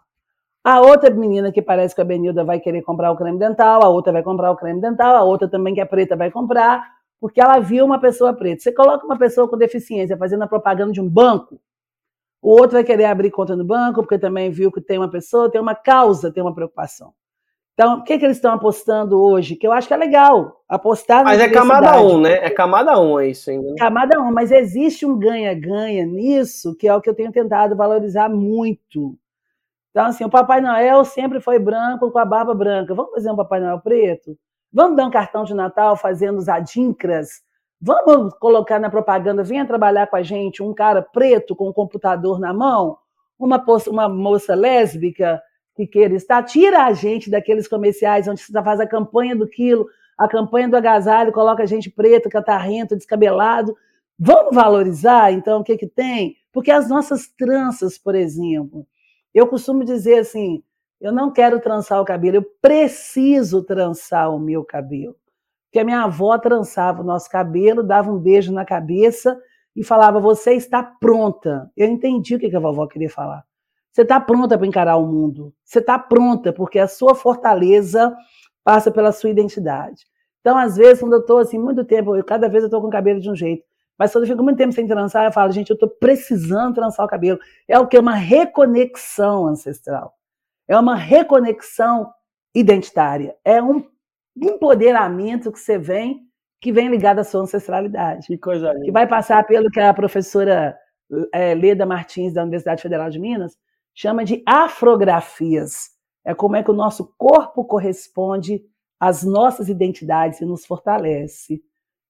[0.62, 3.88] a outra menina que parece que a Benilda vai querer comprar o creme dental, a
[3.88, 6.86] outra vai comprar o creme dental, a outra também que é preta vai comprar,
[7.20, 8.62] porque ela viu uma pessoa preta.
[8.62, 11.60] Você coloca uma pessoa com deficiência fazendo a propaganda de um banco,
[12.42, 15.50] o outro vai querer abrir conta no banco, porque também viu que tem uma pessoa,
[15.50, 17.12] tem uma causa, tem uma preocupação.
[17.74, 19.56] Então, o que, que eles estão apostando hoje?
[19.56, 22.32] Que eu acho que é legal apostar Mas é camada 1, um, né?
[22.32, 23.70] É camada 1 um, é isso ainda.
[23.70, 23.74] Né?
[23.78, 27.76] Camada 1, um, mas existe um ganha-ganha nisso, que é o que eu tenho tentado
[27.76, 29.16] valorizar muito.
[29.90, 32.94] Então, assim, o Papai Noel sempre foi branco com a barba branca.
[32.94, 34.36] Vamos fazer um Papai Noel preto?
[34.72, 37.42] Vamos dar um cartão de Natal fazendo os adincras?
[37.80, 42.38] Vamos colocar na propaganda, venha trabalhar com a gente um cara preto com um computador
[42.38, 42.98] na mão,
[43.38, 45.42] uma, uma moça lésbica
[45.74, 49.86] que queira estar, tira a gente daqueles comerciais onde você faz a campanha do quilo,
[50.18, 53.74] a campanha do agasalho, coloca a gente preto, catarrento, descabelado.
[54.18, 56.36] Vamos valorizar, então, o que, que tem?
[56.52, 58.86] Porque as nossas tranças, por exemplo,
[59.34, 60.62] eu costumo dizer assim,
[61.00, 65.16] eu não quero trançar o cabelo, eu preciso trançar o meu cabelo.
[65.70, 69.40] Porque a minha avó trançava o nosso cabelo, dava um beijo na cabeça
[69.74, 71.70] e falava: Você está pronta.
[71.76, 73.44] Eu entendi o que a vovó queria falar.
[73.92, 75.54] Você está pronta para encarar o mundo.
[75.64, 78.14] Você está pronta, porque a sua fortaleza
[78.64, 80.06] passa pela sua identidade.
[80.40, 82.88] Então, às vezes, quando eu estou assim, muito tempo, eu, cada vez eu estou com
[82.88, 83.64] o cabelo de um jeito.
[84.00, 87.06] Mas quando eu fico muito tempo sem trançar, eu falo, gente, eu estou precisando trançar
[87.06, 87.38] o cabelo.
[87.68, 87.98] É o que?
[87.98, 90.16] Uma reconexão ancestral
[90.70, 92.12] é uma reconexão
[92.54, 93.84] identitária, é um
[94.36, 96.20] empoderamento que você vem,
[96.60, 98.28] que vem ligado à sua ancestralidade.
[98.28, 98.84] Que coisa linda.
[98.84, 100.78] Que vai passar pelo que a professora
[101.34, 103.58] é, Leda Martins, da Universidade Federal de Minas,
[103.92, 105.90] chama de afrografias.
[106.24, 108.62] É como é que o nosso corpo corresponde
[109.00, 111.60] às nossas identidades e nos fortalece.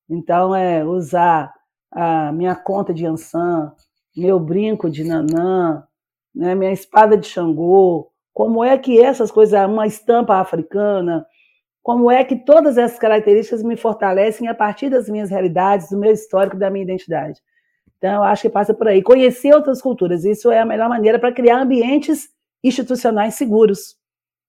[0.06, 1.50] Então, é usar
[1.92, 3.72] a minha conta de Ansan,
[4.16, 5.84] meu brinco de Nanã,
[6.34, 11.26] né, minha espada de Xangô, como é que essas coisas, uma estampa africana,
[11.82, 16.12] como é que todas essas características me fortalecem a partir das minhas realidades, do meu
[16.12, 17.40] histórico, da minha identidade.
[17.96, 19.02] Então, eu acho que passa por aí.
[19.02, 22.28] Conhecer outras culturas, isso é a melhor maneira para criar ambientes
[22.62, 23.96] institucionais seguros.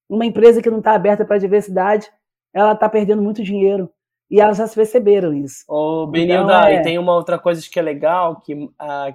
[0.10, 2.10] Uma empresa que não está aberta para a diversidade,
[2.54, 3.90] ela está perdendo muito dinheiro.
[4.32, 5.66] E elas já perceberam isso.
[5.68, 6.76] Ô, Benilda, então, é...
[6.76, 8.70] e tem uma outra coisa que é legal, que, uh,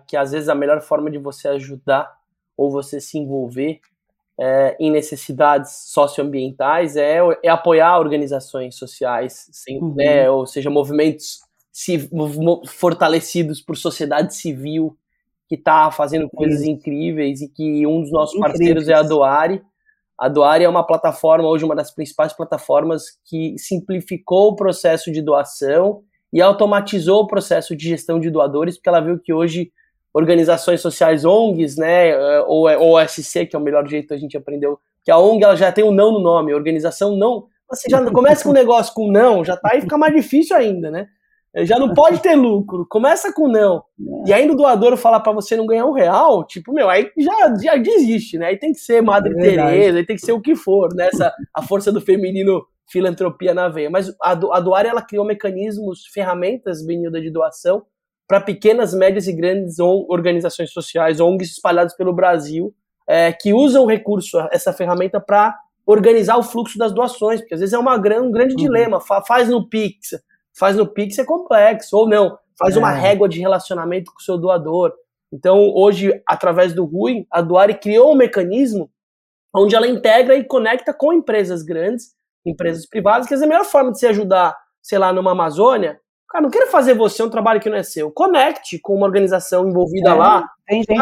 [0.07, 2.15] que às vezes a melhor forma de você ajudar
[2.55, 3.81] ou você se envolver
[4.39, 9.95] é, em necessidades socioambientais é, é apoiar organizações sociais, sem, uhum.
[9.95, 11.41] né, ou seja, movimentos
[12.69, 14.97] fortalecidos por sociedade civil
[15.49, 18.59] que está fazendo coisas incríveis e que um dos nossos incríveis.
[18.59, 19.63] parceiros é a Doare.
[20.19, 25.21] A Doare é uma plataforma, hoje uma das principais plataformas que simplificou o processo de
[25.21, 26.03] doação
[26.33, 29.71] e automatizou o processo de gestão de doadores, porque ela viu que hoje
[30.13, 34.37] organizações sociais ONGs, né, eh, ou OSC, que é o melhor jeito que a gente
[34.37, 37.47] aprendeu, que a ONG ela já tem um não no nome, organização não.
[37.69, 40.91] Você já começa com um negócio com não, já tá aí fica mais difícil ainda,
[40.91, 41.09] né?
[41.57, 43.83] Eh, já não pode ter lucro, começa com não.
[44.27, 47.55] E ainda o doador falar para você não ganhar um real, tipo, meu, aí já,
[47.57, 48.49] já desiste, né?
[48.49, 51.09] Aí tem que ser Madre é Teresa, aí tem que ser o que for, né?
[51.09, 53.89] Essa, a força do feminino filantropia na veia.
[53.89, 57.83] Mas a, a Doar, ela criou mecanismos, ferramentas, Benilda, de doação,
[58.29, 62.75] para pequenas, médias e grandes organizações sociais, ONGs espalhadas pelo Brasil,
[63.09, 67.61] é, que usam o recurso, essa ferramenta, para organizar o fluxo das doações, porque às
[67.61, 68.61] vezes é uma, um grande uhum.
[68.61, 69.01] dilema.
[69.01, 70.11] Faz no Pix,
[70.59, 72.79] faz no Pix é complexo, ou não, faz é.
[72.79, 74.93] uma régua de relacionamento com o seu doador.
[75.33, 78.91] Então, hoje, através do Rui, a Doare criou um mecanismo
[79.55, 83.91] onde ela integra e conecta com empresas grandes, empresas privadas, que é a melhor forma
[83.91, 87.71] de se ajudar, sei lá, numa Amazônia, Cara, não quero fazer você um trabalho que
[87.71, 88.11] não é seu.
[88.11, 90.51] Conecte com uma organização envolvida é, lá.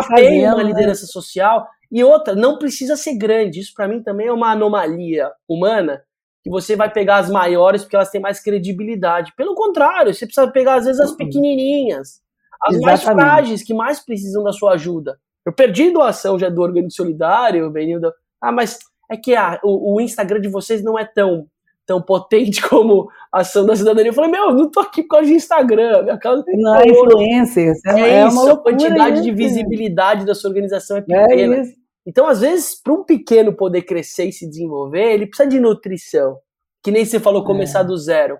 [0.06, 0.62] Fazendo, uma né?
[0.62, 1.08] liderança né?
[1.08, 1.66] social.
[1.90, 3.60] E outra, não precisa ser grande.
[3.60, 6.02] Isso para mim também é uma anomalia humana.
[6.44, 9.32] Que você vai pegar as maiores porque elas têm mais credibilidade.
[9.36, 11.16] Pelo contrário, você precisa pegar às vezes as uhum.
[11.16, 12.20] pequenininhas,
[12.62, 12.84] as Exatamente.
[12.84, 15.18] mais frágeis, que mais precisam da sua ajuda.
[15.44, 18.12] Eu perdi doação já do Organismo Solidário, Benildo.
[18.40, 18.78] Ah, mas
[19.10, 21.46] é que ah, o, o Instagram de vocês não é tão
[21.86, 24.10] tão potente como a ação da cidadania.
[24.10, 26.02] Eu falei, meu, não tô aqui por causa de Instagram.
[26.02, 27.74] Minha causa não é influencer.
[27.86, 29.22] É, é, é isso, a quantidade isso.
[29.22, 31.56] de visibilidade da sua organização é, é pequena.
[31.56, 35.58] É então, às vezes, para um pequeno poder crescer e se desenvolver, ele precisa de
[35.58, 36.38] nutrição.
[36.82, 37.84] Que nem você falou, começar é.
[37.84, 38.38] do zero.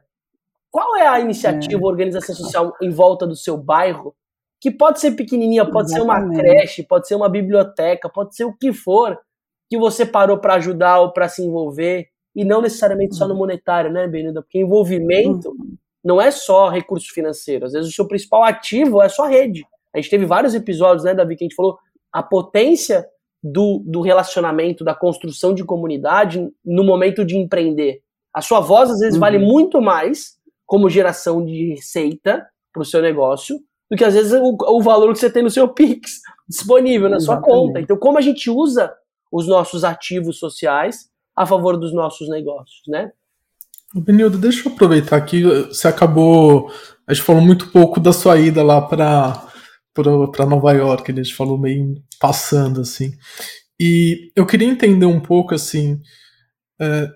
[0.70, 1.86] Qual é a iniciativa, é.
[1.86, 4.14] organização social em volta do seu bairro?
[4.60, 6.36] Que pode ser pequenininha, pode Exatamente.
[6.36, 9.18] ser uma creche, pode ser uma biblioteca, pode ser o que for,
[9.68, 13.90] que você parou para ajudar ou para se envolver e não necessariamente só no monetário,
[13.90, 14.42] né, Benilda?
[14.42, 15.76] Porque envolvimento uhum.
[16.02, 17.66] não é só recurso financeiro.
[17.66, 19.64] Às vezes o seu principal ativo é a sua rede.
[19.94, 21.78] A gente teve vários episódios, né, Davi, que a gente falou
[22.12, 23.06] a potência
[23.44, 28.00] do, do relacionamento, da construção de comunidade no momento de empreender.
[28.32, 29.20] A sua voz, às vezes, uhum.
[29.20, 34.32] vale muito mais como geração de receita para o seu negócio do que, às vezes,
[34.32, 37.44] o, o, valor que você tem no seu Pix disponível na Exatamente.
[37.44, 37.80] sua conta.
[37.80, 38.90] Então, como a gente usa
[39.30, 43.12] os nossos ativos sociais a favor dos nossos negócios, né?
[43.94, 46.70] Benildo, deixa eu aproveitar aqui, você acabou,
[47.06, 49.46] a gente falou muito pouco da sua ida lá para
[49.94, 53.12] para Nova York, gente falou meio passando assim.
[53.80, 56.00] E eu queria entender um pouco assim,
[56.80, 57.08] é,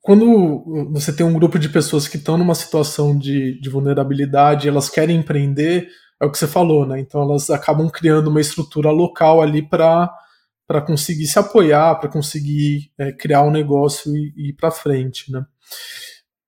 [0.00, 4.88] quando você tem um grupo de pessoas que estão numa situação de, de vulnerabilidade, elas
[4.88, 5.88] querem empreender,
[6.20, 7.00] é o que você falou, né?
[7.00, 10.10] Então elas acabam criando uma estrutura local ali para
[10.68, 15.30] para conseguir se apoiar, para conseguir é, criar um negócio e, e ir para frente,
[15.30, 15.44] né?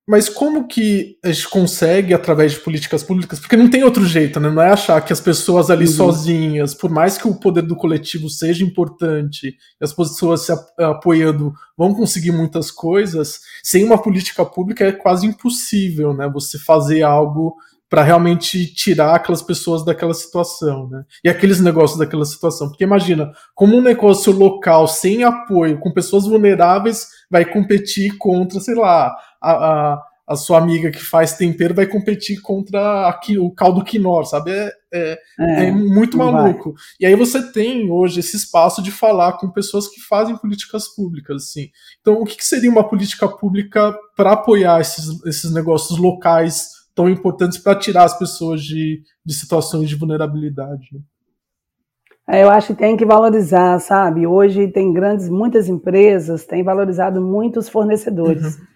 [0.09, 3.39] Mas como que a gente consegue através de políticas públicas?
[3.39, 4.49] Porque não tem outro jeito, né?
[4.49, 5.93] Não é achar que as pessoas ali uhum.
[5.93, 11.53] sozinhas, por mais que o poder do coletivo seja importante, e as pessoas se apoiando
[11.77, 16.27] vão conseguir muitas coisas, sem uma política pública é quase impossível, né?
[16.33, 17.55] Você fazer algo
[17.89, 21.05] para realmente tirar aquelas pessoas daquela situação, né?
[21.25, 22.69] E aqueles negócios daquela situação.
[22.69, 28.75] Porque imagina, como um negócio local sem apoio, com pessoas vulneráveis, vai competir contra, sei
[28.75, 33.83] lá, a, a, a sua amiga que faz tempero vai competir contra aqui, o caldo
[33.83, 34.51] quinor, sabe?
[34.51, 36.73] É, é, é, é muito maluco.
[36.73, 36.83] Vai.
[37.01, 41.45] E aí você tem hoje esse espaço de falar com pessoas que fazem políticas públicas,
[41.45, 41.71] assim.
[42.03, 47.09] Então, o que, que seria uma política pública para apoiar esses, esses negócios locais tão
[47.09, 50.89] importantes para tirar as pessoas de, de situações de vulnerabilidade.
[50.93, 51.01] Né?
[52.29, 54.27] É, eu acho que tem que valorizar, sabe?
[54.27, 58.57] Hoje tem grandes, muitas empresas têm valorizado muito os fornecedores.
[58.57, 58.67] Uhum.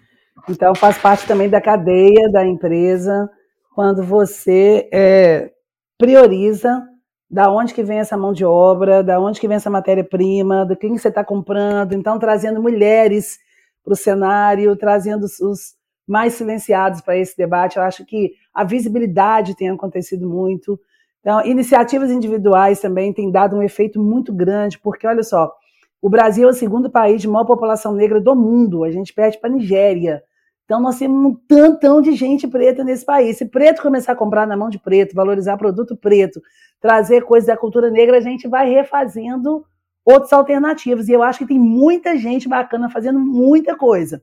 [0.50, 3.28] Então faz parte também da cadeia da empresa
[3.74, 5.50] quando você é,
[5.98, 6.80] prioriza
[7.28, 10.76] da onde que vem essa mão de obra, da onde que vem essa matéria-prima, de
[10.76, 13.36] quem você está comprando, então trazendo mulheres
[13.82, 15.74] para o cenário, trazendo os,
[16.06, 17.76] mais silenciados para esse debate.
[17.76, 20.78] Eu acho que a visibilidade tem acontecido muito.
[21.20, 25.52] Então, iniciativas individuais também têm dado um efeito muito grande, porque olha só,
[26.00, 28.82] o Brasil é o segundo país de maior população negra do mundo.
[28.82, 30.22] A gente perde para a Nigéria.
[30.64, 33.36] Então, nós temos um tantão de gente preta nesse país.
[33.36, 36.40] Se preto começar a comprar na mão de preto, valorizar produto preto,
[36.80, 39.64] trazer coisas da cultura negra, a gente vai refazendo
[40.04, 41.08] outras alternativas.
[41.08, 44.22] E eu acho que tem muita gente bacana fazendo muita coisa.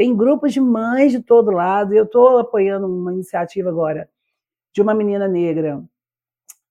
[0.00, 1.92] Tem grupos de mães de todo lado.
[1.92, 4.08] Eu estou apoiando uma iniciativa agora
[4.72, 5.84] de uma menina negra,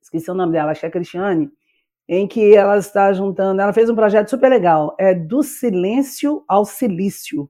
[0.02, 1.52] esqueci o nome dela, acho que é Cristiane,
[2.08, 6.66] em que ela está juntando, ela fez um projeto super legal, é do silêncio ao
[6.66, 7.48] silício.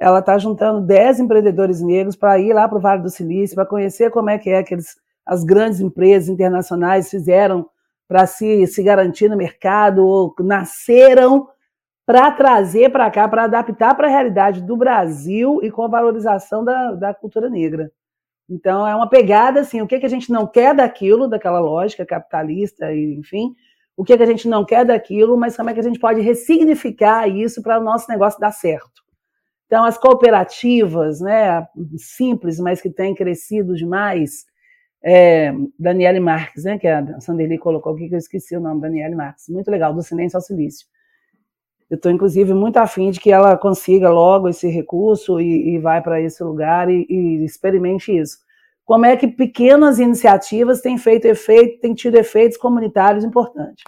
[0.00, 3.66] Ela está juntando 10 empreendedores negros para ir lá para o Vale do Silício, para
[3.66, 4.96] conhecer como é que é que eles,
[5.26, 7.68] as grandes empresas internacionais fizeram
[8.08, 11.48] para se, se garantir no mercado, ou nasceram
[12.04, 16.64] para trazer para cá, para adaptar para a realidade do Brasil e com a valorização
[16.64, 17.90] da, da cultura negra.
[18.48, 22.04] Então, é uma pegada assim: o que, que a gente não quer daquilo, daquela lógica
[22.04, 23.54] capitalista, e, enfim,
[23.96, 26.20] o que, que a gente não quer daquilo, mas como é que a gente pode
[26.20, 29.02] ressignificar isso para o nosso negócio dar certo.
[29.66, 34.44] Então, as cooperativas, né, simples, mas que têm crescido demais,
[35.02, 39.14] é, Daniele Marques, né, que a Sanderli colocou aqui, que eu esqueci o nome, Daniele
[39.14, 40.86] Marques, muito legal, do Silêncio ao Silício.
[41.92, 46.00] Eu estou, inclusive, muito afim de que ela consiga logo esse recurso e, e vai
[46.00, 48.38] para esse lugar e, e, experimente isso.
[48.82, 53.84] Como é que pequenas iniciativas têm feito efeito, têm tido efeitos comunitários importantes.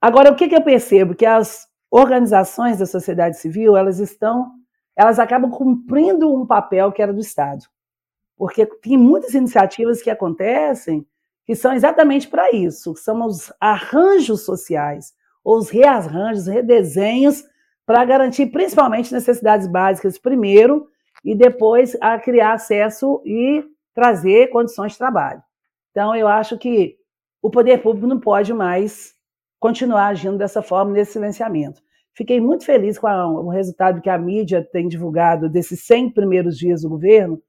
[0.00, 1.14] Agora, o que, que eu percebo?
[1.14, 4.50] Que as organizações da sociedade civil, elas estão,
[4.96, 7.64] elas acabam cumprindo um papel que era do Estado.
[8.36, 11.06] Porque tem muitas iniciativas que acontecem
[11.46, 15.14] que são exatamente para isso, são os arranjos sociais,
[15.44, 17.44] ou os rearranjos, redesenhos,
[17.84, 20.86] para garantir principalmente necessidades básicas primeiro,
[21.24, 23.64] e depois a criar acesso e
[23.94, 25.42] trazer condições de trabalho.
[25.90, 26.96] Então, eu acho que
[27.40, 29.14] o poder público não pode mais
[29.60, 31.80] continuar agindo dessa forma, nesse silenciamento.
[32.14, 36.58] Fiquei muito feliz com a, o resultado que a mídia tem divulgado desses 100 primeiros
[36.58, 37.40] dias do governo,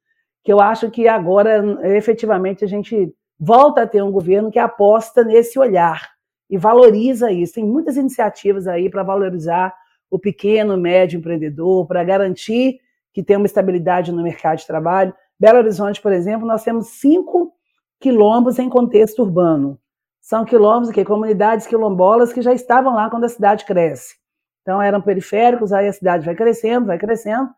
[0.43, 1.63] que eu acho que agora,
[1.95, 6.12] efetivamente, a gente volta a ter um governo que aposta nesse olhar
[6.53, 7.55] e valoriza isso.
[7.55, 9.73] Tem muitas iniciativas aí para valorizar
[10.07, 12.77] o pequeno, médio empreendedor, para garantir
[13.11, 15.15] que tem uma estabilidade no mercado de trabalho.
[15.39, 17.51] Belo Horizonte, por exemplo, nós temos cinco
[17.99, 19.79] quilombos em contexto urbano.
[20.21, 24.13] São quilombos, que comunidades quilombolas que já estavam lá quando a cidade cresce.
[24.61, 27.49] Então eram periféricos, aí a cidade vai crescendo, vai crescendo,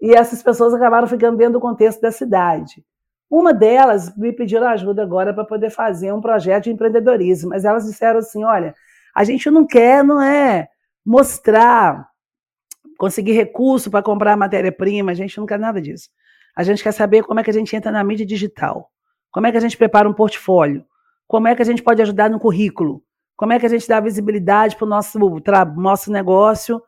[0.00, 2.82] e essas pessoas acabaram ficando dentro do contexto da cidade.
[3.30, 7.84] Uma delas me pediu ajuda agora para poder fazer um projeto de empreendedorismo, mas elas
[7.84, 8.74] disseram assim: olha,
[9.14, 10.68] a gente não quer, não é
[11.06, 12.08] mostrar,
[12.98, 16.10] conseguir recurso para comprar matéria-prima, a gente não quer nada disso.
[16.56, 18.90] A gente quer saber como é que a gente entra na mídia digital,
[19.30, 20.84] como é que a gente prepara um portfólio,
[21.28, 23.00] como é que a gente pode ajudar no currículo,
[23.36, 25.18] como é que a gente dá visibilidade para o nosso,
[25.76, 26.82] nosso negócio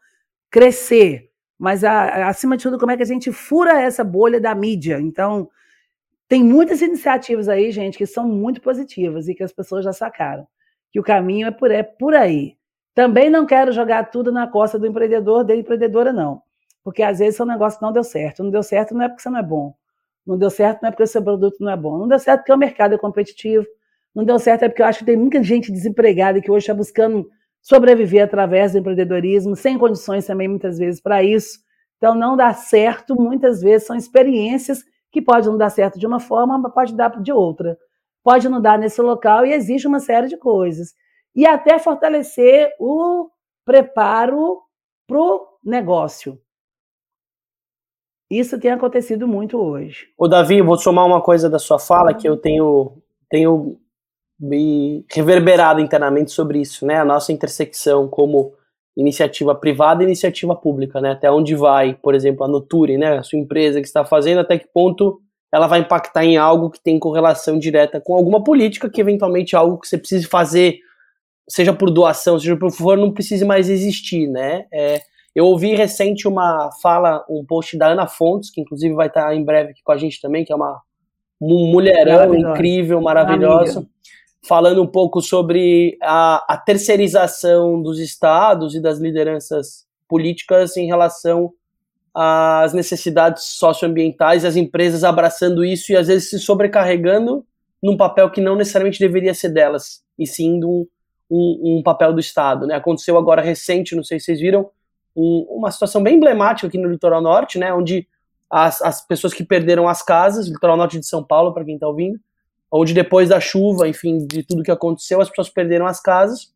[0.51, 4.55] crescer, mas a, acima de tudo, como é que a gente fura essa bolha da
[4.55, 5.01] mídia.
[5.01, 5.49] Então,
[6.33, 10.49] tem muitas iniciativas aí, gente, que são muito positivas e que as pessoas já sacaram.
[10.91, 12.57] Que o caminho é por, é por aí.
[12.95, 16.41] Também não quero jogar tudo na costa do empreendedor, da empreendedora, não.
[16.83, 18.43] Porque às vezes seu negócio não deu certo.
[18.43, 19.75] Não deu certo não é porque você não é bom.
[20.27, 21.99] Não deu certo não é porque seu produto não é bom.
[21.99, 23.67] Não deu certo porque o mercado é competitivo.
[24.15, 26.73] Não deu certo é porque eu acho que tem muita gente desempregada que hoje está
[26.73, 27.29] buscando
[27.61, 31.59] sobreviver através do empreendedorismo, sem condições também, muitas vezes, para isso.
[31.99, 34.83] Então, não dá certo, muitas vezes, são experiências
[35.13, 37.79] que pode não dar certo de uma forma, mas pode dar de outra.
[38.25, 40.95] Pode não dar nesse local e existe uma série de coisas.
[41.35, 43.29] E até fortalecer o
[43.65, 44.63] preparo
[45.07, 46.41] para o negócio.
[48.31, 50.09] Isso tem acontecido muito hoje.
[50.17, 52.97] Ô, Davi, vou somar uma coisa da sua fala que eu tenho,
[53.29, 53.79] tenho
[54.41, 56.97] me reverberado internamente sobre isso, né?
[56.97, 58.55] A nossa intersecção como
[58.97, 61.13] iniciativa privada e iniciativa pública, né?
[61.13, 63.19] Até onde vai, por exemplo, a Noture, né?
[63.19, 65.21] A sua empresa que está fazendo, até que ponto
[65.53, 69.59] ela vai impactar em algo que tem correlação direta com alguma política que eventualmente é
[69.59, 70.79] algo que você precise fazer,
[71.49, 74.67] seja por doação, seja por favor, não precise mais existir, né?
[74.73, 75.01] É,
[75.35, 79.45] eu ouvi recente uma fala, um post da Ana Fontes, que inclusive vai estar em
[79.45, 80.81] breve aqui com a gente também, que é uma
[81.41, 83.87] mulherão incrível, maravilhosa
[84.43, 91.53] falando um pouco sobre a, a, terceirização dos estados e das lideranças políticas em relação
[92.15, 97.47] às necessidades socioambientais, as empresas abraçando isso e às vezes se sobrecarregando
[97.83, 100.87] num papel que não necessariamente deveria ser delas, e sim um,
[101.31, 102.67] um, um papel do Estado.
[102.67, 102.75] Né?
[102.75, 104.69] Aconteceu agora recente, não sei se vocês viram,
[105.17, 108.07] um, uma situação bem emblemática aqui no litoral norte, né, onde
[108.51, 111.89] as, as pessoas que perderam as casas, litoral norte de São Paulo, para quem está
[111.89, 112.19] ouvindo,
[112.73, 116.53] onde depois da chuva, enfim, de tudo que aconteceu, as pessoas perderam as casas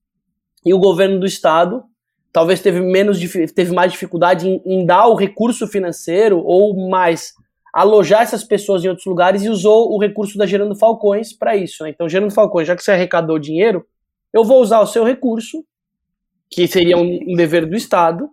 [0.64, 1.84] e o governo do estado
[2.32, 3.18] talvez teve menos
[3.54, 7.32] teve mais dificuldade em, em dar o recurso financeiro ou mais
[7.72, 11.82] alojar essas pessoas em outros lugares e usou o recurso da Gerando Falcões para isso.
[11.82, 11.90] Né?
[11.90, 13.86] Então, Gerando Falcões, já que você arrecadou dinheiro,
[14.32, 15.64] eu vou usar o seu recurso,
[16.50, 18.28] que seria um, um dever do Estado,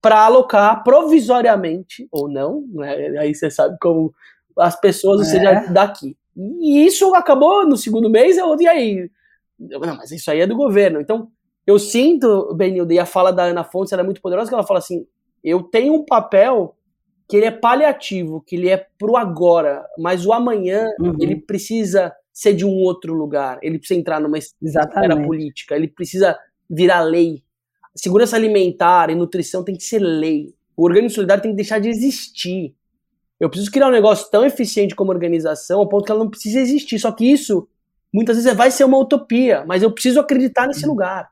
[0.00, 3.18] para alocar provisoriamente, ou não, né?
[3.18, 4.12] aí você sabe como
[4.58, 5.68] as pessoas, ou seja, é.
[5.68, 6.16] daqui.
[6.36, 9.10] E isso acabou no segundo mês, eu, e aí?
[9.58, 11.00] Não, mas isso aí é do governo.
[11.00, 11.28] Então,
[11.66, 14.66] eu sinto, Benildo, e a fala da Ana Fontes era é muito poderosa, que ela
[14.66, 15.06] fala assim,
[15.42, 16.76] eu tenho um papel
[17.28, 21.16] que ele é paliativo, que ele é pro agora, mas o amanhã uhum.
[21.20, 26.38] ele precisa ser de um outro lugar, ele precisa entrar numa esfera política, ele precisa
[26.68, 27.42] virar lei.
[27.94, 30.52] Segurança alimentar e nutrição tem que ser lei.
[30.76, 32.74] O organismo solidário tem que deixar de existir.
[33.38, 36.60] Eu preciso criar um negócio tão eficiente como organização, ao ponto que ela não precisa
[36.60, 36.98] existir.
[36.98, 37.68] Só que isso,
[38.12, 40.90] muitas vezes, vai ser uma utopia, mas eu preciso acreditar nesse uhum.
[40.90, 41.30] lugar,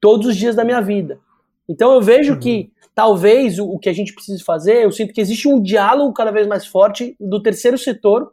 [0.00, 1.20] todos os dias da minha vida.
[1.68, 2.40] Então eu vejo uhum.
[2.40, 6.12] que talvez o, o, que a gente precisa fazer, eu sinto que existe um diálogo
[6.12, 8.32] cada vez mais forte do terceiro setor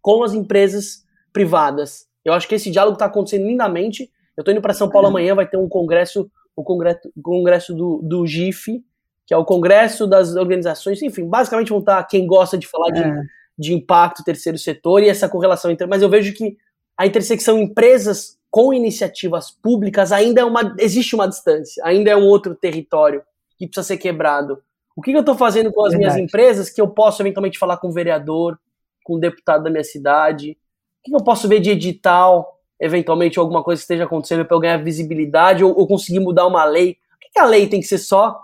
[0.00, 2.06] com as empresas privadas.
[2.24, 4.10] Eu acho que esse diálogo está acontecendo lindamente.
[4.36, 5.14] Eu estou indo para São Paulo uhum.
[5.14, 8.82] amanhã, vai ter um congresso, o congresso, congresso do, do GIF,
[9.26, 13.02] que é o congresso das organizações, enfim, basicamente vão estar quem gosta de falar de,
[13.02, 13.22] é.
[13.58, 15.86] de impacto, terceiro setor e essa correlação entre.
[15.86, 16.56] Mas eu vejo que
[16.96, 20.74] a intersecção empresas com iniciativas públicas ainda é uma.
[20.78, 23.22] existe uma distância, ainda é um outro território
[23.58, 24.62] que precisa ser quebrado.
[24.96, 26.14] O que, eu estou fazendo com as Verdade.
[26.14, 28.56] minhas empresas que eu posso eventualmente falar com o vereador,
[29.02, 30.52] com o deputado da minha cidade?
[30.52, 34.56] O que, que eu posso ver de edital, eventualmente alguma coisa que esteja acontecendo para
[34.56, 36.96] eu ganhar visibilidade ou, ou, conseguir mudar uma lei?
[37.10, 38.40] Por que, que a lei tem que ser só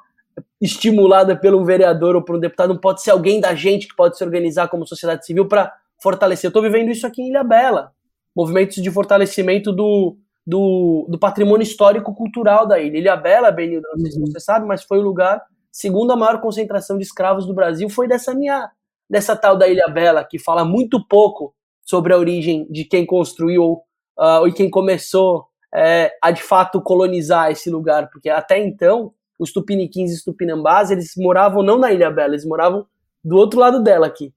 [0.60, 2.74] estimulada pelo vereador ou por um deputado?
[2.74, 6.46] Não pode ser alguém da gente que pode se organizar como sociedade civil para fortalecer.
[6.46, 7.92] Eu estou vivendo isso aqui em Ilha Bela.
[8.34, 10.16] Movimentos de fortalecimento do,
[10.46, 12.98] do, do patrimônio histórico-cultural da ilha.
[12.98, 14.26] Ilha Bela, Benildo, não sei se uhum.
[14.26, 18.08] você sabe, mas foi o lugar, segundo a maior concentração de escravos do Brasil, foi
[18.08, 18.70] dessa minha,
[19.08, 23.80] dessa tal da Ilha Bela, que fala muito pouco sobre a origem de quem construiu
[24.18, 29.52] uh, e quem começou é, a de fato colonizar esse lugar, porque até então os
[29.52, 32.86] tupiniquins e os tupinambás, eles moravam não na Ilha Bela, eles moravam
[33.24, 34.34] do outro lado dela aqui.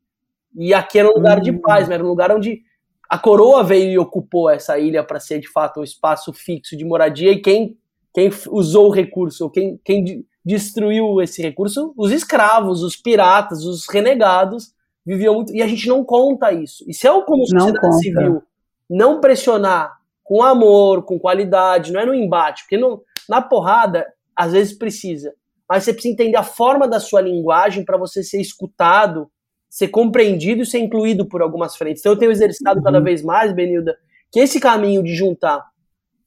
[0.56, 1.60] E aqui era um lugar de hum.
[1.60, 2.62] paz, era um lugar onde
[3.10, 6.86] a coroa veio e ocupou essa ilha para ser de fato um espaço fixo de
[6.86, 7.78] moradia e quem,
[8.14, 14.74] quem usou o recurso, quem, quem destruiu esse recurso, os escravos, os piratas, os renegados
[15.06, 16.86] viviam muito e a gente não conta isso.
[16.88, 18.42] E se eu como sociedade civil
[18.90, 24.52] não pressionar com amor, com qualidade, não é no embate, porque no, na porrada às
[24.52, 25.34] vezes precisa,
[25.70, 29.30] mas você precisa entender a forma da sua linguagem para você ser escutado
[29.74, 32.00] ser compreendido e ser incluído por algumas frentes.
[32.00, 32.84] Então eu tenho exercitado uhum.
[32.84, 33.98] cada vez mais, Benilda,
[34.32, 35.66] que esse caminho de juntar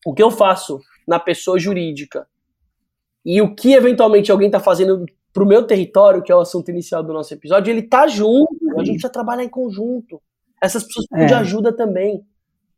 [0.05, 2.27] o que eu faço na pessoa jurídica
[3.25, 6.73] e o que eventualmente alguém está fazendo para o meu território, que é o assunto
[6.73, 10.21] inicial do nosso episódio, ele tá junto, a gente precisa trabalhar em conjunto.
[10.61, 11.39] Essas pessoas precisam é.
[11.39, 12.27] de ajuda também.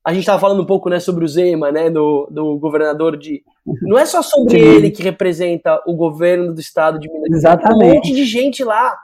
[0.04, 3.42] A gente estava falando um pouco né, sobre o Zema, né, do, do governador de.
[3.82, 4.64] Não é só sobre Sim.
[4.64, 7.60] ele que representa o governo do estado de Minas Gerais.
[7.62, 8.96] Tem um monte de gente lá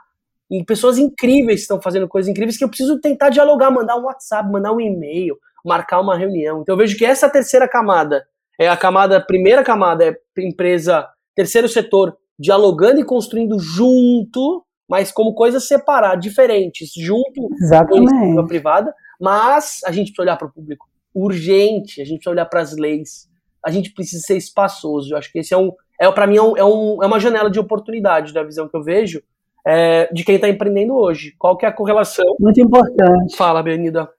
[0.49, 4.49] e pessoas incríveis estão fazendo coisas incríveis que eu preciso tentar dialogar, mandar um WhatsApp,
[4.49, 6.61] mandar um e-mail, marcar uma reunião.
[6.61, 8.25] Então eu vejo que essa terceira camada
[8.59, 15.11] é a camada, a primeira camada é empresa, terceiro setor dialogando e construindo junto, mas
[15.11, 17.49] como coisas separadas, diferentes, junto
[17.89, 22.31] com a privada, mas a gente precisa olhar para o público urgente, a gente precisa
[22.31, 23.29] olhar para as leis,
[23.65, 25.13] a gente precisa ser espaçoso.
[25.13, 27.19] Eu acho que esse é um, é para mim é, um, é, um, é uma
[27.19, 29.21] janela de oportunidade da visão que eu vejo
[29.65, 31.33] é, de quem está empreendendo hoje.
[31.39, 32.35] Qual que é a correlação?
[32.39, 33.35] Muito importante.
[33.35, 34.09] Fala, Benida.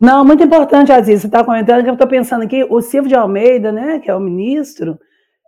[0.00, 1.20] Não, muito importante, Aziz.
[1.20, 4.14] Você está comentando que eu estou pensando aqui, o Silvio de Almeida, né, que é
[4.14, 4.98] o ministro,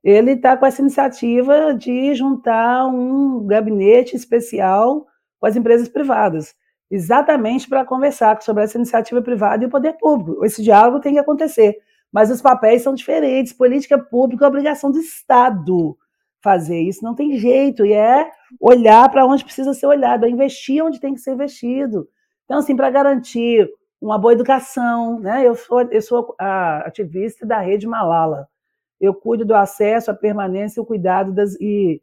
[0.02, 5.06] ele está com essa iniciativa de juntar um gabinete especial
[5.38, 6.54] com as empresas privadas,
[6.90, 10.44] exatamente para conversar sobre essa iniciativa privada e o poder público.
[10.44, 11.78] Esse diálogo tem que acontecer,
[12.12, 13.52] mas os papéis são diferentes.
[13.52, 15.96] Política pública é obrigação do Estado
[16.42, 20.82] fazer isso, não tem jeito, e é olhar para onde precisa ser olhado, é investir
[20.82, 22.08] onde tem que ser investido.
[22.44, 23.68] Então, assim, para garantir
[24.00, 25.46] uma boa educação, né?
[25.46, 28.48] Eu sou, eu sou ativista da rede Malala.
[28.98, 32.00] Eu cuido do acesso, a permanência e o cuidado das e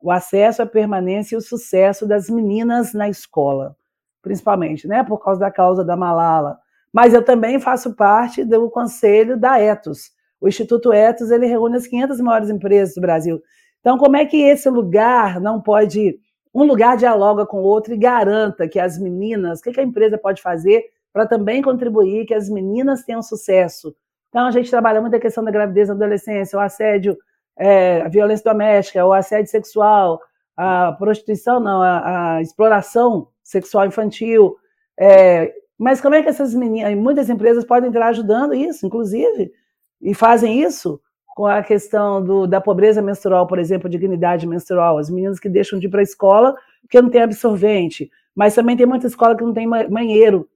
[0.00, 3.76] o acesso, a permanência e o sucesso das meninas na escola,
[4.22, 5.02] principalmente, né?
[5.02, 6.58] Por causa da causa da Malala.
[6.92, 10.10] Mas eu também faço parte do conselho da Etos.
[10.40, 13.42] O Instituto Etos ele reúne as 500 maiores empresas do Brasil.
[13.80, 16.18] Então, como é que esse lugar não pode.
[16.54, 19.60] Um lugar dialoga com o outro e garanta que as meninas.
[19.60, 23.94] O que a empresa pode fazer para também contribuir que as meninas tenham sucesso?
[24.28, 27.16] Então, a gente trabalha muito a questão da gravidez na adolescência, o assédio
[27.56, 30.20] é, a violência doméstica, o assédio sexual,
[30.56, 34.56] a prostituição, não, a, a exploração sexual infantil.
[34.98, 39.52] É, mas como é que essas meninas, muitas empresas podem estar ajudando isso, inclusive,
[40.00, 41.00] e fazem isso
[41.34, 45.78] com a questão do, da pobreza menstrual, por exemplo, dignidade menstrual, as meninas que deixam
[45.78, 49.44] de ir para a escola porque não tem absorvente, mas também tem muita escola que
[49.44, 50.48] não tem banheiro.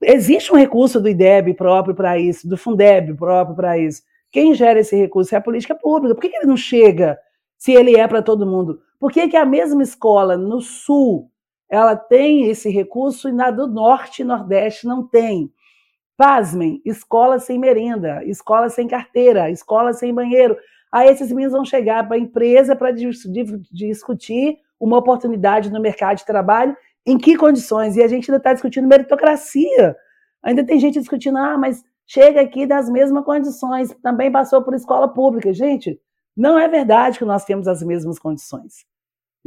[0.00, 4.02] Existe um recurso do IDEB próprio para isso, do Fundeb próprio para isso.
[4.30, 6.14] Quem gera esse recurso é a política pública.
[6.14, 7.18] Por que, que ele não chega
[7.56, 8.80] se ele é para todo mundo?
[8.98, 11.30] Por que, que a mesma escola no Sul
[11.70, 15.52] ela tem esse recurso e na do Norte e Nordeste não tem?
[16.16, 20.56] Pasmem, escola sem merenda, escola sem carteira, escola sem banheiro.
[20.90, 22.90] Aí esses meninos vão chegar para a empresa para
[23.70, 26.76] discutir uma oportunidade no mercado de trabalho,
[27.06, 27.96] em que condições?
[27.96, 29.96] E a gente ainda está discutindo meritocracia.
[30.42, 35.08] Ainda tem gente discutindo, ah, mas chega aqui das mesmas condições, também passou por escola
[35.08, 35.52] pública.
[35.52, 36.00] Gente,
[36.36, 38.87] não é verdade que nós temos as mesmas condições.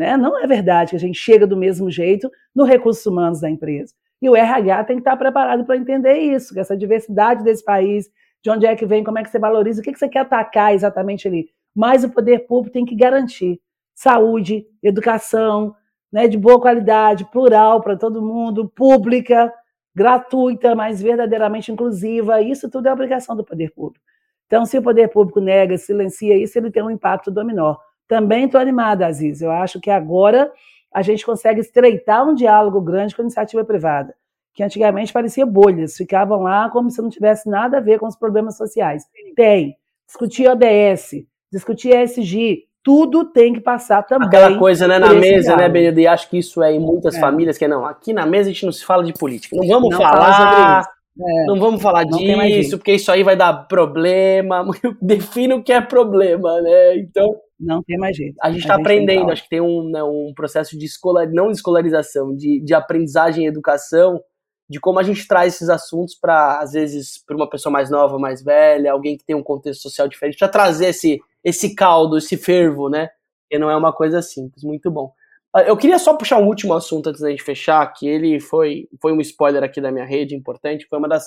[0.01, 0.17] Né?
[0.17, 3.93] Não é verdade que a gente chega do mesmo jeito no recursos humanos da empresa.
[4.19, 8.09] E o RH tem que estar preparado para entender isso, essa diversidade desse país,
[8.43, 10.21] de onde é que vem, como é que você valoriza, o que, que você quer
[10.21, 11.49] atacar exatamente ali.
[11.75, 13.61] Mas o poder público tem que garantir
[13.93, 15.75] saúde, educação,
[16.11, 19.53] né, de boa qualidade, plural para todo mundo, pública,
[19.93, 22.41] gratuita, mas verdadeiramente inclusiva.
[22.41, 24.03] Isso tudo é obrigação do poder público.
[24.47, 27.75] Então, se o poder público nega, silencia isso, ele tem um impacto dominó.
[28.11, 29.41] Também estou animada, Aziz.
[29.41, 30.51] Eu acho que agora
[30.93, 34.13] a gente consegue estreitar um diálogo grande com a iniciativa privada,
[34.53, 38.17] que antigamente parecia bolhas, ficavam lá como se não tivesse nada a ver com os
[38.17, 39.05] problemas sociais.
[39.33, 39.77] Tem.
[40.05, 44.27] Discutir ODS, discutir ESG, tudo tem que passar também.
[44.27, 46.01] Aquela coisa, né, na mesa, né, Benedito?
[46.01, 47.19] E acho que isso é em muitas é.
[47.21, 49.55] famílias, que é, não, aqui na mesa a gente não se fala de política.
[49.55, 50.85] Não vamos não falar.
[51.19, 51.45] É.
[51.45, 54.65] Não vamos falar não disso, porque isso aí vai dar problema.
[55.01, 56.97] Defina o que é problema, né?
[56.97, 57.35] Então.
[57.59, 58.35] Não tem mais jeito.
[58.41, 61.57] A gente está aprendendo, acho que tem um, né, um processo de escola, não de
[61.57, 64.19] escolarização, de, de aprendizagem e educação,
[64.67, 68.17] de como a gente traz esses assuntos para, às vezes, para uma pessoa mais nova,
[68.17, 72.35] mais velha, alguém que tem um contexto social diferente, para trazer esse, esse caldo, esse
[72.35, 73.09] fervo, né?
[73.47, 74.63] Que não é uma coisa simples.
[74.63, 75.11] Muito bom.
[75.53, 78.87] Ah, eu queria só puxar um último assunto antes da gente fechar, que ele foi,
[79.01, 81.25] foi um spoiler aqui da minha rede, importante, foi uma das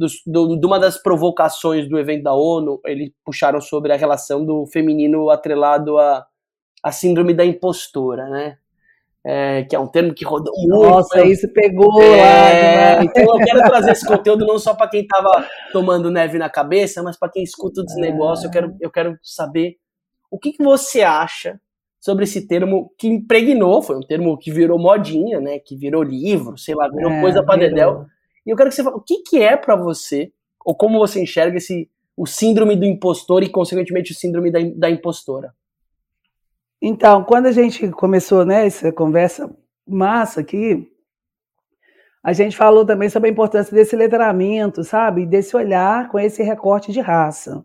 [0.00, 4.44] dos, do, de uma das provocações do evento da ONU, eles puxaram sobre a relação
[4.44, 6.26] do feminino atrelado à,
[6.82, 8.56] à síndrome da impostora, né?
[9.22, 10.70] É, que é um termo que rodou muito.
[10.70, 15.02] Nossa, isso pegou é, lá, Então eu quero trazer esse conteúdo não só para quem
[15.02, 18.46] estava tomando neve na cabeça, mas para quem escuta o negócio.
[18.46, 19.76] Eu quero, eu quero saber
[20.30, 21.60] o que, que você acha
[22.00, 25.58] sobre esse termo que impregnou, foi um termo que virou modinha, né?
[25.58, 28.06] Que virou livro, sei lá, virou é, coisa para dedéu.
[28.46, 30.32] E eu quero que você fale o que, que é para você,
[30.64, 34.90] ou como você enxerga esse o síndrome do impostor e, consequentemente, o síndrome da, da
[34.90, 35.54] impostora.
[36.82, 39.54] Então, quando a gente começou né, essa conversa
[39.86, 40.86] massa aqui,
[42.22, 45.24] a gente falou também sobre a importância desse letramento, sabe?
[45.24, 47.64] Desse olhar com esse recorte de raça.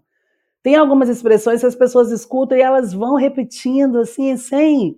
[0.66, 4.98] Tem algumas expressões que as pessoas escutam e elas vão repetindo assim, sem,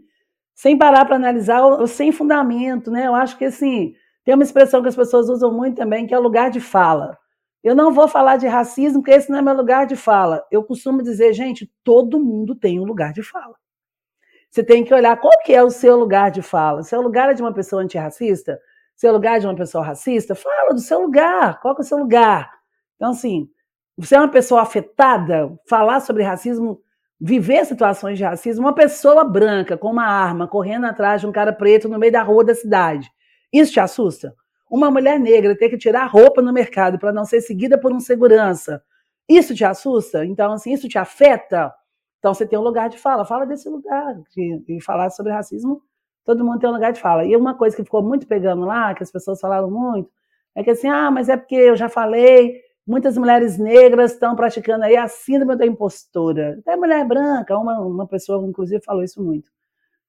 [0.55, 3.05] sem parar para analisar, ou, ou, sem fundamento, né?
[3.05, 6.17] Eu acho que assim, tem uma expressão que as pessoas usam muito também, que é
[6.17, 7.17] o lugar de fala.
[7.61, 10.41] Eu não vou falar de racismo, porque esse não é meu lugar de fala.
[10.49, 13.55] Eu costumo dizer, gente, todo mundo tem um lugar de fala.
[14.49, 16.81] Você tem que olhar qual que é o seu lugar de fala.
[16.81, 18.57] Seu lugar é de uma pessoa antirracista?
[18.95, 20.33] Seu lugar é de uma pessoa racista?
[20.33, 21.59] Fala do seu lugar.
[21.59, 22.49] Qual que é o seu lugar?
[22.95, 23.49] Então, assim,
[23.97, 26.79] você é uma pessoa afetada, falar sobre racismo,
[27.19, 31.51] viver situações de racismo, uma pessoa branca com uma arma correndo atrás de um cara
[31.51, 33.09] preto no meio da rua da cidade.
[33.51, 34.35] Isso te assusta?
[34.69, 37.99] Uma mulher negra ter que tirar roupa no mercado para não ser seguida por um
[37.99, 38.83] segurança.
[39.27, 40.23] Isso te assusta?
[40.25, 41.73] Então, assim, isso te afeta?
[42.19, 45.81] Então você tem um lugar de fala, fala desse lugar, de, de falar sobre racismo,
[46.23, 47.25] todo mundo tem um lugar de fala.
[47.25, 50.11] E uma coisa que ficou muito pegando lá, que as pessoas falaram muito,
[50.55, 54.85] é que assim, ah, mas é porque eu já falei, muitas mulheres negras estão praticando
[54.85, 56.57] aí a síndrome da impostora.
[56.59, 59.49] Até mulher branca, uma, uma pessoa, inclusive, falou isso muito.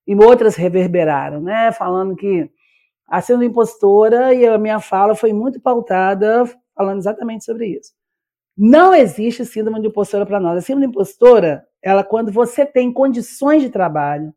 [0.07, 1.73] E outras reverberaram, né?
[1.73, 2.49] Falando que
[3.07, 6.45] a síndrome da impostora e a minha fala foi muito pautada
[6.75, 7.93] falando exatamente sobre isso.
[8.57, 10.59] Não existe síndrome de impostora para nós.
[10.59, 14.33] A síndrome de impostora ela quando você tem condições de trabalho,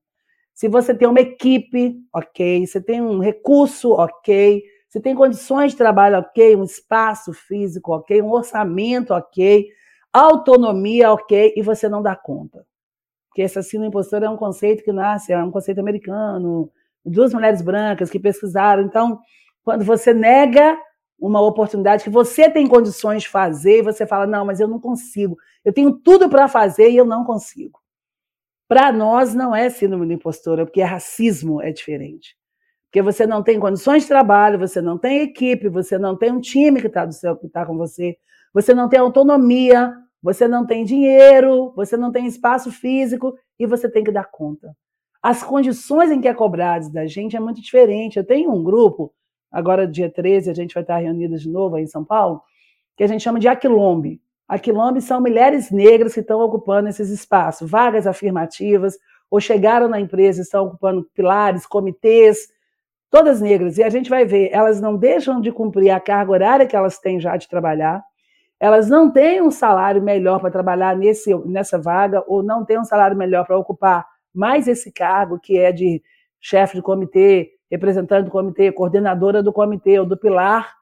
[0.54, 5.78] se você tem uma equipe, ok, você tem um recurso, ok, você tem condições de
[5.78, 9.70] trabalho, ok, um espaço físico, ok, um orçamento, ok,
[10.12, 12.68] autonomia, ok, e você não dá conta.
[13.30, 16.70] Porque esse assino impostor é um conceito que nasce, é um conceito americano,
[17.06, 18.84] duas mulheres brancas que pesquisaram.
[18.84, 19.18] Então,
[19.64, 20.78] quando você nega
[21.18, 24.78] uma oportunidade que você tem condições de fazer e você fala: não, mas eu não
[24.78, 25.38] consigo.
[25.64, 27.80] Eu tenho tudo para fazer e eu não consigo.
[28.68, 32.36] Para nós não é síndrome do impostora, porque racismo é diferente.
[32.92, 36.42] Porque você não tem condições de trabalho, você não tem equipe, você não tem um
[36.42, 37.08] time que está
[37.54, 38.18] tá com você,
[38.54, 43.90] você não tem autonomia, você não tem dinheiro, você não tem espaço físico e você
[43.90, 44.76] tem que dar conta.
[45.24, 48.18] As condições em que é cobrado da gente é muito diferente.
[48.18, 49.14] Eu tenho um grupo
[49.50, 52.42] agora dia 13 a gente vai estar reunidas de novo aí em São Paulo,
[52.98, 54.22] que a gente chama de Aquilombe.
[54.50, 58.98] Aquilombe são mulheres negras que estão ocupando esses espaços, vagas afirmativas,
[59.30, 62.50] ou chegaram na empresa, estão ocupando pilares, comitês,
[63.12, 63.78] todas negras.
[63.78, 66.98] E a gente vai ver, elas não deixam de cumprir a carga horária que elas
[66.98, 68.02] têm já de trabalhar,
[68.60, 72.86] elas não têm um salário melhor para trabalhar nesse, nessa vaga, ou não têm um
[72.86, 76.02] salário melhor para ocupar mais esse cargo, que é de
[76.40, 80.74] chefe de comitê, representante do comitê, coordenadora do comitê ou do pilar,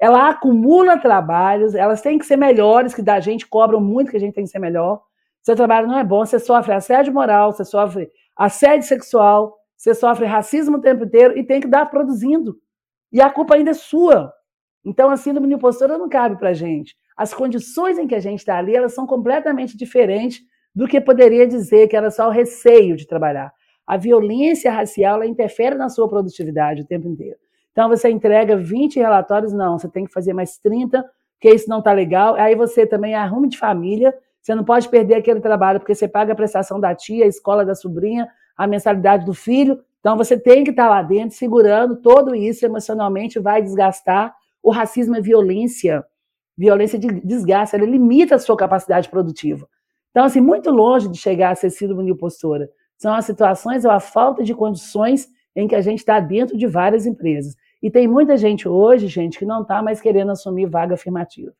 [0.00, 4.20] ela acumula trabalhos, elas têm que ser melhores, que da gente cobram muito que a
[4.20, 5.02] gente tem que ser melhor.
[5.42, 10.24] Seu trabalho não é bom, você sofre assédio moral, você sofre assédio sexual, você sofre
[10.24, 12.56] racismo o tempo inteiro e tem que dar produzindo.
[13.12, 14.32] E a culpa ainda é sua.
[14.82, 16.96] Então, a síndrome de impostora não cabe para gente.
[17.14, 20.40] As condições em que a gente está ali, elas são completamente diferentes
[20.74, 23.52] do que poderia dizer que era só o receio de trabalhar.
[23.86, 27.36] A violência racial ela interfere na sua produtividade o tempo inteiro.
[27.70, 31.04] Então você entrega 20 relatórios, não, você tem que fazer mais 30,
[31.34, 32.36] porque isso não está legal.
[32.36, 36.32] Aí você também arruma de família, você não pode perder aquele trabalho, porque você paga
[36.32, 38.26] a prestação da tia, a escola da sobrinha,
[38.56, 39.82] a mensalidade do filho.
[40.00, 44.34] Então você tem que estar lá dentro segurando todo isso emocionalmente, vai desgastar.
[44.62, 46.04] O racismo é violência.
[46.56, 49.68] Violência de desgaste, ela limita a sua capacidade produtiva.
[50.10, 52.70] Então, assim, muito longe de chegar a ser síndrome de impostora.
[52.96, 56.68] São as situações ou a falta de condições em que a gente está dentro de
[56.68, 57.56] várias empresas.
[57.82, 61.52] E tem muita gente hoje, gente, que não está mais querendo assumir vaga afirmativa.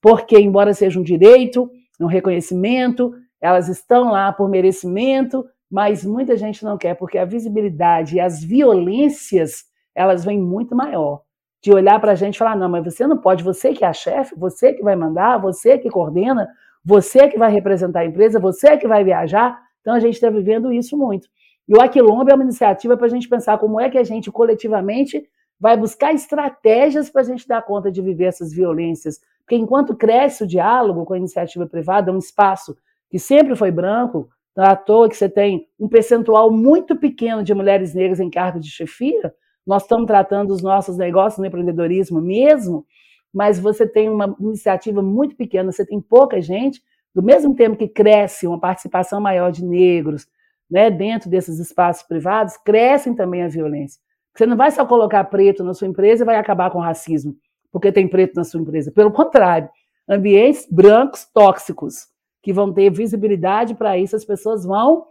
[0.00, 6.64] Porque, embora seja um direito, um reconhecimento, elas estão lá por merecimento, mas muita gente
[6.64, 9.64] não quer, porque a visibilidade e as violências,
[9.94, 11.22] elas vêm muito maior.
[11.62, 13.88] De olhar para a gente e falar, não, mas você não pode, você que é
[13.88, 16.48] a chefe, você que vai mandar, você que coordena,
[16.84, 20.72] você que vai representar a empresa, você que vai viajar, então a gente está vivendo
[20.72, 21.28] isso muito.
[21.68, 24.30] E o Aquilombo é uma iniciativa para a gente pensar como é que a gente
[24.32, 25.22] coletivamente
[25.60, 29.20] vai buscar estratégias para a gente dar conta de viver essas violências.
[29.40, 32.76] Porque enquanto cresce o diálogo com a iniciativa privada, é um espaço
[33.10, 37.42] que sempre foi branco, não é à toa que você tem um percentual muito pequeno
[37.42, 39.32] de mulheres negras em cargos de chefia,
[39.66, 42.84] nós estamos tratando os nossos negócios no empreendedorismo mesmo,
[43.32, 46.82] mas você tem uma iniciativa muito pequena, você tem pouca gente,
[47.14, 50.26] do mesmo tempo que cresce uma participação maior de negros
[50.70, 54.00] né, dentro desses espaços privados, crescem também a violência.
[54.34, 57.36] Você não vai só colocar preto na sua empresa e vai acabar com o racismo,
[57.72, 58.92] porque tem preto na sua empresa.
[58.92, 59.68] Pelo contrário,
[60.08, 62.08] ambientes brancos tóxicos,
[62.42, 65.06] que vão ter visibilidade para isso, as pessoas vão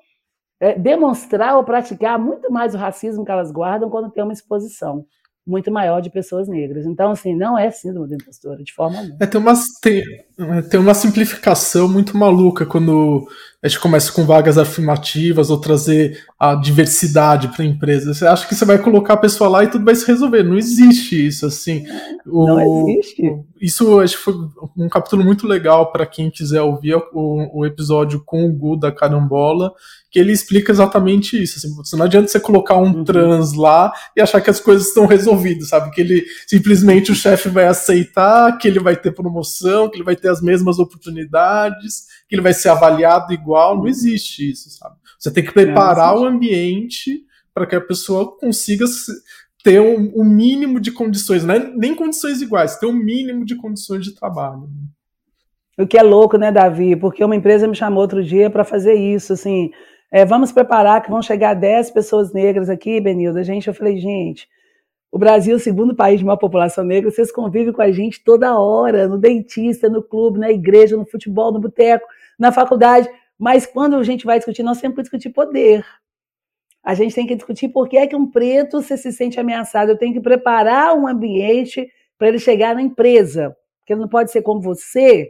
[0.59, 5.05] é, demonstrar ou praticar muito mais o racismo que elas guardam quando tem uma exposição
[5.49, 6.85] muito maior de pessoas negras.
[6.85, 9.17] Então, assim, não é síndrome da impostora, de forma alguma.
[9.19, 10.03] É, tem, uma, tem,
[10.37, 13.27] é, tem uma simplificação muito maluca quando
[13.61, 18.13] a gente começa com vagas afirmativas ou trazer a diversidade para a empresa.
[18.13, 20.43] Você acha que você vai colocar a pessoa lá e tudo vai se resolver.
[20.43, 21.85] Não existe isso, assim.
[22.25, 23.21] O, não existe.
[23.61, 24.33] Isso acho que foi
[24.77, 28.93] um capítulo muito legal para quem quiser ouvir o, o, episódio com o Gu da
[28.93, 29.73] Carambola,
[30.09, 31.57] que ele explica exatamente isso.
[31.57, 33.03] Assim, não adianta você colocar um uhum.
[33.03, 35.91] trans lá e achar que as coisas estão resolvidas, sabe?
[35.91, 40.15] Que ele simplesmente o chefe vai aceitar, que ele vai ter promoção, que ele vai
[40.15, 43.75] ter as mesmas oportunidades, que ele vai ser avaliado igual.
[43.75, 44.95] Não existe isso, sabe?
[45.17, 48.85] Você tem que preparar o ambiente para que a pessoa consiga
[49.63, 53.55] ter um, um, mínimo de condições, não é nem condições iguais, ter um mínimo de
[53.55, 54.69] condições de trabalho.
[55.77, 56.95] O que é louco, né, Davi?
[56.95, 59.71] Porque uma empresa me chamou outro dia para fazer isso, assim,
[60.11, 63.43] é, vamos preparar que vão chegar 10 pessoas negras aqui, Benilda.
[63.43, 64.47] Gente, eu falei, gente,
[65.11, 68.57] o Brasil, o segundo país de maior população negra, vocês convivem com a gente toda
[68.57, 72.05] hora, no dentista, no clube, na igreja, no futebol, no boteco,
[72.39, 73.09] na faculdade.
[73.37, 75.85] Mas quando a gente vai discutir, nós sempre discutir poder.
[76.81, 79.91] A gente tem que discutir por que é que um preto se, se sente ameaçado.
[79.91, 81.87] Eu tenho que preparar um ambiente
[82.17, 83.55] para ele chegar na empresa.
[83.79, 85.29] Porque ele não pode ser como você.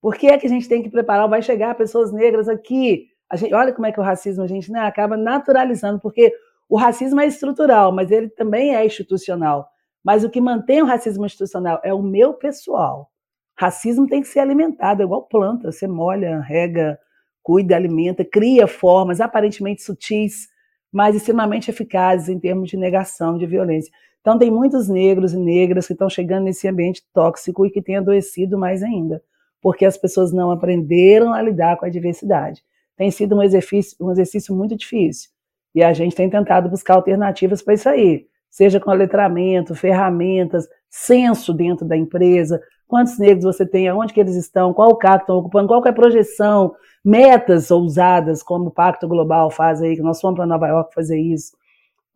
[0.00, 1.28] Por que é que a gente tem que preparar?
[1.28, 3.08] Vai chegar pessoas negras aqui.
[3.28, 6.32] A gente, olha como é que o racismo a gente né, acaba naturalizando, porque
[6.68, 9.68] o racismo é estrutural, mas ele também é institucional.
[10.02, 13.10] Mas o que mantém o racismo institucional é o meu pessoal.
[13.58, 15.72] Racismo tem que ser alimentado, é igual planta.
[15.72, 16.98] Você molha, rega,
[17.42, 20.48] cuida, alimenta, cria formas aparentemente sutis,
[20.92, 23.92] mas extremamente eficazes em termos de negação de violência.
[24.20, 27.96] Então, tem muitos negros e negras que estão chegando nesse ambiente tóxico e que têm
[27.96, 29.22] adoecido mais ainda,
[29.62, 32.62] porque as pessoas não aprenderam a lidar com a diversidade.
[32.96, 35.30] Tem sido um exercício, um exercício muito difícil.
[35.74, 41.54] E a gente tem tentado buscar alternativas para isso aí, seja com letramento, ferramentas, censo
[41.54, 45.36] dentro da empresa, quantos negros você tem, aonde que eles estão, qual o cargo estão
[45.36, 50.20] ocupando, qual é a projeção, metas ousadas, como o Pacto Global faz aí, que nós
[50.20, 51.56] fomos para Nova York fazer isso,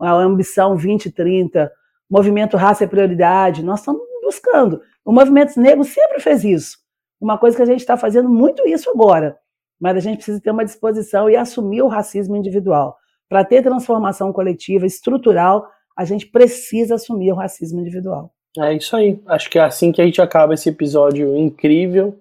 [0.01, 1.71] a ambição 2030,
[2.09, 4.81] movimento raça é prioridade, nós estamos buscando.
[5.05, 6.79] O movimento negro sempre fez isso.
[7.21, 9.39] Uma coisa que a gente está fazendo muito isso agora,
[9.79, 12.97] mas a gente precisa ter uma disposição e assumir o racismo individual.
[13.29, 18.33] Para ter transformação coletiva, estrutural, a gente precisa assumir o racismo individual.
[18.59, 19.21] É isso aí.
[19.27, 22.19] Acho que é assim que a gente acaba esse episódio incrível,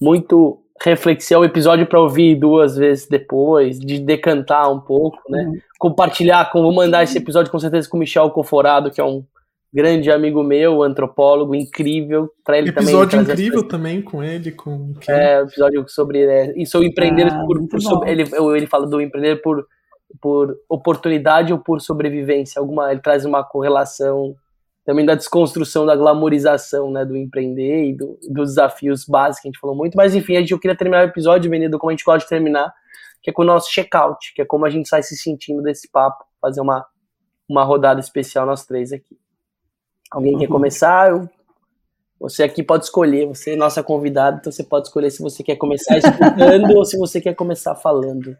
[0.00, 5.44] muito reflexivo, episódio para ouvir duas vezes depois, de decantar um pouco, né?
[5.44, 5.58] Uhum.
[5.78, 9.24] Compartilhar, com, vou mandar esse episódio com certeza com o Michel Conforado, que é um
[9.72, 13.20] grande amigo meu, antropólogo incrível, para ele episódio também.
[13.20, 17.68] Episódio incrível também com ele, com É, episódio sobre é, e sou empreender ah, por,
[17.68, 18.24] por sobre, ele
[18.56, 19.66] ele fala do empreender por
[20.22, 24.34] por oportunidade ou por sobrevivência, alguma ele traz uma correlação
[24.88, 29.50] também da desconstrução, da glamorização, né, do empreender e do, dos desafios básicos que a
[29.50, 29.94] gente falou muito.
[29.94, 32.28] Mas enfim, a gente, eu queria terminar o episódio, Benito, como a gente gosta de
[32.30, 32.72] terminar,
[33.22, 35.90] que é com o nosso check-out, que é como a gente sai se sentindo desse
[35.90, 36.86] papo, fazer uma,
[37.46, 39.14] uma rodada especial nós três aqui.
[40.10, 40.38] Alguém uhum.
[40.38, 41.10] quer começar?
[41.10, 41.28] Eu,
[42.18, 45.56] você aqui pode escolher, você é nossa convidada, então você pode escolher se você quer
[45.56, 48.34] começar escutando ou se você quer começar falando.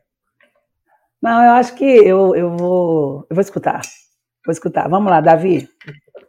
[1.20, 3.83] Não, eu acho que eu, eu, vou, eu vou escutar.
[4.49, 4.89] Vou escutar.
[4.89, 5.69] Vamos lá, Davi.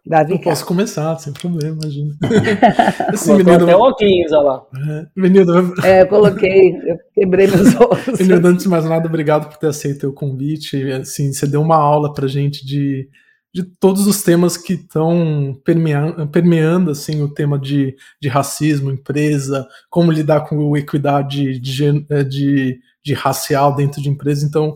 [0.05, 2.13] Davi, eu posso começar, sem problema, imagina.
[3.13, 3.63] Esse menino...
[3.63, 4.65] até óculos, olha lá.
[4.75, 5.73] É, menino...
[5.85, 8.19] é, eu coloquei, eu quebrei meus óculos.
[8.19, 10.91] Menino, antes de mais nada, obrigado por ter aceito o convite.
[10.91, 13.07] Assim, você deu uma aula pra gente de,
[13.55, 19.65] de todos os temas que estão permeando, permeando assim, o tema de, de racismo, empresa,
[19.89, 24.45] como lidar com equidade de, é, de, de racial dentro de empresa.
[24.45, 24.75] Então,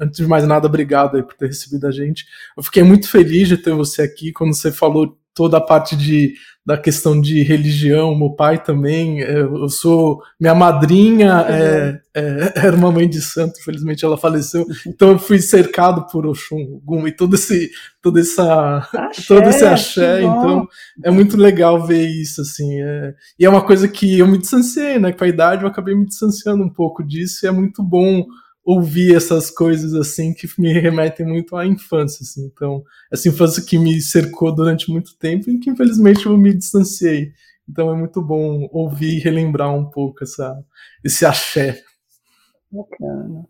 [0.00, 2.26] antes de mais nada, obrigado aí por ter recebido a gente.
[2.56, 4.32] Eu fiquei muito feliz de ter você aqui.
[4.32, 6.34] Quando você falou toda a parte de,
[6.66, 12.76] da questão de religião, meu pai também, é, eu sou, minha madrinha é, é, era
[12.76, 17.12] uma mãe de santo, felizmente ela faleceu, então eu fui cercado por Oxum, Gum e
[17.12, 17.70] todo esse,
[18.02, 20.66] todo essa, axé, todo esse axé, então
[21.04, 24.98] é muito legal ver isso, assim, é, e é uma coisa que eu me distanciei,
[24.98, 28.26] né, com a idade eu acabei me distanciando um pouco disso, e é muito bom
[28.68, 32.44] ouvir essas coisas assim que me remetem muito à infância, assim.
[32.44, 37.32] Então, essa infância que me cercou durante muito tempo e que infelizmente eu me distanciei.
[37.66, 40.62] Então é muito bom ouvir e relembrar um pouco essa,
[41.02, 41.82] esse axé.
[42.70, 43.48] Bacana.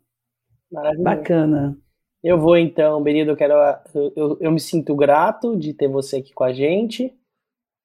[0.71, 1.03] Maravilha.
[1.03, 1.79] Bacana.
[2.23, 3.55] Eu vou então, Benito, eu quero.
[3.93, 7.13] Eu, eu, eu, me sinto grato de ter você aqui com a gente.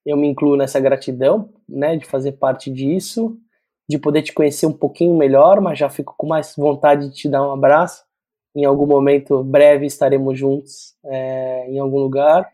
[0.06, 3.40] Eu me incluo nessa gratidão, né, de fazer parte disso
[3.94, 7.30] de poder te conhecer um pouquinho melhor, mas já fico com mais vontade de te
[7.30, 8.04] dar um abraço.
[8.56, 12.50] Em algum momento breve estaremos juntos é, em algum lugar.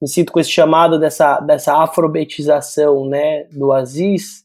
[0.00, 4.44] Me sinto com esse chamado dessa, dessa afrobetização né, do Aziz,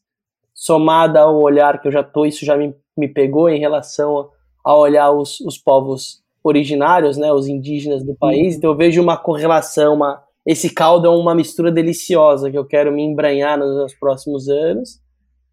[0.52, 4.32] somada ao olhar que eu já tô, isso já me, me pegou em relação
[4.66, 8.54] a, a olhar os, os povos originários, né, os indígenas do país.
[8.54, 8.58] Uhum.
[8.58, 12.92] Então eu vejo uma correlação, uma, esse caldo é uma mistura deliciosa que eu quero
[12.92, 15.00] me embranhar nos, nos próximos anos.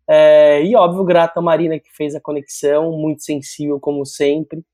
[0.08, 4.64] É, e óbvio, grato a Marina que fez a conexão, muito sensível como sempre,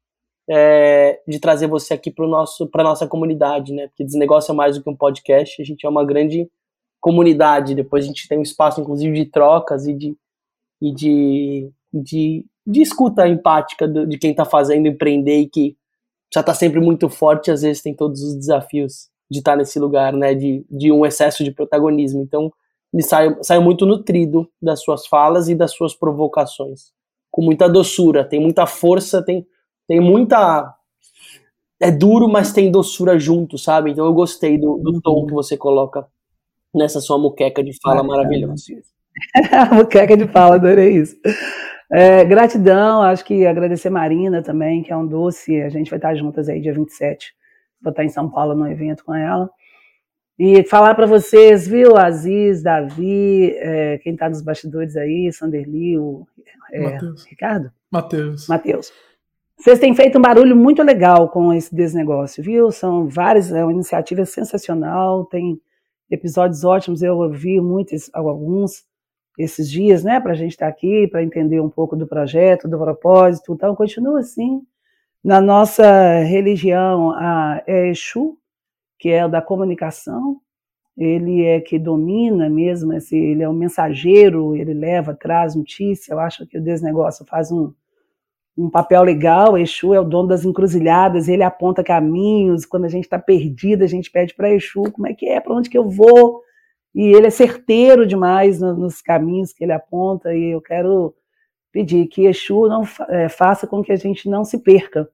[0.48, 3.88] é, de trazer você aqui para nosso para nossa comunidade, né?
[3.88, 6.48] Porque Desnegócio é mais do que um podcast, a gente é uma grande
[7.00, 7.74] comunidade.
[7.74, 10.16] Depois a gente tem um espaço, inclusive, de trocas e de,
[10.80, 15.76] e de, de, de escuta empática de quem está fazendo empreender e que
[16.32, 19.78] já está sempre muito forte, às vezes tem todos os desafios de estar tá nesse
[19.78, 20.34] lugar, né?
[20.34, 22.22] De, de um excesso de protagonismo.
[22.22, 22.52] Então,
[22.94, 26.92] me saio, muito nutrido das suas falas e das suas provocações.
[27.28, 29.44] Com muita doçura, tem muita força, tem,
[29.88, 30.72] tem muita.
[31.80, 33.90] É duro, mas tem doçura junto, sabe?
[33.90, 36.06] Então eu gostei do, do tom que você coloca
[36.72, 38.62] nessa sua muqueca de fala ah, maravilhosa.
[39.74, 41.16] muqueca de fala, adorei isso.
[41.92, 45.60] É, gratidão, acho que agradecer Marina também, que é um doce.
[45.62, 47.34] A gente vai estar juntas aí dia 27.
[47.82, 49.50] Vou estar em São Paulo no evento com ela.
[50.38, 56.26] E falar para vocês, viu, Aziz, Davi, é, quem está nos bastidores aí, Sanderli, o
[56.72, 56.98] é,
[57.28, 57.70] Ricardo?
[57.90, 58.48] Matheus.
[58.48, 58.92] Matheus.
[59.56, 62.72] Vocês têm feito um barulho muito legal com esse desnegócio, viu?
[62.72, 65.60] São várias, é uma iniciativa sensacional, tem
[66.10, 68.84] episódios ótimos, eu ouvi muitos, alguns
[69.38, 72.68] esses dias, né, para a gente estar tá aqui, para entender um pouco do projeto,
[72.68, 74.62] do propósito, então continua assim.
[75.22, 78.36] Na nossa religião, a é Exu,
[79.04, 80.40] que é o da comunicação.
[80.96, 86.14] Ele é que domina mesmo, esse, ele é o mensageiro, ele leva, traz notícia.
[86.14, 87.70] Eu acho que o desnegócio faz um,
[88.56, 89.58] um papel legal.
[89.58, 92.64] Exu é o dono das encruzilhadas, ele aponta caminhos.
[92.64, 95.54] Quando a gente está perdida, a gente pede para Exu como é que é, para
[95.54, 96.40] onde que eu vou.
[96.94, 100.34] E ele é certeiro demais no, nos caminhos que ele aponta.
[100.34, 101.14] E eu quero
[101.70, 105.06] pedir que Exu não é, faça com que a gente não se perca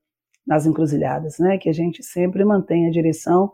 [0.47, 1.59] nas encruzilhadas, né?
[1.59, 3.51] Que a gente sempre mantenha a direção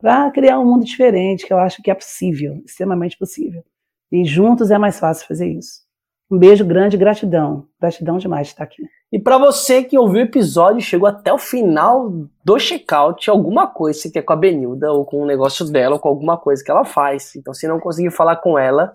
[0.00, 3.64] para criar um mundo diferente, que eu acho que é possível, extremamente possível.
[4.10, 5.86] E juntos é mais fácil fazer isso.
[6.30, 7.66] Um beijo grande, gratidão.
[7.80, 8.82] Gratidão demais de estar aqui.
[9.10, 12.12] E para você que ouviu o episódio e chegou até o final
[12.44, 16.00] do checkout, alguma coisa você quer com a Benilda, ou com o negócio dela, ou
[16.00, 17.34] com alguma coisa que ela faz.
[17.34, 18.94] Então, se não conseguir falar com ela,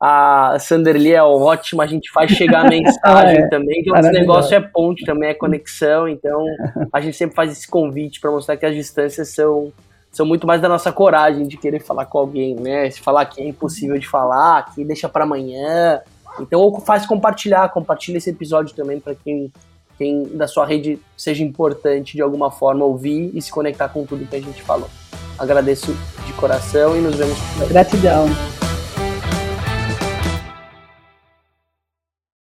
[0.00, 4.54] a Sanderly é ótima, a gente faz chegar a mensagem é, também, que o negócio
[4.56, 6.44] é ponte também, é conexão, então
[6.92, 9.72] a gente sempre faz esse convite para mostrar que as distâncias são,
[10.16, 12.90] são muito mais da nossa coragem de querer falar com alguém, né?
[12.90, 16.00] Se falar que é impossível de falar, que deixa para amanhã.
[16.40, 19.52] Então, ou faz compartilhar, compartilha esse episódio também para quem,
[19.98, 24.26] quem da sua rede seja importante de alguma forma ouvir e se conectar com tudo
[24.26, 24.88] que a gente falou.
[25.38, 25.94] Agradeço
[26.24, 27.36] de coração e nos vemos.
[27.68, 28.26] Gratidão.